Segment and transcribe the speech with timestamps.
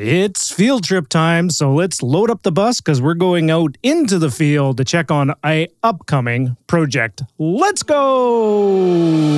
[0.00, 4.20] It's field trip time, so let's load up the bus because we're going out into
[4.20, 7.24] the field to check on a upcoming project.
[7.36, 9.36] Let's go!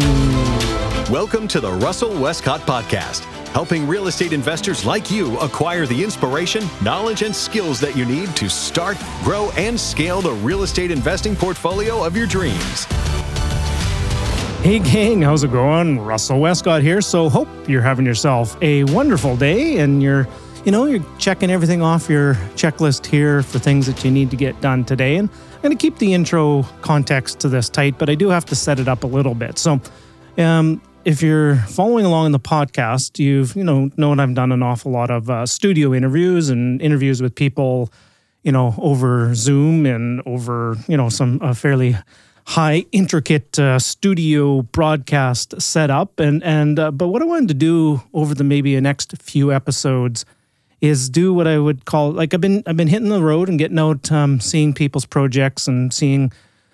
[1.11, 3.21] Welcome to the Russell Westcott Podcast,
[3.55, 8.37] helping real estate investors like you acquire the inspiration, knowledge, and skills that you need
[8.37, 12.85] to start, grow, and scale the real estate investing portfolio of your dreams.
[14.63, 16.01] Hey, gang, how's it going?
[16.01, 17.01] Russell Westcott here.
[17.01, 20.29] So, hope you're having yourself a wonderful day and you're
[20.65, 24.37] you know, you're checking everything off your checklist here for things that you need to
[24.37, 25.17] get done today.
[25.17, 28.45] And I'm going to keep the intro context to this tight, but I do have
[28.47, 29.59] to set it up a little bit.
[29.59, 29.81] So,
[30.37, 34.63] um, if you're following along in the podcast, you've you know known I've done an
[34.63, 37.91] awful lot of uh, studio interviews and interviews with people,
[38.43, 41.97] you know, over Zoom and over you know some uh, fairly
[42.47, 48.03] high intricate uh, studio broadcast setup and and uh, but what I wanted to do
[48.13, 50.27] over the maybe next few episodes
[50.81, 53.59] is do what I would call like I've been I've been hitting the road and
[53.59, 56.33] getting out, um, seeing people's projects and seeing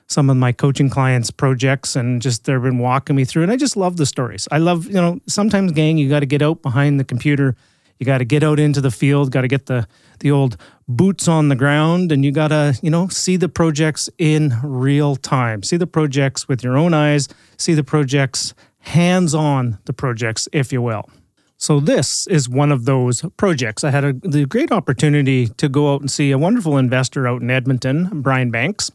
[0.08, 3.42] some of my coaching clients' projects, and just they've been walking me through.
[3.42, 4.46] And I just love the stories.
[4.50, 7.56] I love you know sometimes, gang, you got to get out behind the computer,
[7.98, 9.88] you got to get out into the field, got to get the
[10.20, 10.56] the old
[10.88, 15.16] boots on the ground, and you got to you know see the projects in real
[15.16, 18.54] time, see the projects with your own eyes, see the projects
[18.86, 21.10] hands on the projects, if you will.
[21.58, 23.82] So this is one of those projects.
[23.82, 27.40] I had a, the great opportunity to go out and see a wonderful investor out
[27.40, 28.90] in Edmonton, Brian Banks.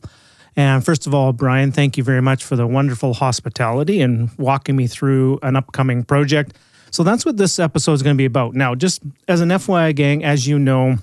[0.56, 4.76] And first of all, Brian, thank you very much for the wonderful hospitality and walking
[4.76, 6.56] me through an upcoming project.
[6.92, 8.54] So that's what this episode is going to be about.
[8.54, 10.98] Now, just as an FYI gang, as you know,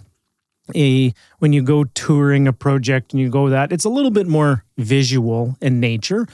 [0.74, 4.26] a when you go touring a project and you go that, it's a little bit
[4.26, 6.26] more visual in nature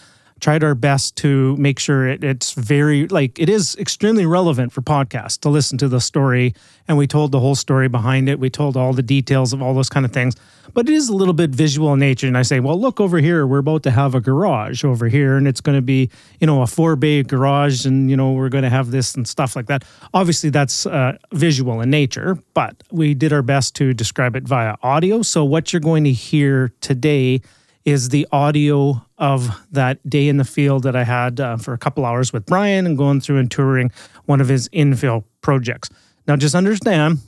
[0.44, 4.82] tried our best to make sure it, it's very like it is extremely relevant for
[4.82, 6.52] podcasts to listen to the story.
[6.86, 8.38] And we told the whole story behind it.
[8.38, 10.36] We told all the details of all those kind of things.
[10.74, 12.26] But it is a little bit visual in nature.
[12.26, 13.46] And i say well look over here.
[13.46, 15.38] We're about to have a garage over here.
[15.38, 16.10] And it's going to be
[16.40, 17.86] you know a four bay garage.
[17.86, 19.82] And you know we're going to have this and stuff like that.
[20.12, 22.36] Obviously that's uh, visual in nature.
[22.52, 25.22] But we did our best to describe it via audio.
[25.22, 27.40] So what you're going to hear today
[27.84, 31.78] is the audio of that day in the field that I had uh, for a
[31.78, 33.90] couple hours with Brian and going through and touring
[34.24, 35.90] one of his infill projects.
[36.26, 37.18] Now, just understand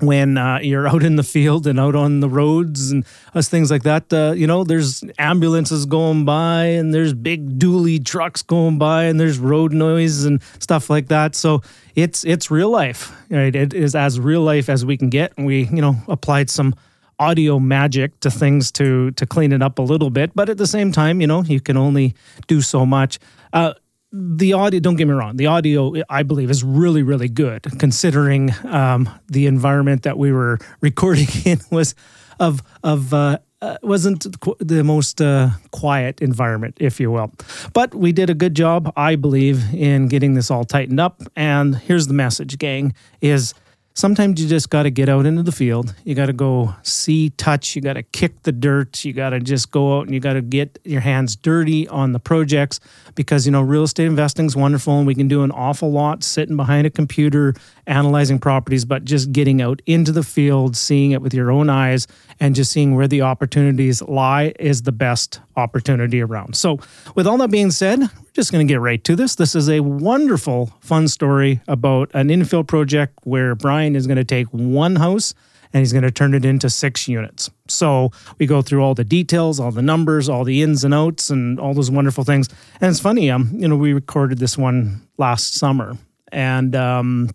[0.00, 3.04] when uh, you're out in the field and out on the roads and
[3.34, 8.04] us things like that, uh, you know, there's ambulances going by and there's big dually
[8.04, 11.34] trucks going by and there's road noise and stuff like that.
[11.34, 11.62] So
[11.96, 13.54] it's it's real life, right?
[13.54, 15.32] It is as real life as we can get.
[15.36, 16.74] And we, you know, applied some
[17.18, 20.34] audio magic to things to to clean it up a little bit.
[20.34, 22.14] But at the same time, you know, you can only
[22.46, 23.18] do so much.
[23.52, 23.74] Uh,
[24.10, 28.54] the audio, don't get me wrong, the audio, I believe, is really, really good considering
[28.64, 31.94] um, the environment that we were recording in was
[32.40, 34.26] of of uh, uh, wasn't
[34.60, 37.32] the most uh, quiet environment, if you will.
[37.72, 41.20] But we did a good job, I believe, in getting this all tightened up.
[41.34, 43.54] And here's the message, gang: is
[43.98, 45.92] sometimes you just got to get out into the field.
[46.04, 47.74] You got to go see, touch.
[47.74, 49.04] You got to kick the dirt.
[49.04, 52.12] You got to just go out and you got to get your hands dirty on
[52.12, 52.78] the projects
[53.16, 56.22] because, you know, real estate investing is wonderful and we can do an awful lot
[56.22, 57.54] sitting behind a computer
[57.88, 62.06] analyzing properties, but just getting out into the field, seeing it with your own eyes,
[62.38, 66.56] and just seeing where the opportunities lie is the best opportunity around.
[66.56, 66.78] So,
[67.14, 69.34] with all that being said, we're just going to get right to this.
[69.34, 74.24] This is a wonderful, fun story about an infill project where Brian is going to
[74.24, 75.34] take one house
[75.72, 77.50] and he's going to turn it into six units.
[77.68, 81.30] So we go through all the details, all the numbers, all the ins and outs,
[81.30, 82.48] and all those wonderful things.
[82.80, 85.96] And it's funny, um, you know, we recorded this one last summer,
[86.32, 87.30] and um,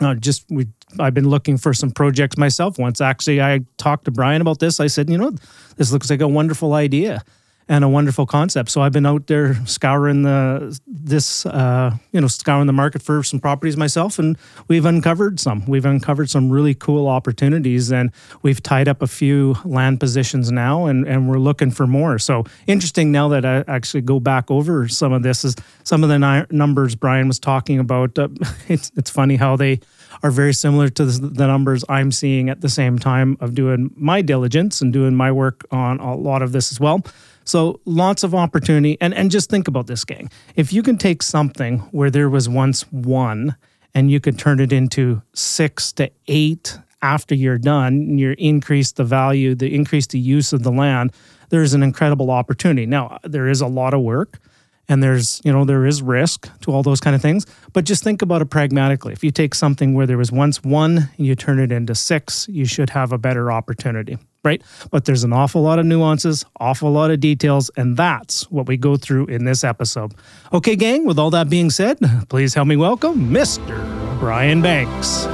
[0.00, 0.66] uh, just we
[0.98, 2.78] I've been looking for some projects myself.
[2.78, 4.80] Once actually, I talked to Brian about this.
[4.80, 5.32] I said, you know,
[5.76, 7.22] this looks like a wonderful idea
[7.68, 8.70] and a wonderful concept.
[8.70, 13.22] So I've been out there scouring the this uh, you know scouring the market for
[13.22, 14.36] some properties myself, and
[14.68, 15.64] we've uncovered some.
[15.66, 18.10] We've uncovered some really cool opportunities, and
[18.42, 22.18] we've tied up a few land positions now, and and we're looking for more.
[22.18, 26.10] So interesting now that I actually go back over some of this is some of
[26.10, 28.18] the ni- numbers Brian was talking about.
[28.18, 28.28] Uh,
[28.68, 29.80] it's it's funny how they
[30.24, 34.22] are very similar to the, numbers I'm seeing at the same time of doing my
[34.22, 37.04] diligence and doing my work on a lot of this as well.
[37.44, 38.96] So lots of opportunity.
[39.02, 40.30] And, and just think about this, gang.
[40.56, 43.54] If you can take something where there was once one
[43.94, 48.92] and you could turn it into six to eight after you're done, and you increase
[48.92, 51.12] the value, the increase the use of the land,
[51.50, 52.86] there's an incredible opportunity.
[52.86, 54.40] Now, there is a lot of work
[54.88, 57.46] and there's you know there is risk to all those kind of things.
[57.72, 59.12] But just think about it pragmatically.
[59.12, 62.46] If you take something where there was once one and you turn it into six
[62.48, 64.62] you should have a better opportunity right?
[64.90, 68.76] But there's an awful lot of nuances awful lot of details and that's what we
[68.76, 70.14] go through in this episode.
[70.52, 71.98] Okay gang with all that being said
[72.28, 75.26] please help me welcome mr brian banks.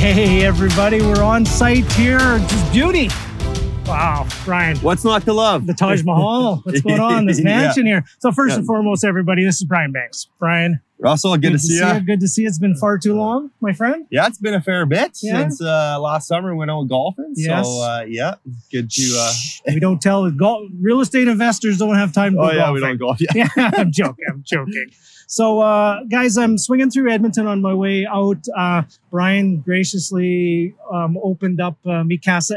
[0.00, 2.18] Hey, everybody, we're on site here.
[2.18, 3.10] Just beauty.
[3.90, 4.76] Wow, Brian.
[4.78, 5.66] What's not to love?
[5.66, 6.58] The Taj Mahal.
[6.62, 7.26] What's going on?
[7.26, 7.94] This mansion yeah.
[7.94, 8.04] here.
[8.20, 8.58] So, first yeah.
[8.58, 10.28] and foremost, everybody, this is Brian Banks.
[10.38, 10.80] Brian.
[11.00, 12.00] Russell, good, good to, see, see you.
[12.00, 12.48] Good to see you.
[12.48, 14.06] It's been far too long, my friend.
[14.08, 15.40] Yeah, it's been a fair bit yeah.
[15.40, 17.32] since uh, last summer we went out golfing.
[17.34, 17.66] Yes.
[17.66, 18.34] So, uh, yeah,
[18.70, 19.16] good to.
[19.18, 19.32] Uh,
[19.74, 20.70] we don't tell golf.
[20.80, 22.74] Real estate investors don't have time to oh, go yeah, golfing.
[22.74, 23.20] we don't golf.
[23.20, 24.24] Yeah, yeah I'm joking.
[24.28, 24.86] I'm joking.
[25.26, 28.46] So, uh, guys, I'm swinging through Edmonton on my way out.
[28.56, 32.56] Uh, Brian graciously um, opened up uh, Mi Casa.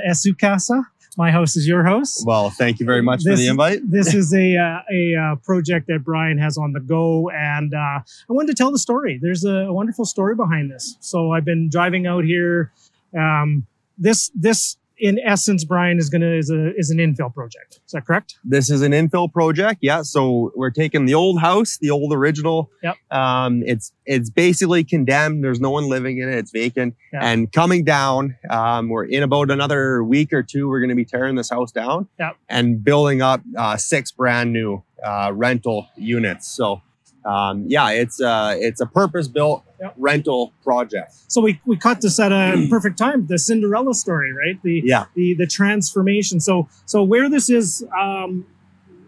[1.18, 2.24] My host is your host.
[2.26, 3.80] Well, thank you very much this, for the invite.
[3.84, 7.78] this is a uh, a uh, project that Brian has on the go, and uh,
[7.78, 9.20] I wanted to tell the story.
[9.22, 10.98] There's a, a, wonderful story behind this.
[11.00, 12.72] So I've been driving out here.
[13.18, 13.68] Um,
[13.98, 17.80] this this in essence, Brian is gonna is a is an infill project.
[17.86, 18.38] Is that correct?
[18.44, 19.80] This is an infill project.
[19.82, 20.04] Yeah.
[20.04, 22.70] So we're taking the old house, the old original.
[22.84, 22.96] Yep.
[23.12, 25.44] Um, it's it's basically condemned.
[25.44, 26.38] There's no one living in it.
[26.38, 26.96] It's vacant.
[27.12, 27.22] Yep.
[27.24, 30.70] And coming down, um, we're in about another week or two.
[30.70, 32.08] We're going to be tearing this house down.
[32.20, 32.38] Yep.
[32.50, 36.48] And building up uh, six brand new uh, rental units.
[36.48, 36.82] So
[37.26, 39.94] um, yeah, it's uh, it's a purpose built yep.
[39.98, 41.14] rental project.
[41.28, 43.28] So we, we cut this at a perfect time.
[43.28, 44.62] The Cinderella story, right?
[44.62, 45.06] The yeah.
[45.16, 46.40] the the transformation.
[46.40, 48.46] So so where this is um,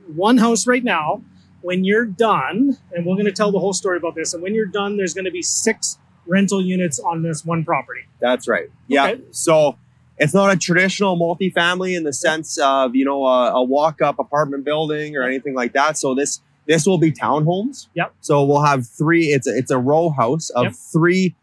[0.08, 1.22] one house right now.
[1.62, 4.36] When you're done, and we're going to tell the whole story about this.
[4.36, 5.98] And when you're done, there's going to be six
[6.28, 8.02] rental units on this one property.
[8.20, 8.70] That's right.
[8.88, 9.08] Yeah.
[9.08, 9.22] Okay.
[9.32, 9.76] So
[10.18, 14.20] it's not a traditional multifamily in the sense of you know a, a walk up
[14.20, 15.98] apartment building or anything like that.
[15.98, 17.88] So this this will be townhomes.
[17.94, 18.14] Yep.
[18.22, 19.28] So we'll have three.
[19.28, 20.74] It's a, it's a row house of yep.
[20.74, 21.36] three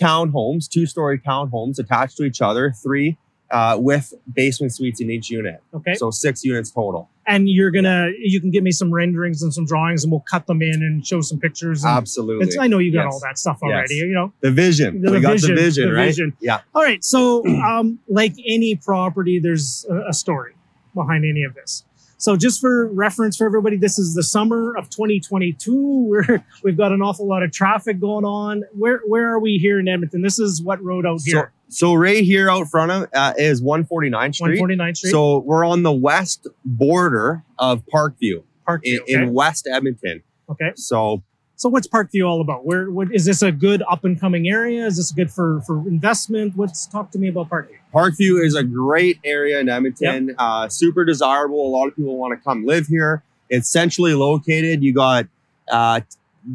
[0.00, 3.18] townhomes, two story townhomes attached to each other, three
[3.50, 5.62] uh, with basement suites in each unit.
[5.74, 5.94] Okay.
[5.94, 7.08] So six units total.
[7.26, 10.46] And you're gonna, you can give me some renderings and some drawings, and we'll cut
[10.46, 11.84] them in and show some pictures.
[11.84, 12.58] Absolutely.
[12.58, 13.12] I know you got yes.
[13.12, 13.96] all that stuff already.
[13.96, 14.04] Yes.
[14.04, 15.02] You know the vision.
[15.02, 16.06] The we vision, got the vision, the right?
[16.06, 16.36] Vision.
[16.40, 16.60] Yeah.
[16.74, 17.04] All right.
[17.04, 20.54] So, um, like any property, there's a, a story
[20.94, 21.84] behind any of this.
[22.18, 25.72] So just for reference for everybody, this is the summer of 2022.
[26.08, 28.64] We're we've got an awful lot of traffic going on.
[28.72, 30.22] Where where are we here in Edmonton?
[30.22, 31.52] This is what road out here.
[31.68, 34.60] So, so right here out front of uh, is 149th Street.
[34.60, 35.10] 149th Street.
[35.10, 39.12] So we're on the west border of Parkview, Parkview in, okay.
[39.14, 40.22] in West Edmonton.
[40.50, 40.72] Okay.
[40.74, 41.22] So
[41.54, 42.64] so what's Parkview all about?
[42.64, 44.86] Where what, is this a good up and coming area?
[44.86, 46.56] Is this good for for investment?
[46.56, 47.77] What's talk to me about Parkview?
[47.92, 50.28] Parkview is a great area in Edmonton.
[50.28, 50.36] Yep.
[50.38, 51.66] Uh, super desirable.
[51.66, 53.22] A lot of people want to come live here.
[53.48, 54.82] It's centrally located.
[54.82, 55.26] You got
[55.70, 56.00] uh,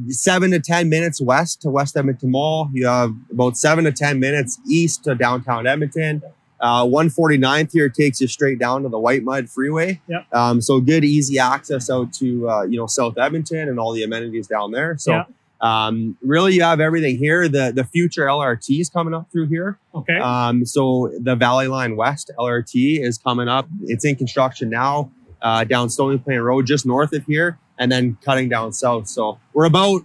[0.10, 2.70] seven to ten minutes west to West Edmonton Mall.
[2.74, 6.22] You have about seven to ten minutes east to downtown Edmonton.
[6.60, 10.00] Uh, 149th here takes you straight down to the Whitemud Freeway.
[10.08, 10.34] Yep.
[10.34, 14.04] Um, so good, easy access out to uh, you know South Edmonton and all the
[14.04, 14.98] amenities down there.
[14.98, 15.30] So yep.
[15.64, 17.48] Um, really, you have everything here.
[17.48, 19.80] The the future LRT is coming up through here.
[19.96, 20.18] Okay.
[20.18, 23.70] Um, so the Valley Line West LRT is coming up.
[23.84, 25.10] It's in construction now
[25.42, 29.08] uh, down Stony Plain Road, just north of here, and then cutting down south.
[29.08, 30.02] So we're about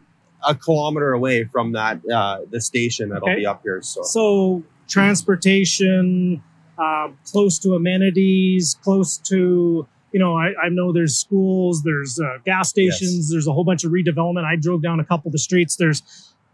[0.46, 3.41] a kilometer away from that uh, the station that'll okay.
[3.41, 3.82] be up here.
[3.82, 6.41] So so transportation
[6.79, 12.38] uh, close to amenities, close to you know, I, I know there's schools, there's uh,
[12.44, 13.31] gas stations, yes.
[13.31, 14.44] there's a whole bunch of redevelopment.
[14.44, 15.77] I drove down a couple of the streets.
[15.77, 16.03] There's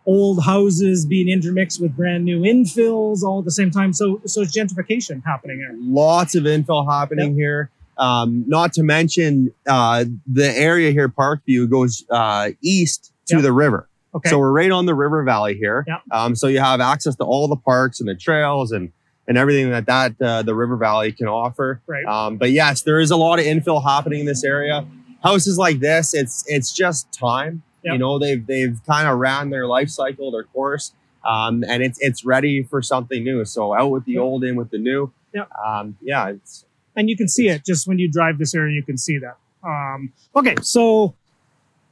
[0.07, 3.93] old houses being intermixed with brand new infills all at the same time.
[3.93, 5.75] So, so it's gentrification happening here.
[5.79, 7.37] Lots of infill happening yep.
[7.37, 7.71] here.
[7.97, 13.45] Um, not to mention uh, the area here, Parkview, goes uh, east to yep.
[13.45, 13.89] the river.
[14.15, 14.31] Okay.
[14.31, 15.85] So we're right on the river valley here.
[15.87, 16.03] Yep.
[16.11, 18.93] Um, so you have access to all the parks and the trails and
[19.27, 21.81] and everything that that uh, the River Valley can offer.
[21.87, 22.05] Right.
[22.05, 24.87] Um, but yes, there is a lot of infill happening in this area.
[25.23, 27.63] Houses like this, it's it's just time.
[27.83, 27.93] Yep.
[27.93, 30.93] You know, they've they've kind of ran their life cycle, their course,
[31.25, 33.45] um, and it's it's ready for something new.
[33.45, 34.23] So out with the yep.
[34.23, 35.13] old, in with the new.
[35.33, 35.45] Yeah.
[35.65, 36.29] Um, yeah.
[36.29, 36.65] It's
[36.97, 38.75] and you can see it just when you drive this area.
[38.75, 39.37] You can see that.
[39.67, 41.15] Um, okay, so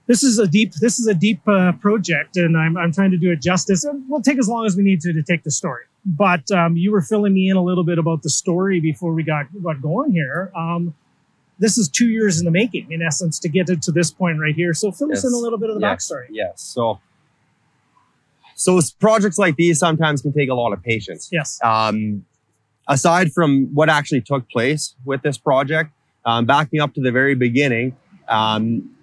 [0.07, 3.19] this is a deep this is a deep uh, project, and I'm I'm trying to
[3.19, 3.85] do it justice.
[3.85, 6.77] It will take as long as we need to to take the story but um,
[6.77, 9.81] you were filling me in a little bit about the story before we got got
[9.81, 10.51] going here.
[10.57, 10.95] Um,
[11.59, 14.41] this is two years in the making, in essence, to get it to this point
[14.41, 14.75] right here.
[14.75, 15.19] So fill yes.
[15.19, 16.11] us in a little bit of the yes.
[16.11, 16.27] backstory.
[16.31, 16.61] Yes.
[16.61, 17.01] So,
[18.57, 21.29] so projects like these sometimes can take a lot of patience.
[21.31, 21.61] Yes.
[21.63, 22.27] Um,
[22.89, 25.93] aside from what actually took place with this project,
[26.25, 27.97] um, backing up to the very beginning,
[28.29, 28.97] um,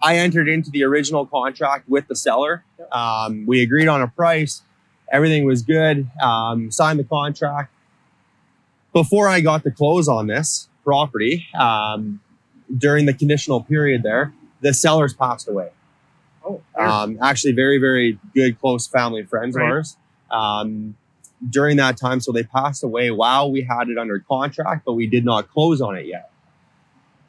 [0.00, 2.64] I entered into the original contract with the seller.
[2.90, 4.62] Um, we agreed on a price.
[5.10, 6.08] Everything was good.
[6.22, 7.72] Um, signed the contract.
[8.92, 12.20] Before I got to close on this property, um,
[12.76, 15.70] during the conditional period there, the sellers passed away.
[16.44, 19.64] Oh, Um, actually, very, very good, close family friends Right.
[19.66, 19.96] of ours.
[20.30, 20.96] Um,
[21.50, 25.06] during that time, so they passed away while we had it under contract, but we
[25.06, 26.30] did not close on it yet.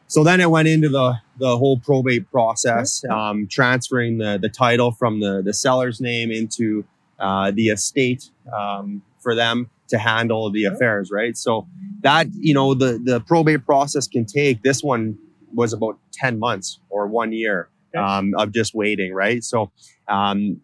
[0.08, 4.92] So then it went into the the whole probate process, um, transferring the the title
[4.92, 6.86] from the the seller's name into
[7.24, 11.38] uh, the estate um, for them to handle the affairs, right?
[11.38, 11.66] So
[12.02, 14.62] that you know the the probate process can take.
[14.62, 15.18] This one
[15.54, 19.42] was about ten months or one year um, of just waiting, right?
[19.44, 19.72] So
[20.10, 20.60] um,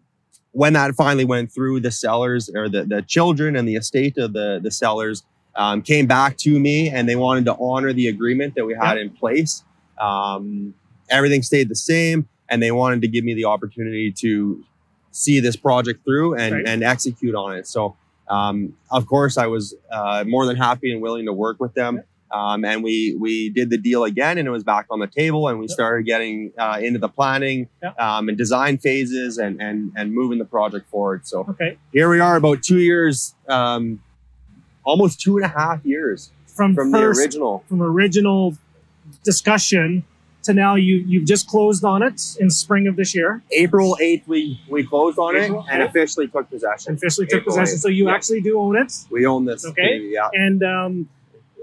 [0.52, 4.34] when that finally went through, the sellers or the the children and the estate of
[4.34, 5.24] the the sellers
[5.56, 8.98] um, came back to me and they wanted to honor the agreement that we had
[8.98, 9.64] in place.
[9.98, 10.74] Um,
[11.08, 14.62] everything stayed the same, and they wanted to give me the opportunity to
[15.12, 16.66] see this project through and, Right.
[16.66, 17.66] and execute on it.
[17.66, 17.96] So,
[18.28, 22.02] um, of course, I was uh, more than happy and willing to work with them.
[22.32, 25.48] Um, and we we did the deal again, and it was back on the table,
[25.48, 25.70] and we Yep.
[25.70, 27.98] started getting uh, into the planning Yep.
[28.00, 31.26] um, and design phases, and and and moving the project forward.
[31.26, 31.76] So Okay.
[31.92, 34.00] here we are, about two years, um,
[34.84, 37.64] almost two and a half years From, from the original.
[37.68, 38.56] from original
[39.24, 40.04] discussion
[40.44, 44.26] to now you you've just closed on it in spring of this year April eighth,
[44.26, 46.94] we we closed on April, it and officially took possession.
[46.94, 47.78] officially took April possession.
[47.78, 48.14] 8th, So you yeah.
[48.14, 48.92] actually do own it.
[49.10, 49.64] We own this.
[49.66, 49.82] Okay.
[49.98, 50.28] baby, yeah.
[50.32, 51.08] And um,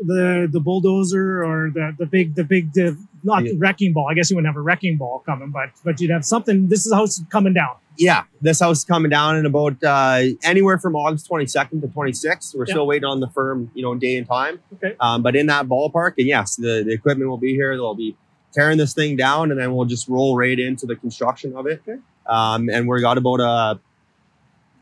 [0.05, 3.53] the the bulldozer or the the big the big the, not Yeah.
[3.57, 4.07] wrecking ball.
[4.09, 6.67] I guess you wouldn't have a wrecking ball coming, but but you'd have something.
[6.67, 7.75] This is it's coming down.
[7.99, 12.53] Yeah, this house is coming down in about uh, anywhere from August 22nd to 26th.
[12.55, 12.73] We're Yeah.
[12.73, 14.59] still waiting on the firm, you know, day and time.
[14.75, 14.95] Okay.
[14.99, 17.75] Um, but in that ballpark, and yes, the, the equipment will be here.
[17.75, 18.15] They'll be
[18.53, 21.81] tearing this thing down, and then we'll just roll right into the construction of it.
[21.87, 21.99] Okay.
[22.25, 23.79] Um, and we're got about a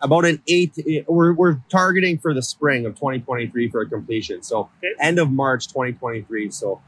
[0.01, 0.73] about an eight.
[1.07, 4.43] We're we're targeting for the spring of 2023 for a completion.
[4.43, 4.93] So Okay.
[4.99, 6.51] end of March 2023.
[6.51, 6.81] So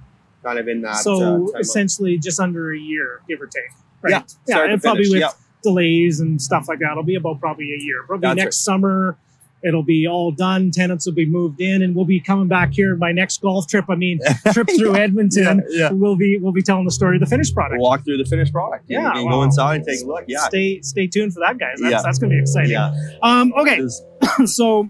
[0.44, 0.90] kind of in that.
[0.90, 1.60] uh, so timeline.
[1.60, 3.64] essentially, just under a year, give or take.
[4.02, 4.12] Right.
[4.12, 4.72] Yeah, Yeah.
[4.72, 5.32] And probably with yeah.
[5.64, 8.04] delays and stuff like that, it'll be about probably a year.
[8.04, 9.18] Probably That's next summer.
[9.64, 10.70] It'll be all done.
[10.72, 12.96] Tenants will be moved in, and we'll be coming back here.
[12.96, 14.20] My next golf trip, I mean,
[14.54, 15.66] trip through Edmonton.
[15.70, 15.90] yeah.
[15.92, 17.82] We'll be we'll be telling the story of the finished product.
[17.82, 18.86] walk through the finished product.
[18.88, 20.26] Yeah, well, go inside and take a look.
[20.28, 21.80] Yeah, Stay stay tuned for that, guys.
[21.80, 22.02] That's, Yeah.
[22.04, 22.72] that's going to be exciting.
[22.72, 22.94] yeah.
[23.24, 23.82] Um, okay,
[24.46, 24.88] so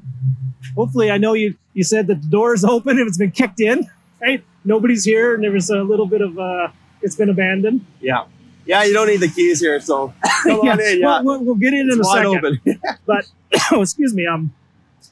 [0.75, 3.61] hopefully, I know you you said that the door is open and it's been kicked
[3.61, 3.89] in.
[4.21, 4.43] Right?
[4.65, 6.69] Nobody's here, and there was a little bit of uh,
[7.01, 7.85] it's been abandoned.
[8.01, 8.25] yeah,
[8.67, 8.83] yeah.
[8.83, 10.99] You don't need the keys here, so come on in.
[10.99, 12.59] Yeah, We'll, we'll, get in it's in a second.
[12.67, 12.81] open.
[13.71, 14.25] oh, excuse me.
[14.27, 14.53] Um,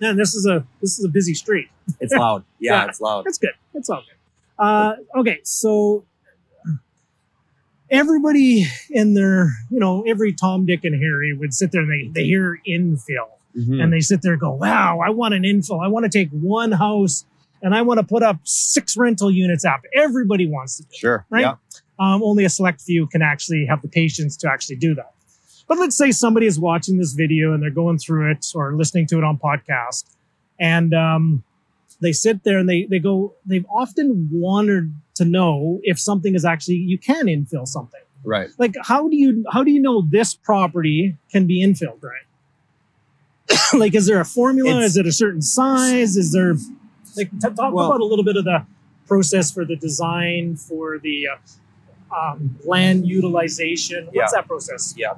[0.01, 1.69] man, this is a this is a busy street.
[1.99, 2.43] it's loud.
[2.59, 2.85] Yeah, Yeah.
[2.89, 3.25] it's loud.
[3.27, 3.51] It's good.
[3.73, 4.63] It's all good.
[4.63, 6.05] Uh, okay, so
[7.89, 12.21] everybody in their, you know, every Tom, Dick, and Harry would sit there and they,
[12.21, 13.81] they hear infill Mhm.
[13.81, 15.83] and they sit there and go, wow, I want an infill.
[15.83, 17.25] I want to take one house
[17.61, 19.87] and I want to put up six rental units after.
[19.93, 20.95] Everybody wants to do it.
[20.97, 21.25] Sure.
[21.29, 21.41] Right?
[21.41, 21.55] Yeah.
[21.97, 25.13] Um, only a select few can actually have the patience to actually do that.
[25.67, 29.07] But let's say somebody is watching this video and they're going through it or listening
[29.07, 30.03] to it on podcast,
[30.59, 31.43] and um,
[32.01, 33.33] they sit there and they they go.
[33.45, 38.01] They've often wanted to know if something is actually you can infill something.
[38.23, 38.49] Right.
[38.57, 42.25] Like how do you how do you know this property can be infilled right?
[43.73, 44.69] like is there a formula?
[44.71, 46.17] It's- is it a certain size?
[46.17, 46.55] Is there
[47.15, 48.65] like t- talk Well- about a little bit of the
[49.07, 51.35] process for the design for the uh,
[52.15, 54.05] um, land utilization.
[54.05, 54.27] What's Yeah.
[54.33, 54.93] that process?
[54.97, 55.13] Yeah.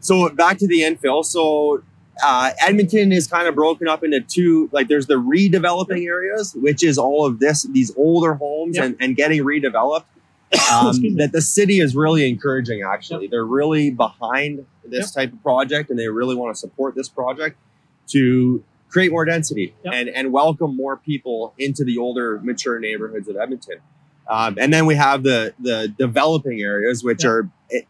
[0.00, 1.24] So back to the infill.
[1.24, 1.82] So
[2.22, 4.68] uh, Edmonton is kind of broken up into two.
[4.72, 8.84] Like there's the redeveloping areas, which is all of this, these older homes Yep.
[8.84, 10.04] and, and getting redeveloped.
[10.72, 12.82] Um, that the city is really encouraging.
[12.82, 17.08] Actually, they're really behind this type of project, and they really want to support this
[17.08, 17.58] project
[18.08, 19.92] to create more density Yep.
[19.94, 23.78] and and welcome more people into the older, mature neighborhoods of Edmonton.
[24.28, 27.30] Um, and then we have the the developing areas, which Yeah.
[27.30, 27.86] are it,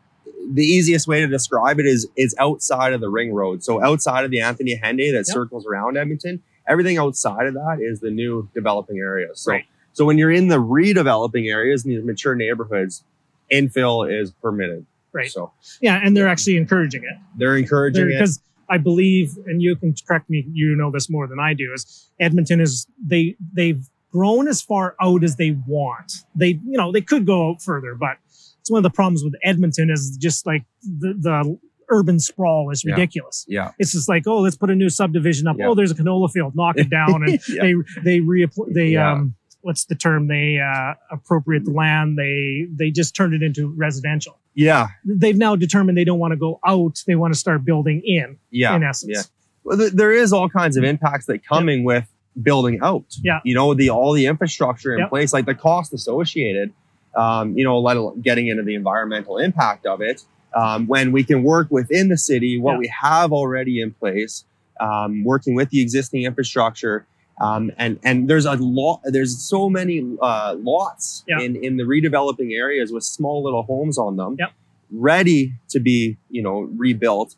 [0.53, 3.63] the easiest way to describe it is is outside of the ring road.
[3.65, 5.35] So outside of the Anthony Henday that Yep.
[5.35, 9.41] circles around Edmonton, everything outside of that is the new developing areas.
[9.41, 9.65] So Right.
[9.93, 13.03] so when you're in the redeveloping areas in these mature neighborhoods,
[13.51, 14.85] infill is permitted.
[15.13, 15.31] Right.
[15.31, 18.19] So Yeah, and they're actually encouraging it they're encouraging it.
[18.19, 21.73] because I believe, and you can correct me, you know this more than I do,
[21.73, 26.13] is Edmonton is they they've grown as far out as they want.
[26.35, 28.17] They you know they could go out further, but
[28.61, 31.59] it's one of the problems with Edmonton is just like the the
[31.89, 33.45] urban sprawl is ridiculous.
[33.49, 33.71] Yeah.
[33.79, 35.57] It's just like, oh, let's put a new subdivision up.
[35.57, 35.69] Yeah.
[35.69, 37.63] Oh, there's a canola field, knock it down, and Yeah.
[37.63, 39.13] they they re they Yeah.
[39.13, 40.29] um what's the term?
[40.29, 42.19] They uh, appropriate the land.
[42.19, 44.39] They they just turned it into residential.
[44.55, 44.89] Yeah.
[45.05, 47.03] They've now determined they don't want to go out.
[47.07, 48.39] They want to start building in.
[48.51, 48.75] Yeah.
[48.77, 49.13] in essence.
[49.15, 49.23] yeah.
[49.65, 52.09] Well, th- there is all kinds of impacts that coming with
[52.43, 53.05] building out.
[53.23, 53.41] Yeah.
[53.45, 55.09] You know, the all the infrastructure in Yep.
[55.11, 56.73] place, like the cost associated.
[57.15, 60.23] Um, you know, let alone getting into the environmental impact of it.
[60.55, 62.79] Um, when we can work within the city, what Yeah.
[62.79, 64.45] we have already in place,
[64.81, 67.07] um, working with the existing infrastructure,
[67.41, 71.41] um, and and there's a lot, there's so many uh, lots Yeah.
[71.41, 74.51] in in the redeveloping areas with small little homes on them, Yep.
[74.93, 77.35] ready to be you know rebuilt,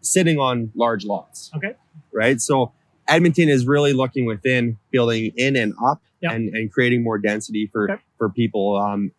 [0.00, 1.74] sitting on large lots Okay.
[2.12, 2.40] right?
[2.40, 2.72] So
[3.10, 6.32] Edmonton is really looking within, building in and up, Yep.
[6.32, 8.02] and, and creating more density for Okay.
[8.18, 8.76] for people.
[8.76, 9.10] Um,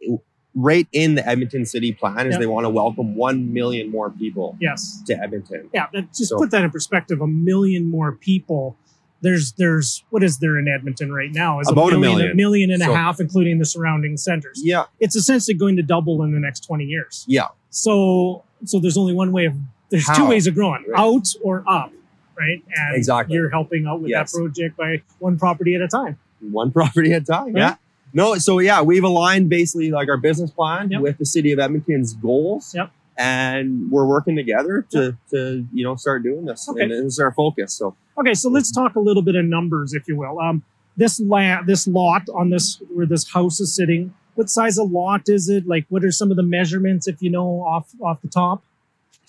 [0.53, 2.39] right in the Edmonton City Plan is Yep.
[2.41, 5.01] they want to welcome one million more people Yes.
[5.07, 5.69] to Edmonton.
[5.73, 5.87] Yeah.
[5.93, 7.21] That, just So- put that in perspective.
[7.21, 8.75] A million more people.
[9.21, 11.59] There's there's what is there in Edmonton right now?
[11.59, 12.31] Is About a million, million.
[12.31, 14.59] a million and a half, including the surrounding centers.
[14.63, 17.23] Yeah, It's essentially going to double in the next 20 years.
[17.27, 19.53] yeah, So so there's only one way of
[19.89, 20.99] there's two ways of growing, Right.
[20.99, 21.91] out or up,
[22.37, 22.63] right?
[22.75, 23.35] And Exactly.
[23.35, 24.31] you're helping out with Yes.
[24.31, 26.17] that project by one property at a time.
[26.39, 27.53] one property at a time.
[27.53, 27.57] Right.
[27.61, 27.75] Yeah.
[28.13, 31.01] No, so yeah, we've aligned basically like our business plan Yep.
[31.01, 32.73] with the city of Edmonton's goals.
[32.75, 32.89] Yep.
[33.17, 36.67] And we're working together to to you know start doing this.
[36.67, 36.81] Okay.
[36.81, 37.73] And this is our focus.
[37.73, 40.39] So Okay, so let's talk a little bit of numbers, if you will.
[40.39, 40.63] Um,
[40.97, 44.13] this land, this lot on this where this house is sitting.
[44.35, 45.67] What size of lot is it?
[45.67, 48.63] Like, what are some of the measurements, if you know, off off the top?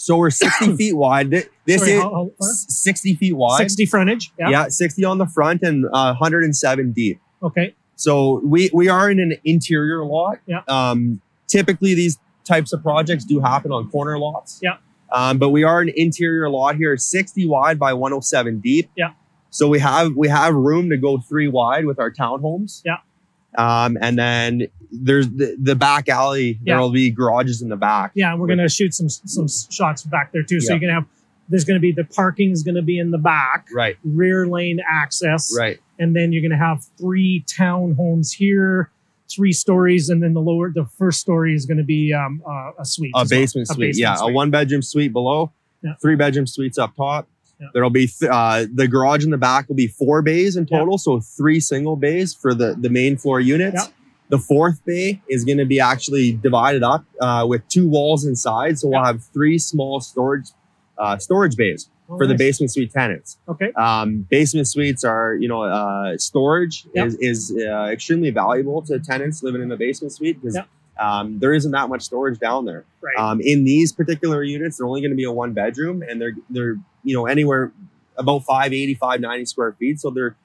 [0.02, 1.30] So we're 60 feet wide.
[1.30, 1.46] This
[1.78, 3.58] Sorry, is how- how 60 feet wide.
[3.58, 4.32] Sixty frontage.
[4.38, 4.48] Yeah.
[4.50, 4.68] Yeah.
[4.68, 7.20] 60 on the front and uh, 107 deep.
[7.42, 7.74] Okay.
[7.94, 10.38] So we we are in an interior lot.
[10.46, 10.62] Yeah.
[10.66, 14.58] Um, typically these types of projects do happen on corner lots.
[14.60, 14.78] Yeah.
[15.12, 18.90] Um, but we are an interior lot here, 60 wide by 107 deep.
[18.96, 19.10] Yeah.
[19.50, 22.82] So we have we have room to go three wide with our townhomes.
[22.84, 22.96] Yeah.
[23.56, 26.58] Um, and then there's the, the back alley.
[26.62, 26.74] Yeah.
[26.74, 28.12] There will be garages in the back.
[28.14, 30.60] Yeah, and we're gonna shoot some some shots back there too.
[30.60, 30.74] So Yeah.
[30.74, 31.04] you can have
[31.48, 33.96] there's gonna be the parking is gonna be in the back, Right.
[34.04, 35.78] rear lane access, Right.
[35.98, 38.90] and then you're going to have three townhomes here,
[39.30, 42.70] three stories, and then the lower, the first story is going to be um, uh,
[42.78, 43.40] a suite, A as well.
[43.40, 43.88] basement A suite.
[43.88, 44.14] basement yeah.
[44.16, 44.30] suite.
[44.30, 45.52] A one bedroom suite below.
[45.82, 45.94] Yeah.
[46.00, 47.28] Three bedroom suites up top.
[47.62, 47.68] Yeah.
[47.72, 50.78] There'll be th- uh, the garage in the back will be four bays in Yeah.
[50.80, 53.82] total, so three single bays for the the main floor units.
[53.86, 53.92] Yeah.
[54.28, 58.78] The fourth bay is going to be actually divided up uh, with two walls inside,
[58.78, 60.46] so we'll have three small storage
[60.98, 63.38] uh, storage bays Oh, for the basement suite tenants.
[63.48, 63.72] Okay.
[63.72, 69.42] Um, basement suites are, you know, uh, storage is, is uh, extremely valuable to tenants
[69.42, 70.58] living in the basement suite because
[71.00, 72.84] um, there isn't that much storage down there.
[73.00, 73.16] Right.
[73.16, 76.34] Um, in these particular units, they're only going to be a one bedroom and they're
[76.50, 77.72] they're you know anywhere
[78.16, 80.00] about 580, 590 square feet.
[80.00, 80.36] So they're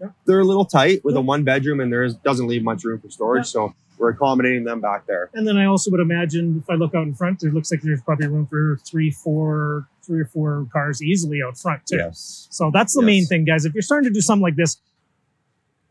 [0.00, 0.08] Yeah.
[0.26, 1.20] they're a little tight with Yeah.
[1.20, 3.40] a one bedroom and there doesn't leave much room for storage.
[3.46, 3.68] Yeah.
[3.68, 5.28] So we're accommodating them back there.
[5.34, 7.82] and then I also would imagine if I look out in front, it looks like
[7.82, 11.96] there's probably room for three, four, three or four cars easily out front too.
[11.96, 12.48] Yes.
[12.50, 13.66] So that's the main thing, guys.
[13.66, 14.78] If you're starting to do something like this,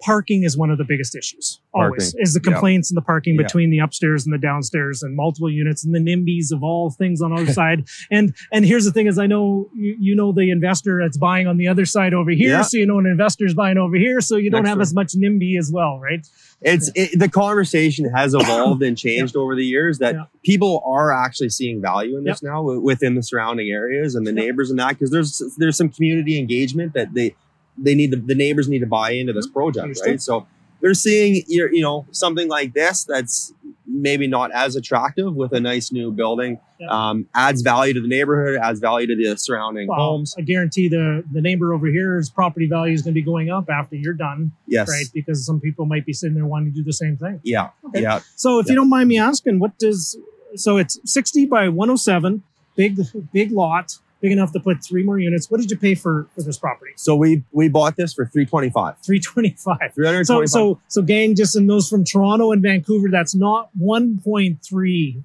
[0.01, 1.59] parking is one of the biggest issues.
[1.73, 2.21] Always Parking.
[2.23, 2.51] is the Yeah.
[2.53, 3.43] complaints in the parking Yeah.
[3.43, 7.21] between the upstairs and the downstairs and multiple units and the NIMBYs of all things
[7.21, 7.83] on either side.
[8.09, 11.47] And and here's the thing: is I know you, you know the investor that's buying
[11.47, 12.61] on the other side over here, Yeah.
[12.61, 15.13] so you know an investor's buying over here, so you don't Next have as much
[15.17, 16.25] NIMBY as well, right?
[16.61, 20.23] It's it, the conversation has evolved and changed over the years that Yeah.
[20.43, 24.43] people are actually seeing value in this now within the surrounding areas and the Yep.
[24.45, 27.33] neighbors and that because there's there's some community engagement that they
[27.81, 30.07] they need to, the neighbors need to buy into this project Understood.
[30.11, 30.47] right so
[30.81, 33.53] they're seeing you you know something like this that's
[33.91, 36.87] maybe not as attractive with a nice new building Yeah.
[36.91, 40.87] um, adds value to the neighborhood adds value to the surrounding Well, homes I guarantee
[40.87, 44.13] the the neighbor over here's property value is going to be going up after you're
[44.13, 45.07] done, yes right?
[45.13, 47.39] Because some people might be sitting there wanting to do the same thing.
[47.43, 48.01] yeah Okay.
[48.03, 50.17] yeah So if you don't mind me asking, what does
[50.55, 52.43] so it's 60 by 107,
[52.75, 52.99] big
[53.33, 55.49] big lot, big enough to put three more units.
[55.49, 56.91] What did you pay for for this property?
[56.95, 59.93] so we we bought this for 325 325.
[59.93, 65.23] 325 So so so gang, just in those from Toronto and Vancouver, that's not 1.35,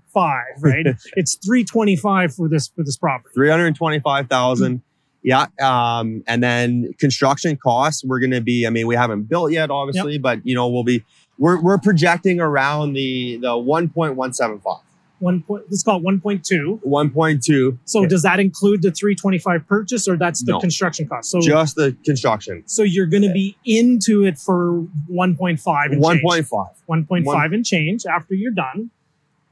[0.61, 0.87] right?
[1.17, 3.33] it's 325 for this for this property.
[3.35, 4.83] 325,000.
[5.25, 5.47] Yeah.
[5.61, 9.71] Um, and then construction costs, we're going to be, I mean, we haven't built yet,
[9.71, 11.03] obviously, but you know, we'll be,
[11.39, 14.81] we're, we're projecting around the, the 1.175,
[15.25, 16.81] One point let's call it 1.2.
[16.85, 18.09] 1.2, So Yeah.
[18.09, 20.61] does that include the 325 purchase or that's the No.
[20.61, 21.31] construction cost?
[21.31, 22.63] So just the construction.
[22.67, 26.23] so you're going to be into it for 1.5 and change.
[26.23, 26.77] 1.5.
[26.87, 28.91] 1.5 One- and change after you're done.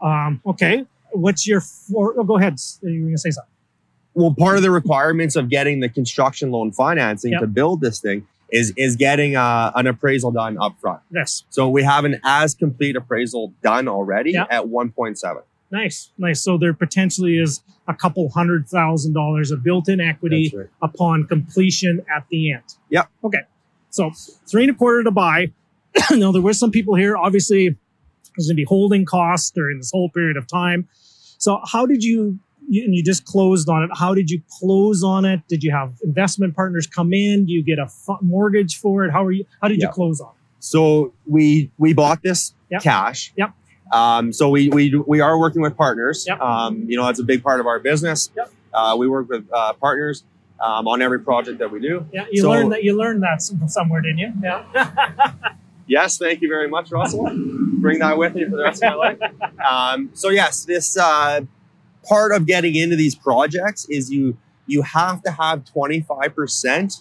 [0.02, 0.84] Um, okay.
[1.12, 2.14] What's your for?
[2.18, 2.56] Oh, go ahead.
[2.82, 3.48] You were going to say something.
[4.14, 7.40] well, part of the requirements of getting the construction loan financing Yep.
[7.40, 11.00] to build this thing is is getting uh, an appraisal done up front.
[11.10, 11.44] Yes.
[11.48, 14.48] So we have an as complete appraisal done already Yep.
[14.50, 15.42] at 1.7.
[15.72, 16.10] Nice.
[16.18, 16.42] Nice.
[16.42, 20.68] So there potentially is a couple hundred thousand dollars of built-in equity right.
[20.82, 22.62] upon completion at the end.
[22.90, 23.08] Yep.
[23.24, 23.40] Okay.
[23.88, 24.10] So
[24.46, 25.50] three and a quarter to buy.
[26.10, 27.16] now there were some people here.
[27.16, 27.68] Obviously,
[28.36, 30.88] there's going to be holding costs during this whole period of time.
[31.38, 32.38] So how did you?
[32.68, 33.90] You, and you just closed on it.
[33.92, 35.40] How did you close on it?
[35.48, 37.44] Did you have investment partners come in?
[37.46, 37.88] Do you get a
[38.20, 39.10] mortgage for it?
[39.10, 39.44] How are you?
[39.60, 40.36] How did you close on it?
[40.60, 42.82] So we we bought this Yep.
[42.82, 43.32] cash.
[43.36, 43.52] Yep.
[43.92, 46.24] Um, so we we we are working with partners.
[46.26, 46.40] Yep.
[46.40, 48.30] Um, you know, that's a big part of our business.
[48.36, 48.52] Yep.
[48.72, 50.24] Uh, we work with uh, partners
[50.60, 52.06] um, on every project that we do.
[52.12, 52.82] Yeah, you So- learned that.
[52.84, 54.32] You learned that somewhere, didn't you?
[54.42, 55.32] Yeah.
[55.88, 57.28] Yes, thank you very much, Russell.
[57.80, 59.18] Bring that with you for the rest of my life.
[59.68, 61.40] Um, so yes, this uh,
[62.08, 66.94] part of getting into these projects is you you have to have twenty five percent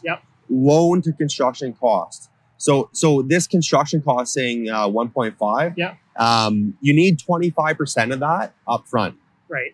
[0.49, 2.29] loan to construction cost.
[2.57, 5.73] So so this construction cost saying uh, one point five.
[5.77, 5.95] Yeah.
[6.21, 9.15] Um, you need twenty five percent of that up front.
[9.49, 9.73] right.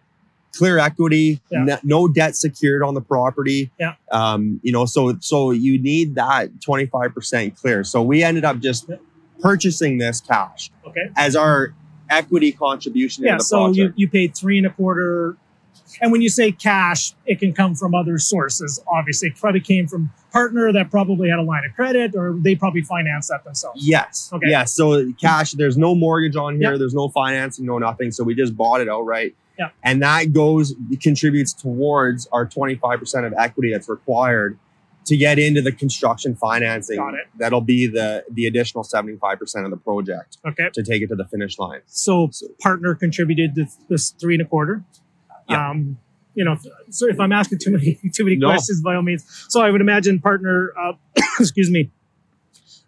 [0.56, 1.66] Clear equity, Yeah.
[1.74, 3.70] n- no debt secured on the property.
[3.80, 3.94] Yeah.
[4.12, 7.84] Um, you know, so so you need that twenty five percent clear.
[7.84, 8.90] So we ended up just
[9.40, 11.10] purchasing this cash Okay.
[11.16, 11.74] as our
[12.10, 13.38] equity contribution Yeah.
[13.38, 13.78] the So project.
[14.00, 15.38] you you paid three and a quarter,
[16.02, 18.80] and when you say cash, it can come from other sources.
[18.92, 22.56] Obviously, it probably came from partner that probably had a line of credit, or they
[22.56, 23.86] probably financed that themselves.
[23.86, 24.30] yes.
[24.32, 24.50] Okay.
[24.50, 24.72] Yes.
[24.74, 26.72] So cash, there's no mortgage on here.
[26.72, 26.80] Yep.
[26.80, 28.12] There's no financing, no nothing.
[28.12, 29.36] So we just bought it outright.
[29.58, 29.74] Yep.
[29.84, 34.60] And that goes, contributes towards our 25% of equity that's required
[35.06, 36.98] to get into the construction financing.
[36.98, 37.28] Got it.
[37.40, 40.70] That'll be the, the additional 75% of the project Okay.
[40.74, 41.80] to take it to the finish line.
[41.88, 44.84] So So- partner contributed this, this three and a quarter.
[45.50, 45.70] Yeah.
[45.72, 45.98] Um,
[46.38, 46.56] you know,
[46.92, 48.48] so if I'm asking too many too many No.
[48.50, 49.24] questions, by all means.
[49.50, 50.72] So I would imagine partner.
[50.80, 50.94] Uh,
[51.40, 51.90] excuse me.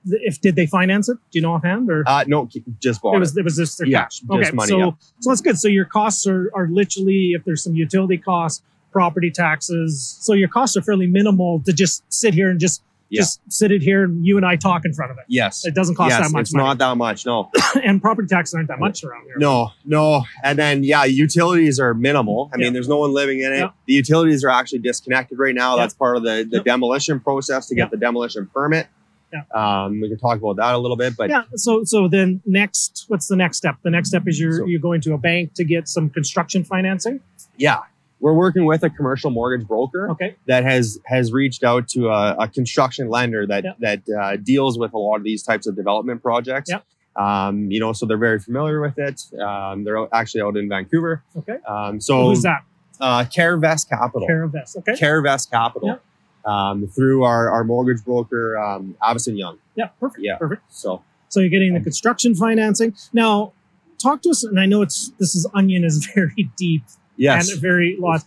[0.06, 1.18] If did they finance it?
[1.32, 2.04] Do you know offhand or?
[2.08, 2.48] Uh, no,
[2.80, 3.20] just bought it it.
[3.20, 4.20] was it was just their Yeah, cash.
[4.20, 4.92] just okay, money, so yeah.
[5.20, 5.58] so that's good.
[5.58, 10.18] So your costs are are literally if there's some utility costs, property taxes.
[10.22, 13.22] So your costs are fairly minimal to just sit here and just Yeah.
[13.22, 15.26] just sit it here and you and I talk in front of it.
[15.28, 15.66] Yes.
[15.66, 17.26] It doesn't cost yes, that much it's money, not that much.
[17.26, 17.50] No.
[17.84, 19.36] and property taxes aren't that much around here.
[19.38, 20.24] No, no.
[20.44, 22.50] And then, yeah, utilities are minimal.
[22.54, 23.58] I mean, there's no one living in it.
[23.60, 23.70] Yeah.
[23.88, 25.76] The utilities are actually disconnected right now.
[25.76, 25.84] Yeah.
[25.84, 27.90] That's part of the, the demolition process to get Yeah.
[27.90, 28.88] the demolition permit.
[29.32, 29.44] Yeah.
[29.54, 31.44] Um, we can talk about that a little bit, but yeah.
[31.56, 33.76] So so then next, what's the next step?
[33.84, 36.64] The next step is you're So- you're going to a bank to get some construction
[36.64, 37.20] financing.
[37.56, 37.80] yeah,
[38.20, 40.36] we're working with a commercial mortgage broker Okay.
[40.48, 43.74] that has has reached out to a, a construction lender that Yeah.
[43.80, 46.70] that uh, deals with a lot of these types of development projects.
[46.70, 46.80] Yeah.
[47.16, 49.22] Um, you know, so they're very familiar with it.
[49.40, 51.24] Um, they're actually out in Vancouver.
[51.38, 51.58] Okay.
[51.68, 52.64] Um, so Who's that?
[53.00, 54.28] Uh, Caravest Capital.
[54.28, 54.78] Caravest.
[54.78, 54.94] Okay.
[54.94, 56.00] Caravest Capital
[56.46, 59.58] um, through our, our mortgage broker, um, Avison Young.
[59.76, 59.88] yeah.
[60.00, 60.24] Perfect.
[60.24, 60.38] Yeah.
[60.38, 60.64] Perfect.
[60.70, 63.54] So, So you're getting the construction financing now.
[64.02, 66.84] Talk to us, and I know it's this is onion is very deep
[67.20, 67.52] yes.
[67.52, 68.24] and very lot.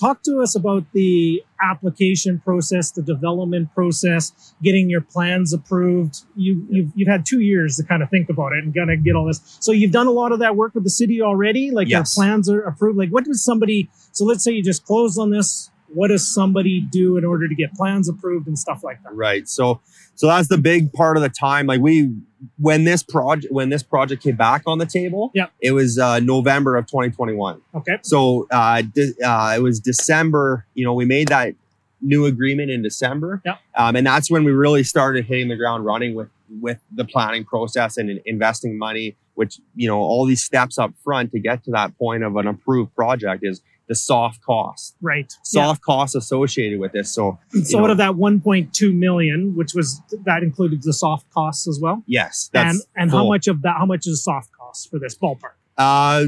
[0.00, 6.22] Talk to us about the application process, the development process, getting your plans approved.
[6.34, 9.04] You, you've you've had two years to kind of think about it and kind of
[9.04, 9.40] get all this.
[9.60, 11.70] So you've done a lot of that work with the city already.
[11.70, 12.16] Like Yes.
[12.16, 12.98] your plans are approved.
[12.98, 13.88] Like what does somebody?
[14.10, 15.70] So let's say you just closed on this.
[15.88, 19.14] What does somebody do in order to get plans approved and stuff like that?
[19.14, 19.48] Right.
[19.48, 19.80] So,
[20.14, 21.66] so that's the big part of the time.
[21.66, 22.10] Like we,
[22.58, 25.46] when this project, when this project came back on the table, Yeah.
[25.60, 27.60] it was uh, November of 2021.
[27.74, 27.98] Okay.
[28.02, 30.66] So, uh, de- uh, it was December.
[30.74, 31.54] You know, we made that
[32.00, 33.40] new agreement in December.
[33.46, 33.56] Yeah.
[33.74, 36.28] Um, and that's when we really started hitting the ground running with
[36.60, 39.16] with the planning process and investing money.
[39.34, 42.46] Which you know, all these steps up front to get to that point of an
[42.46, 45.30] approved project is the soft cost, Right.
[45.42, 47.12] soft costs associated with this.
[47.12, 47.62] So, Yeah.
[47.64, 52.02] So out of that 1.2 million, which was that included the soft costs as well.
[52.06, 53.28] yes, And that's and how full.
[53.28, 53.76] much of that?
[53.78, 55.56] How much is soft costs for this ballpark?
[55.76, 56.24] Uh,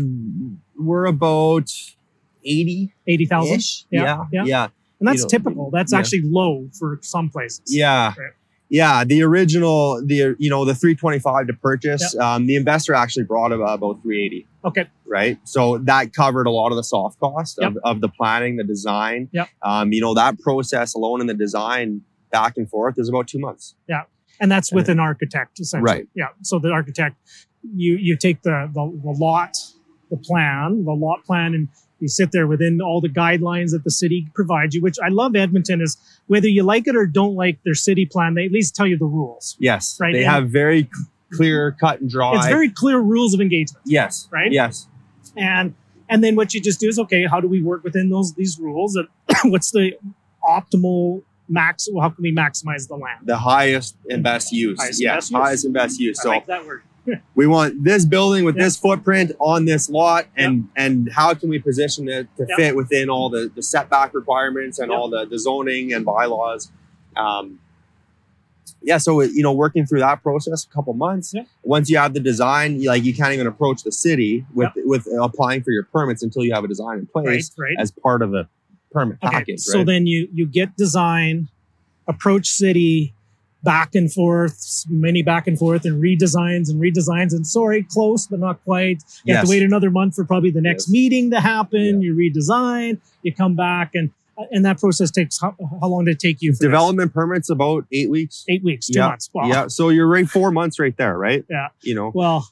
[0.79, 1.71] we're about
[2.45, 3.57] eighty Eighty thousand.
[3.57, 3.85] ish.
[3.91, 4.45] Yeah, Yeah, yeah.
[4.45, 4.69] yeah,
[5.01, 5.71] And that's you know, typical.
[5.71, 5.99] That's yeah.
[5.99, 7.63] actually low for some places.
[7.75, 8.09] yeah.
[8.19, 8.33] Right.
[8.69, 13.53] Yeah, the original, the you know, the 325 to purchase, um, the investor actually brought
[13.53, 14.87] about, about 380, Okay.
[15.07, 15.39] right?
[15.45, 17.71] So that covered a lot of the soft cost Yep.
[17.73, 19.29] of, of the planning, the design.
[19.33, 19.49] Yep.
[19.63, 22.03] Um, you know, that process alone in the design
[22.33, 23.77] back and forth is about two months.
[23.89, 24.03] Yeah,
[24.41, 25.85] and that's with an architect, essentially.
[25.99, 26.09] Right.
[26.17, 26.29] Yeah.
[26.43, 27.15] So the architect,
[27.63, 29.57] you you take the, the the lot,
[30.11, 31.69] the plan, the lot plan, and
[32.01, 34.83] you sit there within all the guidelines that the city provides you.
[34.83, 38.35] Which I love Edmonton is whether you like it or don't like their city plan,
[38.35, 39.57] they at least tell you the rules.
[39.59, 40.89] Yes, Right, they and- have very
[41.33, 42.37] clear, cut and dry.
[42.37, 43.83] It's very clear rules of engagement.
[43.87, 44.53] yes, right?
[44.53, 44.87] Yes,
[45.37, 45.75] and
[46.09, 48.59] and then what you just do is okay how do we work within those these
[48.61, 49.09] rules and
[49.53, 49.93] what's the
[50.45, 51.89] optimal max?
[52.01, 53.21] How can we maximize the land?
[53.27, 54.79] The highest and best use.
[54.81, 55.41] Highest and yeah, best use.
[55.41, 56.19] highest and best use.
[56.21, 56.83] I So like that word.
[57.35, 58.65] We want this building with Yeah.
[58.65, 62.57] this footprint on this lot and and how can we position it to Yeah.
[62.57, 66.71] fit within all the, the setback requirements and all the, the zoning and bylaws
[67.17, 67.59] um,
[68.83, 72.21] yeah so you know working through that process a couple months once you have the
[72.21, 76.23] design you, like you can't even approach the city with with applying for your permits
[76.23, 77.77] until you have a design in place right.
[77.79, 78.49] as part of a
[78.93, 79.87] permit Okay, package so right?
[79.87, 81.49] then you you get design,
[82.07, 83.15] approach city,
[83.67, 87.33] back and forth, many back and forth, and redesigns and redesigns.
[87.33, 89.03] And sorry, close but not quite.
[89.25, 90.93] You have to wait another month for probably the next Yes.
[90.93, 92.01] meeting to happen.
[92.01, 94.11] You redesign, you come back, and
[94.53, 96.53] and that process takes how, how long did it take you?
[96.53, 96.69] For this?
[96.71, 99.31] development permits about eight weeks eight weeks, two Yeah, months.
[99.35, 99.47] Wow.
[99.49, 101.69] yeah so you're right four months right there right Yeah.
[101.83, 102.47] you know Well,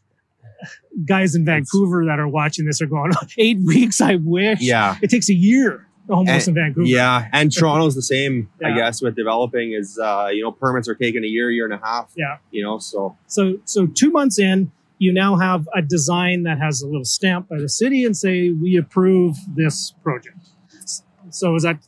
[1.07, 4.01] guys in Vancouver that are watching this are going eight weeks.
[4.01, 4.61] I wish.
[4.63, 6.87] yeah It takes a year almost in Vancouver.
[6.87, 10.95] Yeah, and Toronto's the same, I guess, with developing is uh, you know, permits are
[10.95, 12.13] taking a year, year and a half.
[12.17, 12.39] Yeah.
[12.51, 16.83] You know, so So so two months in, you now have a design that has
[16.83, 20.39] a little stamp by the city and say we approve this project.
[21.31, 21.79] So is that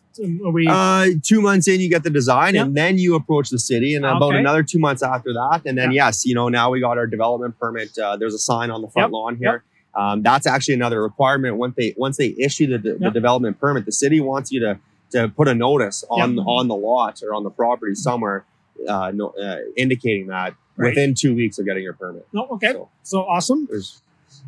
[0.45, 2.67] are we uh two months in you get the design Yep.
[2.67, 5.61] and then you approach the city and about another two months after that.
[5.67, 7.97] And then yes, you know, now we got our development permit.
[7.99, 9.63] Uh, there's a sign on the front Yep, lawn here.
[9.97, 11.57] Um, that's actually another requirement.
[11.57, 13.13] Once they once they issue the, the Yep.
[13.15, 14.79] development permit, the city wants you to
[15.13, 16.45] to put a notice on Yep.
[16.47, 18.45] on the lot or on the property somewhere,
[18.89, 20.91] uh, no, uh, indicating that Right.
[20.91, 22.27] within two weeks of getting your permit.
[22.35, 22.73] no okay.
[22.73, 23.67] So So awesome.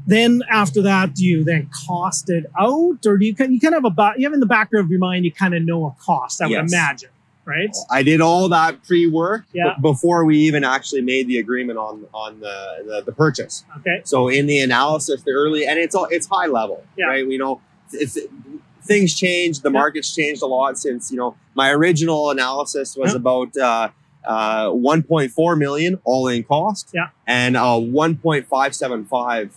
[0.06, 3.74] Then after that, do you then cost it out, or do you kind you kind
[3.74, 5.86] of have a you have in the back of your mind you kind of know
[5.86, 6.40] a cost?
[6.42, 7.10] I would imagine,
[7.48, 7.74] right?
[7.90, 9.74] I did all that pre-work Yeah.
[9.76, 12.56] b- before we even actually made the agreement on on the,
[12.86, 13.64] the, the purchase.
[13.78, 14.02] Okay.
[14.04, 17.06] So in the analysis, the early and it's all it's high level, Yeah.
[17.06, 17.26] right?
[17.26, 17.60] We know
[17.92, 18.18] it's,
[18.82, 19.62] things changed.
[19.62, 19.80] The Yeah.
[19.80, 23.16] market's changed a lot since you know my original analysis was Yeah.
[23.16, 23.88] about uh,
[24.26, 27.08] uh, 1.4 million all in cost, Yeah.
[27.26, 29.50] and uh, 1.575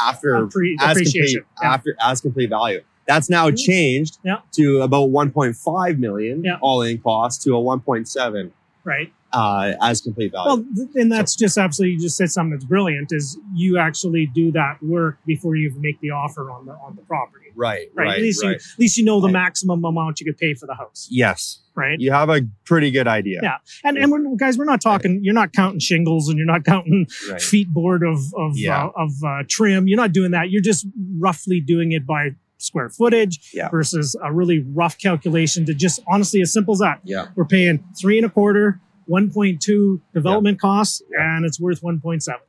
[0.00, 2.82] after Appre- as complete after as complete value.
[3.06, 3.56] That's now Mhm.
[3.64, 4.38] changed Yeah.
[4.52, 6.58] to about 1.5 million Yeah.
[6.60, 8.52] all in cost to a 1.7
[8.84, 9.12] right.
[9.32, 10.64] uh, as complete value.
[10.74, 13.12] Well, and that's just absolutely you just said something that's brilliant.
[13.12, 17.02] Is you actually do that work before you make the offer on the on the
[17.02, 18.06] property, right, right?
[18.06, 19.32] right, at least you at least you know the Right.
[19.34, 22.00] maximum amount you could pay for the house, yes, right?
[22.00, 23.40] you have a pretty good idea.
[23.42, 23.56] Yeah.
[23.84, 25.20] And and we're, guys, we're not talking.
[25.22, 27.40] You're not counting shingles, and you're not counting Right.
[27.42, 28.86] feet board of of Yeah.
[28.86, 29.86] uh, of uh, trim.
[29.88, 30.50] You're not doing that.
[30.50, 30.86] You're just
[31.18, 33.68] roughly doing it by square footage Yeah.
[33.68, 37.00] versus a really rough calculation to just honestly as simple as that.
[37.04, 37.26] Yeah.
[37.34, 41.36] We're paying three and a quarter, 1.2 development costs, Yeah.
[41.36, 42.40] and it's worth 1.7.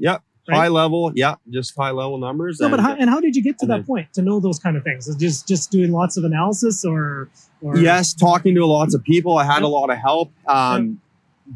[0.00, 0.22] Yep.
[0.48, 0.56] Right?
[0.56, 1.12] High level.
[1.14, 1.34] Yeah.
[1.50, 2.58] Just high level numbers.
[2.60, 4.40] No, but and- how, and how did you get to that then- point to know
[4.40, 5.06] those kind of things?
[5.08, 7.28] Is just just doing lots of analysis or,
[7.60, 9.36] or yes, talking to lots of people.
[9.36, 10.32] I had a lot of help.
[10.46, 11.00] Um,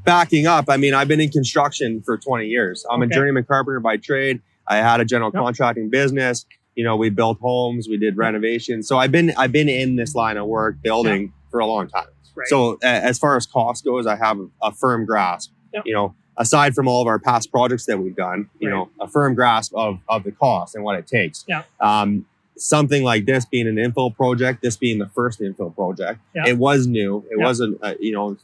[0.04, 2.84] Backing up, I mean, I've been in construction for 20 years.
[2.90, 3.10] I'm Okay.
[3.10, 4.40] a journeyman carpenter by trade.
[4.66, 5.42] I had a general Yep.
[5.42, 6.46] contracting business.
[6.74, 8.88] You know, we built homes, we did renovations.
[8.88, 12.06] So I've been I've been in this line of work building for a long time.
[12.34, 12.48] Right.
[12.48, 15.52] So a- as far as cost goes, I have a firm grasp.
[15.74, 15.82] Yep.
[15.86, 18.74] You know, aside from all of our past projects that we've done, you Right.
[18.76, 21.44] know, a firm grasp of of the cost and what it takes.
[21.46, 21.62] Yeah.
[21.80, 22.24] Um,
[22.56, 26.44] something like this being an infill project, this being the first infill project, Yeah.
[26.48, 27.18] it was new.
[27.30, 27.44] It Yeah.
[27.44, 28.36] wasn't, uh, you know,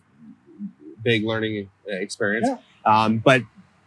[1.02, 2.48] big learning uh, experience.
[2.84, 3.42] Um, but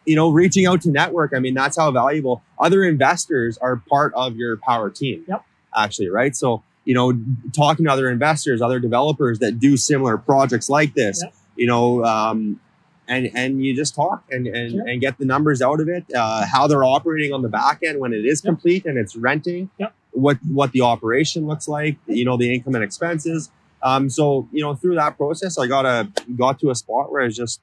[0.06, 4.14] you know, reaching out to network, I mean, that's how valuable other investors are part
[4.16, 5.24] of your power team.
[5.28, 5.44] Yep.
[5.76, 6.36] Actually, right?
[6.36, 7.14] So, you know,
[7.56, 11.34] talking to other investors, other developers that do similar projects like this, Yep.
[11.56, 12.60] you know, um,
[13.08, 14.86] and and you just talk and and, Yep.
[14.88, 18.00] and get the numbers out of it, uh, how they're operating on the back end
[18.00, 19.94] when it is complete and it's renting, Yep.
[20.12, 23.52] what what the operation looks like, you know, the income and expenses.
[23.84, 27.22] Um, so you know, through that process, I got a got to a spot where
[27.22, 27.62] it's just,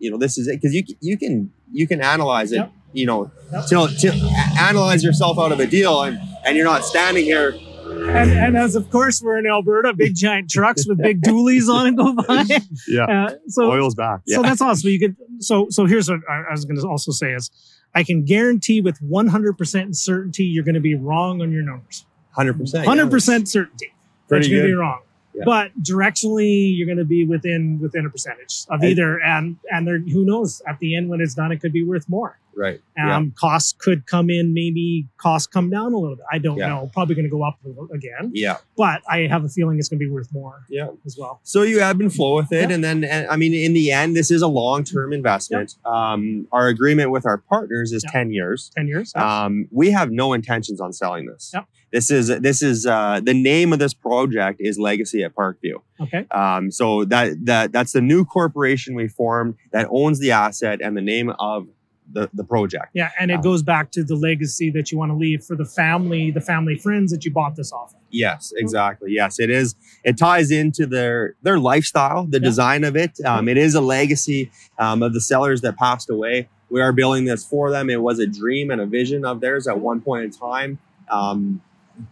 [0.00, 2.72] you know, this is it because you you can you can analyze it, Yep.
[2.92, 3.66] you know, Yep.
[3.68, 4.14] till, till
[4.58, 7.54] analyze yourself out of a deal, and and you're not standing here.
[7.90, 11.86] and, and as of course we're in Alberta, big giant trucks with big dualies on
[11.88, 12.44] it go by.
[12.88, 14.20] Yeah, Uh, so oil's back.
[14.26, 14.90] so that's awesome.
[14.90, 17.50] You could so so here's what I I was going to also say is
[17.94, 22.06] I can guarantee with 100% certainty you're going to be wrong on your numbers.
[22.30, 22.86] hundred percent.
[22.86, 24.76] 100% certainty that Pretty you're going to good.
[24.76, 25.00] be wrong.
[25.40, 25.44] Yeah.
[25.46, 29.86] But directionally, you're going to be within within a percentage of I- either, and and
[29.86, 30.60] there, who knows?
[30.66, 32.38] At the end, when it's done, it could be worth more.
[32.56, 32.80] Right.
[33.00, 36.26] Um, Costs could come in, maybe costs come down a little bit.
[36.30, 36.68] I don't Yeah.
[36.68, 36.90] know.
[36.92, 37.58] Probably going to go up
[37.94, 38.58] again, yeah.
[38.76, 40.88] but I have a feeling it's going to be worth more Yeah.
[41.06, 41.40] as well.
[41.44, 42.74] So you ebb and flow with it, Yeah.
[42.74, 45.76] and then and, I mean, in the end, this is a long-term investment.
[45.86, 48.10] Um, our agreement with our partners is Yeah.
[48.10, 48.70] ten years.
[48.76, 49.14] Ten years.
[49.14, 51.52] Um, we have no intentions on selling this.
[51.54, 51.64] Yep.
[51.92, 55.82] This is this is uh, the name of this project is Legacy at Parkview.
[56.00, 56.26] Okay.
[56.30, 60.96] Um, so that that that's the new corporation we formed that owns the asset and
[60.96, 61.66] the name of
[62.12, 62.86] the, the project.
[62.92, 65.54] Yeah, and it Um, goes back to the legacy that you want to leave for
[65.56, 68.00] the family, the family friends that you bought this off of.
[68.10, 69.12] Yes, exactly.
[69.12, 69.76] Yes, it is.
[70.04, 72.44] It ties into their their lifestyle, the Yeah.
[72.44, 73.12] design of it.
[73.24, 76.48] Um, it is a legacy um, of the sellers that passed away.
[76.68, 77.90] We are building this for them.
[77.90, 80.78] It was a dream and a vision of theirs at one point in time
[81.10, 81.60] um,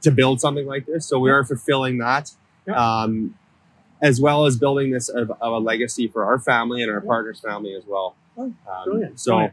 [0.03, 1.07] to build something like this.
[1.07, 2.33] So we are fulfilling that,
[2.75, 3.35] um,
[4.03, 7.41] as well as building this of, of a legacy for our family and our partner's
[7.41, 8.15] family as well.
[8.37, 9.51] Oh, Um, brilliant, So.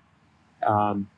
[0.65, 1.10] Um,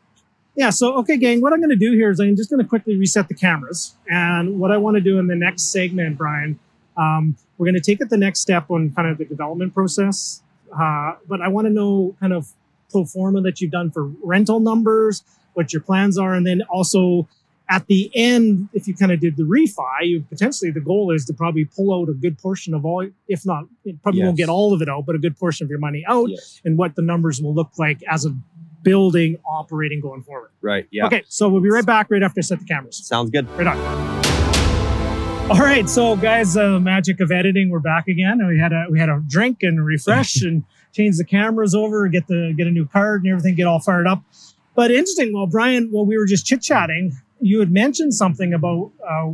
[0.55, 2.67] Yeah, so okay, gang, what I'm going to do here is I'm just going to
[2.67, 3.95] quickly reset the cameras.
[4.07, 6.57] And what I want to do in the next segment, Brian,
[6.97, 10.41] um, we're going to take it the next step on kind of the development process.
[10.73, 12.53] Uh, but I want to know kind of
[12.89, 17.27] pro forma that you've done for rental numbers, what your plans are, and then also
[17.69, 21.25] at the end, if you kind of did the refi, you potentially the goal is
[21.25, 23.65] to probably pull out a good portion of all, if not,
[24.03, 26.29] probably won't get all of it out, but a good portion of your money out,
[26.29, 26.61] yes.
[26.63, 28.35] and what the numbers will look like as a
[28.83, 30.51] building operating going forward.
[30.61, 30.87] Right.
[30.91, 31.07] Yeah.
[31.07, 33.05] Okay, so we'll be right back right after I set the cameras.
[33.05, 33.49] Sounds good.
[33.57, 34.27] Right on.
[35.49, 38.85] All right, so guys, uh, magic of editing, we're back again, and we had a
[38.89, 42.71] we had a drink and refresh and change the cameras over, get the get a
[42.71, 44.23] new card and everything, get all fired up.
[44.75, 48.91] But interesting, well, Brian, while we were just chit chatting, you had mentioned something about
[49.07, 49.31] uh,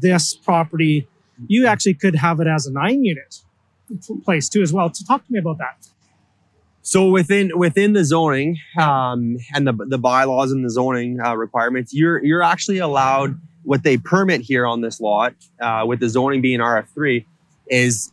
[0.00, 1.08] this property.
[1.48, 3.42] You actually could have it as a nine unit
[4.24, 4.92] place too, as well.
[4.92, 5.88] So talk to me about that.
[6.82, 11.92] So within within the zoning um, and the the bylaws and the zoning uh, requirements,
[11.92, 16.40] you're you're actually allowed what they permit here on this lot uh, with the zoning
[16.40, 17.26] being RF three
[17.68, 18.12] is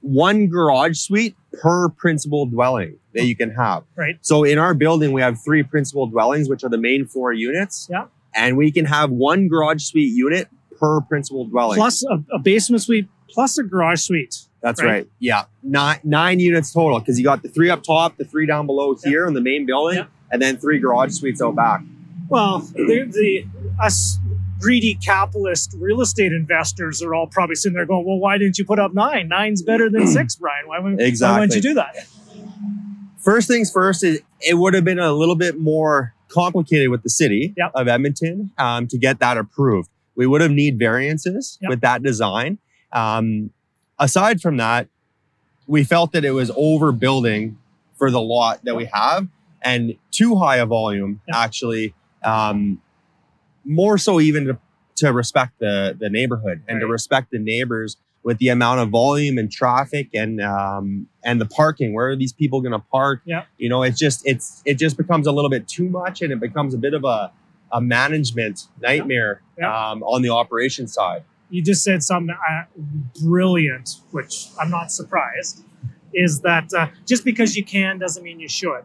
[0.00, 3.84] one garage suite per principal dwelling that you can have.
[3.96, 4.16] Right.
[4.22, 7.88] So in our building, we have three principal dwellings, which are the main floor units.
[7.90, 8.06] Yeah.
[8.34, 10.48] And we can have one garage suite unit
[10.80, 11.76] per principal dwelling.
[11.76, 14.46] Plus a, a basement suite, plus a garage suite.
[14.62, 14.88] That's Right.
[14.90, 15.08] right.
[15.18, 18.66] Yeah, nine nine units total because you got the three up top, the three down
[18.66, 19.10] below Yeah.
[19.10, 20.04] here in the main building, Yeah.
[20.30, 21.82] and then three garage suites out back.
[22.28, 23.44] Well, the, the
[23.82, 24.18] us
[24.62, 28.64] greedy capitalist real estate investors are all probably sitting there going, "Well, why didn't you
[28.64, 29.28] put up nine?
[29.28, 30.66] Nine's better than six, Brian.
[30.68, 32.06] Why, wouldn't- why wouldn't you do that?"
[33.20, 37.10] First things first, it, it would have been a little bit more complicated with the
[37.10, 37.72] city Yep.
[37.74, 39.88] of Edmonton um, to get that approved.
[40.16, 41.68] We would have need variances Yep.
[41.70, 42.58] with that design.
[42.92, 43.50] Um,
[43.98, 44.88] aside from that,
[45.66, 47.56] we felt that it was overbuilding
[47.96, 49.28] for the lot that we have
[49.62, 51.36] and too high a volume Yep.
[51.36, 51.94] actually
[52.24, 52.80] um,
[53.64, 54.58] more so even to,
[54.96, 59.36] to respect the, the neighborhood and to respect the neighbors with the amount of volume
[59.38, 63.46] and traffic and um, and the parking where are these people going to park Yep.
[63.58, 66.38] you know it's just it's it just becomes a little bit too much and it
[66.40, 67.32] becomes a bit of a
[67.72, 69.68] a management nightmare Yep.
[69.68, 72.64] Um, on the operation side You just said something uh,
[73.22, 75.64] brilliant, which I'm not surprised.
[76.14, 78.84] Is that uh, just because you can doesn't mean you should,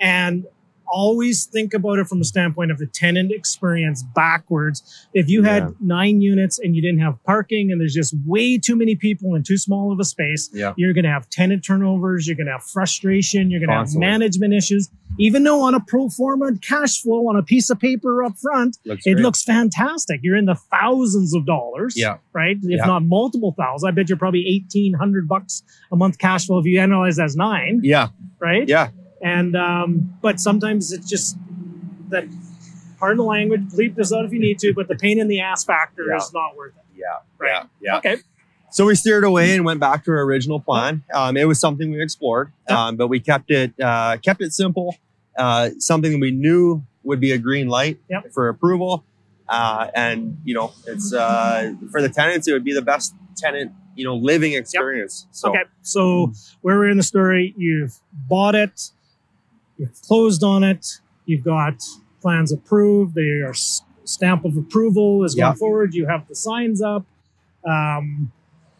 [0.00, 0.46] and
[0.90, 5.06] always think about it from the standpoint of the tenant experience backwards.
[5.14, 5.70] If you had Yeah.
[5.80, 9.42] nine units and you didn't have parking and there's just way too many people in
[9.42, 12.52] too small of a space, yeah you're going to have tenant turnovers, you're going to
[12.52, 14.90] have frustration, you're going to have management issues.
[15.18, 18.78] Even though on a pro forma cash flow on a piece of paper up front,
[18.84, 19.22] looks it great.
[19.22, 20.20] looks fantastic.
[20.22, 22.56] You're in the thousands of dollars, yeah right?
[22.62, 22.84] If Yeah.
[22.86, 23.84] not multiple thousands.
[23.84, 27.80] I bet you're probably 1800 bucks a month cash flow if you analyze as nine,
[27.82, 28.08] yeah
[28.40, 28.68] right?
[28.68, 28.88] yeah
[29.22, 31.36] And, um, but sometimes it's just
[32.10, 32.24] that,
[32.98, 35.40] pardon the language, bleep this out if you need to, but the pain in the
[35.40, 36.16] ass factor Yeah.
[36.16, 36.82] is not worth it.
[36.96, 37.06] yeah
[37.38, 37.50] Right.
[37.52, 38.16] yeah yeah Okay.
[38.70, 41.02] So we steered away and went back to our original plan.
[41.14, 44.94] Um, it was something we explored, um, but we kept it uh, kept it simple.
[45.38, 48.32] Uh, something that we knew would be a green light Yep.
[48.32, 49.04] for approval,
[49.48, 52.46] uh, and you know, it's uh, for the tenants.
[52.46, 55.26] It would be the best tenant you know living experience.
[55.30, 55.62] So Okay.
[55.80, 57.94] So where we're in the story, you've
[58.28, 58.90] bought it,
[59.78, 61.82] you've closed on it, you've got
[62.20, 67.04] plans approved, s- stamp of approval is going forward, you have the signs up,
[67.64, 68.30] um,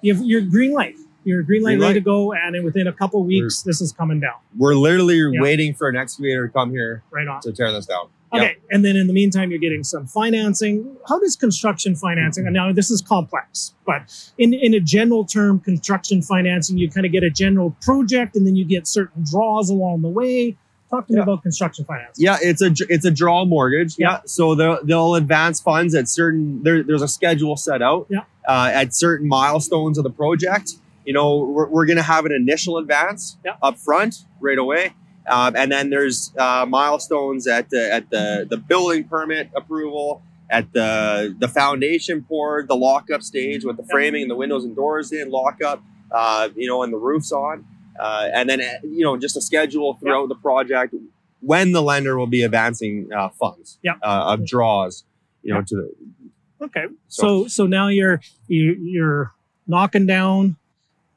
[0.02, 0.96] you have your green light.
[1.24, 1.94] Your green light Green ready light.
[1.94, 4.36] to go, and within a couple weeks, this is coming down.
[4.56, 7.40] we're literally waiting for an excavator to come here Right on.
[7.42, 8.06] to tear this down.
[8.32, 10.96] Okay, and then in the meantime, you're getting some financing.
[11.06, 12.44] How does construction financing?
[12.46, 14.02] And now this is complex, but
[14.38, 18.46] in in a general term, construction financing, you kind of get a general project, and
[18.46, 20.56] then you get certain draws along the way.
[20.90, 21.22] Talk to me Yeah.
[21.24, 22.16] about construction finance.
[22.18, 23.96] Yeah, it's a it's a draw mortgage.
[23.98, 24.10] Yeah.
[24.12, 28.06] Yeah, so they'll they'll advance funds at certain there, there's a schedule set out.
[28.08, 28.20] Yeah.
[28.46, 30.72] Uh, at certain milestones of the project,
[31.04, 33.56] you know, we're, we're going to have an initial advance Yeah.
[33.62, 34.94] up front right away,
[35.28, 40.72] um, and then there's uh, milestones at the at the the building permit approval, at
[40.72, 45.12] the the foundation poured, the lockup stage with the framing and the windows and doors
[45.12, 47.66] in, lockup, uh, you know, and the roofs on,
[47.98, 50.94] uh, and then uh, you know just a schedule throughout the project
[51.40, 53.92] when the lender will be advancing uh, funds Yeah.
[54.02, 55.04] uh, of draws,
[55.42, 55.64] you know, Yeah.
[55.66, 56.84] to the Okay.
[57.08, 59.32] So- So so now you're you, you're
[59.66, 60.56] knocking down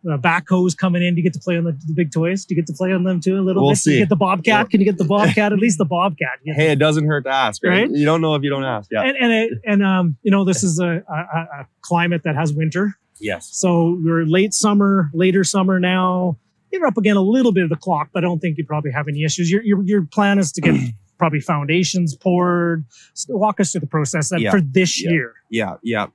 [0.04, 1.14] the backhoes coming in.
[1.16, 2.46] Do you get to play on the, the big toys?
[2.46, 3.82] Do you get to play on them too a little We'll bit?
[3.84, 4.00] Do you see.
[4.00, 4.70] get the Bobcat?
[4.72, 5.54] Can you get the Bobcat?
[5.54, 6.40] At least the Bobcat.
[6.44, 7.82] Hey, it doesn't hurt to ask, right?
[7.82, 7.92] Right?
[7.92, 8.90] You don't know if you don't ask.
[8.92, 9.04] Yeah.
[9.04, 11.14] And and, it, and um, you know, this is a, a,
[11.62, 12.96] a climate that has winter.
[13.20, 13.48] yes.
[13.52, 16.38] So we're late summer, later summer now.
[16.72, 18.92] You're up again a little bit of the clock, but I don't think you probably
[18.92, 19.52] have any issues.
[19.52, 20.76] Your your, your plan is to get
[21.18, 22.86] probably foundations poured.
[23.14, 24.52] S- Walk us through the process Yeah.
[24.52, 25.12] for this Yeah.
[25.12, 25.34] year.
[25.50, 26.08] Yeah, yeah.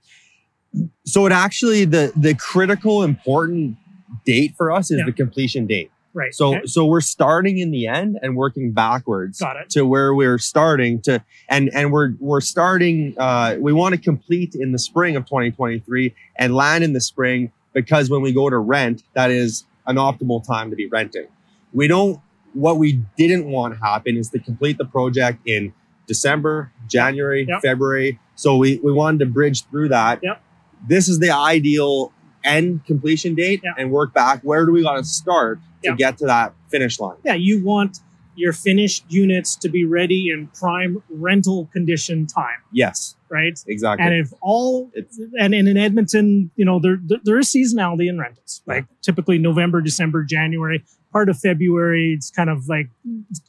[1.05, 3.77] So it actually the the critical important
[4.25, 5.07] date for us is Yeah.
[5.07, 5.91] the completion date.
[6.13, 6.35] Right.
[6.35, 6.67] So okay.
[6.67, 9.71] so we're starting in the end and working backwards Got it.
[9.71, 14.55] to where we're starting to and and we're we're starting uh we want to complete
[14.55, 18.57] in the spring of 2023 and land in the spring because when we go to
[18.57, 21.27] rent that is an optimal time to be renting.
[21.73, 22.21] We don't
[22.55, 25.75] what we didn't want happen is to complete the project in
[26.07, 27.61] December, January, Yep.
[27.63, 28.19] February.
[28.35, 30.21] So we we wanted to bridge through that.
[30.23, 30.41] Yep.
[30.89, 32.13] This is the ideal
[32.45, 33.75] end completion date Yep.
[33.79, 34.41] and work back.
[34.43, 37.17] Where do we got to start to get to that finish line?
[37.25, 38.01] yeah, you want
[38.37, 43.59] your finished units to be ready in prime rental condition time, Yes, right?
[43.67, 44.05] exactly.
[44.07, 48.09] And if all It's- and, and in Edmonton, you know, there there, there is seasonality
[48.09, 48.63] in rentals.
[48.67, 52.89] Like typically November, December, January, part of February, it's kind of like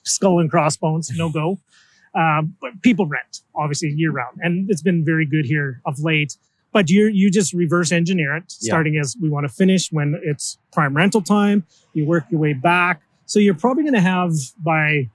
[0.04, 1.60] skull and crossbones, no go.
[2.16, 6.36] Um, but people rent obviously year round, and it's been very good here of late.
[6.72, 8.70] But you you just reverse engineer it, Yeah.
[8.72, 11.64] starting as we want to finish when it's prime rental time.
[11.94, 14.32] You work your way back, so you're probably going to have
[14.64, 15.10] by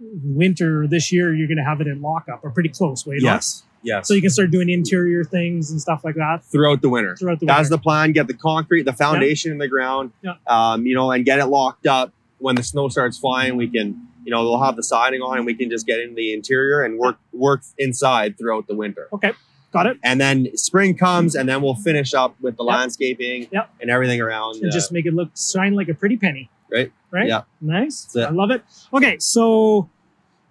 [0.00, 3.04] winter this year, you're going to have it in lockup or pretty close.
[3.06, 4.06] Way yes, yes.
[4.08, 7.16] so you can start doing interior things and stuff like that throughout the winter.
[7.16, 7.58] throughout the winter.
[7.58, 8.12] That's the plan.
[8.12, 10.34] Get the concrete, the foundation in the ground, Yeah.
[10.46, 12.12] um, you know, and get it locked up.
[12.38, 15.44] When the snow starts flying, we can, you know, they'll have the siding on, and
[15.46, 19.08] we can just get into the interior and work work inside throughout the winter.
[19.12, 19.32] okay,
[19.72, 19.96] got it.
[20.04, 22.72] And then spring comes, and then we'll finish up with the Yep.
[22.72, 23.70] landscaping Yep.
[23.80, 24.58] and everything around.
[24.62, 26.48] And uh, just make it look shine like a pretty penny.
[26.70, 26.92] Right.
[27.10, 27.28] Right.
[27.28, 27.42] Yeah.
[27.60, 28.14] Nice.
[28.16, 28.62] I love it.
[28.92, 29.88] Okay, so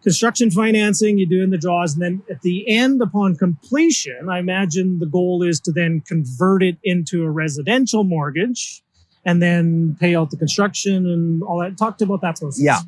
[0.03, 4.99] construction financing, you're doing the draws, and then at the end, upon completion, I imagine
[4.99, 8.81] the goal is to then convert it into a residential mortgage.
[9.25, 11.77] And then pay out the construction and all that.
[11.77, 12.63] Talk to about that process.
[12.63, 12.79] Yeah.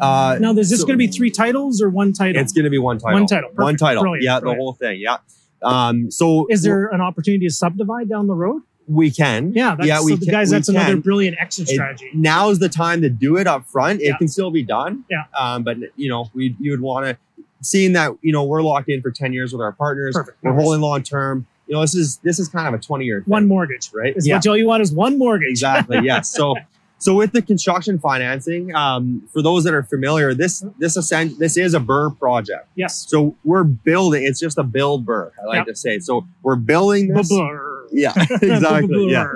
[0.00, 2.40] uh, Now, is this So- going to be three titles or one title?
[2.40, 3.18] it's going to be one title.
[3.18, 3.50] One title.
[3.56, 4.04] One title.
[4.04, 4.22] Brilliant.
[4.22, 5.00] Yeah, the whole thing.
[5.00, 5.16] Yeah.
[5.64, 8.62] Um, so Is there an opportunity to subdivide down the road?
[8.88, 9.52] We can.
[9.54, 11.00] Yeah, that's, yeah, we so can- guys, that's another can.
[11.00, 12.10] brilliant exit It- strategy.
[12.14, 14.00] now's the time to do it up front.
[14.00, 14.16] It Yeah.
[14.18, 15.04] can still be done.
[15.10, 15.24] Yeah.
[15.38, 17.16] Um, but you know, we you would want to
[17.62, 20.14] seeing that you know we're locked in for ten years with our partners.
[20.16, 20.38] Perfect.
[20.42, 21.46] We're holding long term.
[21.68, 23.90] You know, this is this is kind of a twenty year one mortgage.
[23.94, 24.16] right?
[24.16, 25.50] Is yeah, what all you want is one mortgage.
[25.50, 26.00] exactly.
[26.02, 26.28] yes.
[26.32, 26.56] So
[26.98, 31.56] so with the construction financing, um, for those that are familiar, this this ascent this
[31.56, 32.66] is a Burr project.
[32.74, 33.06] Yes.
[33.08, 34.24] So we're building.
[34.24, 35.30] It's just a build Burr.
[35.40, 35.66] I like Yep.
[35.66, 35.98] to say.
[36.00, 37.28] So we're building this.
[37.28, 37.79] Blur.
[37.90, 38.12] Yeah,
[38.42, 39.10] exactly.
[39.10, 39.26] yeah.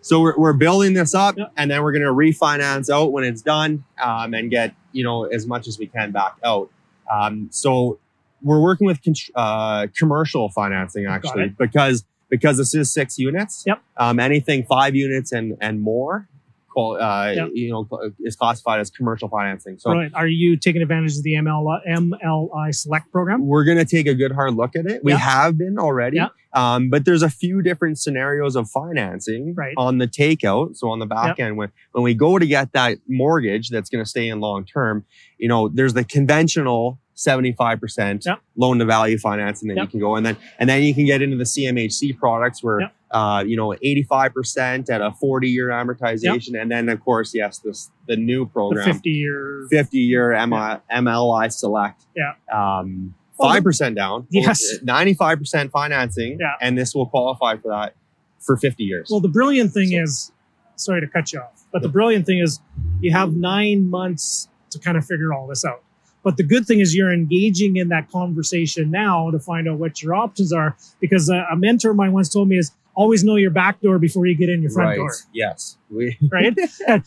[0.00, 3.42] So we're, we're building this up and then we're going to refinance out when it's
[3.42, 6.70] done um, and get, you know, as much as we can back out.
[7.10, 7.98] Um, so
[8.42, 13.64] we're working with con- uh, commercial financing actually because because this is six units.
[13.66, 13.82] Yep.
[13.96, 16.28] Um, anything five units and and more,
[16.76, 17.48] uh, Yep.
[17.54, 17.88] you know,
[18.20, 19.78] is classified as commercial financing.
[19.78, 20.14] So Brilliant.
[20.14, 23.46] Are you taking advantage of the ML, MLI Select program?
[23.46, 25.02] we're going to take a good hard look at it.
[25.02, 25.18] We Yeah.
[25.18, 26.16] have been already.
[26.16, 26.28] Yeah.
[26.54, 29.74] Um, but there's a few different scenarios of financing Right.
[29.76, 30.76] on the takeout.
[30.76, 34.02] So on the back end, when, when we go to get that mortgage that's going
[34.02, 35.04] to stay in long term,
[35.38, 38.38] you know, there's the conventional 75% Yep.
[38.56, 39.90] loan to value financing that you Yep.
[39.90, 42.92] can go and then and then you can get into the CMHC products where Yep.
[43.10, 47.90] uh, you know 85% at a 40 year amortization and then of course yes this
[48.06, 49.66] the new The program 50 year.
[49.70, 52.06] 50 year MI, MLI select.
[52.16, 52.32] Yeah.
[52.52, 54.26] Um, 5% down.
[54.30, 54.60] Yes.
[54.84, 56.38] 95% financing.
[56.40, 56.54] Yeah.
[56.60, 57.94] And this will qualify for that
[58.40, 59.08] for 50 years.
[59.10, 60.32] Well, the brilliant thing is,
[60.76, 62.60] sorry to cut you off, but the brilliant thing is
[63.00, 65.82] you have nine months to kind of figure all this out.
[66.28, 70.02] But the good thing is you're engaging in that conversation now to find out what
[70.02, 70.76] your options are.
[71.00, 73.98] Because a, a mentor of mine once told me is always know your back door
[73.98, 74.96] before you get in your front right.
[74.96, 75.10] door.
[75.32, 75.78] Yes.
[75.88, 76.54] We, Right?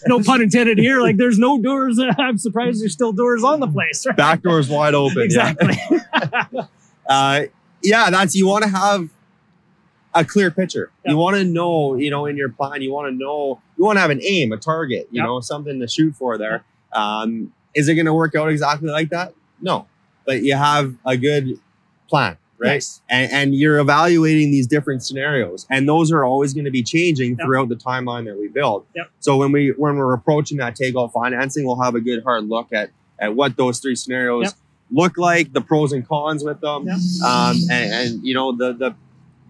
[0.07, 1.01] No pun intended here.
[1.01, 1.99] Like there's no doors.
[2.17, 4.07] I'm surprised there's still doors on the place.
[4.07, 4.17] Right?
[4.17, 5.29] back doors wide open.
[5.29, 5.51] yeah.
[5.53, 5.77] exactly.
[7.07, 7.43] Uh,
[7.83, 9.09] yeah, that's, you want to have
[10.15, 10.89] a clear picture.
[11.05, 11.11] Yeah.
[11.11, 13.97] You want to know, you know, in your plan, you want to know, you want
[13.97, 15.27] to have an aim, a target, you Yeah.
[15.27, 16.63] know, something to shoot for there.
[16.91, 19.33] Um, is it going to work out exactly like that?
[19.61, 19.87] No,
[20.25, 21.59] but you have a good
[22.09, 22.73] plan, right?
[22.75, 23.01] Yes.
[23.09, 27.31] And, and you're evaluating these different scenarios, and those are always going to be changing
[27.37, 27.45] Yep.
[27.45, 28.85] throughout the timeline that we build.
[28.95, 29.09] Yep.
[29.19, 32.73] So when we when we're approaching that takeout financing, we'll have a good hard look
[32.73, 34.53] at at what those three scenarios Yep.
[34.91, 36.87] look like, the pros and cons with them,
[37.25, 38.95] um, and, and you know the the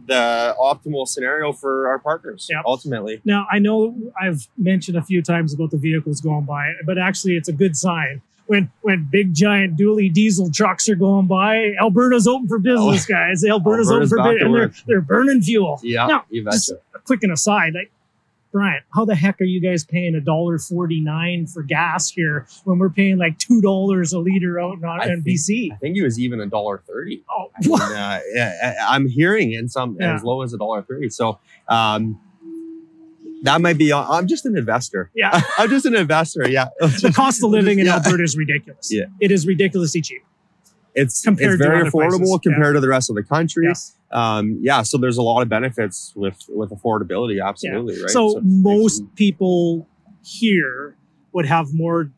[0.08, 2.64] the optimal scenario for our partners Yep.
[2.66, 3.22] ultimately.
[3.26, 7.36] Now, I know I've mentioned a few times about the vehicles going by, but actually,
[7.36, 8.22] it's a good sign.
[8.48, 13.14] When, when big giant dually diesel trucks are going by, Alberta's open for business, oh.
[13.14, 13.46] guys.
[13.46, 13.94] Alberta's, Oh.
[13.94, 15.80] Alberta's open for business, and they're, they're burning fuel.
[15.84, 17.92] Yeah, Now, just a quick an aside, like
[18.52, 22.46] Brian, how the heck are you guys paying a dollar forty nine for gas here
[22.66, 25.72] when we're paying like two dollars a liter out in, I in think- BC?
[25.72, 27.24] I think it was even a dollar thirty.
[27.30, 30.16] Oh, I mean, uh, yeah, I'm hearing in some Yeah.
[30.16, 31.10] as low as a dollar thirty.
[31.10, 31.40] So
[31.70, 32.20] um,
[33.44, 33.92] that might be.
[33.94, 35.10] I'm just an investor.
[35.16, 35.42] yeah.
[35.58, 36.48] I'm just an investor.
[36.50, 37.96] Yeah, The cost of living in Yeah.
[37.96, 38.90] Alberta is ridiculous.
[38.94, 39.06] Yeah.
[39.20, 40.24] It is ridiculously cheap.
[40.96, 42.40] It's Compared it's very affordable places.
[42.44, 43.66] compared to the rest of the country.
[43.68, 43.96] Yes.
[44.12, 47.42] Um, yeah, so there's a lot of benefits with with affordability.
[47.44, 48.10] Absolutely, right.
[48.10, 49.88] So, it's- most people
[50.24, 50.96] here
[51.34, 52.12] would have more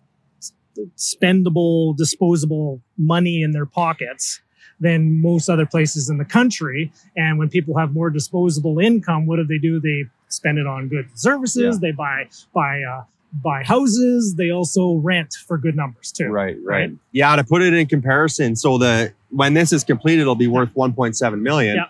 [0.98, 4.42] spendable, disposable money in their pockets
[4.80, 6.92] than most other places in the country.
[7.16, 9.80] And when people have more disposable income, what do they do?
[9.80, 11.80] They spend it on goods and services.
[11.80, 13.04] They buy buy uh,
[13.42, 14.36] buy houses.
[14.36, 16.28] They also rent for good numbers too.
[16.28, 16.92] Right, right, Right.
[17.12, 20.72] Yeah, to put it in comparison, so the when this is completed, it'll be worth
[20.76, 21.78] 1.7 million.
[21.78, 21.86] Yeah.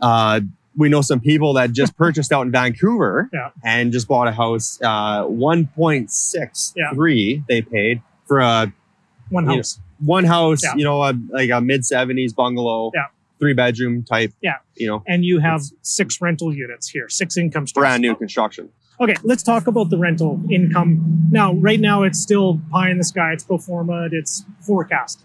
[0.00, 0.40] Uh,
[0.76, 3.50] we know some people that just purchased out in Vancouver Yeah.
[3.64, 4.78] and just bought a house.
[4.80, 8.72] Uh, 1.63 they paid for a
[9.30, 9.80] One You know, house.
[9.98, 10.62] one house.
[10.62, 10.74] Yeah.
[10.76, 12.92] You know, a, like a mid 70s bungalow.
[12.94, 13.06] Yeah.
[13.40, 14.32] Three bedroom type.
[14.40, 14.56] Yeah.
[14.76, 17.82] You know, And you have six rental units here, six income streams.
[17.82, 18.68] brand new construction.
[19.00, 21.28] Okay, let's talk about the rental income.
[21.30, 23.32] Now, right now, it's still pie in the sky.
[23.32, 24.08] It's pro forma.
[24.10, 25.20] It's forecast.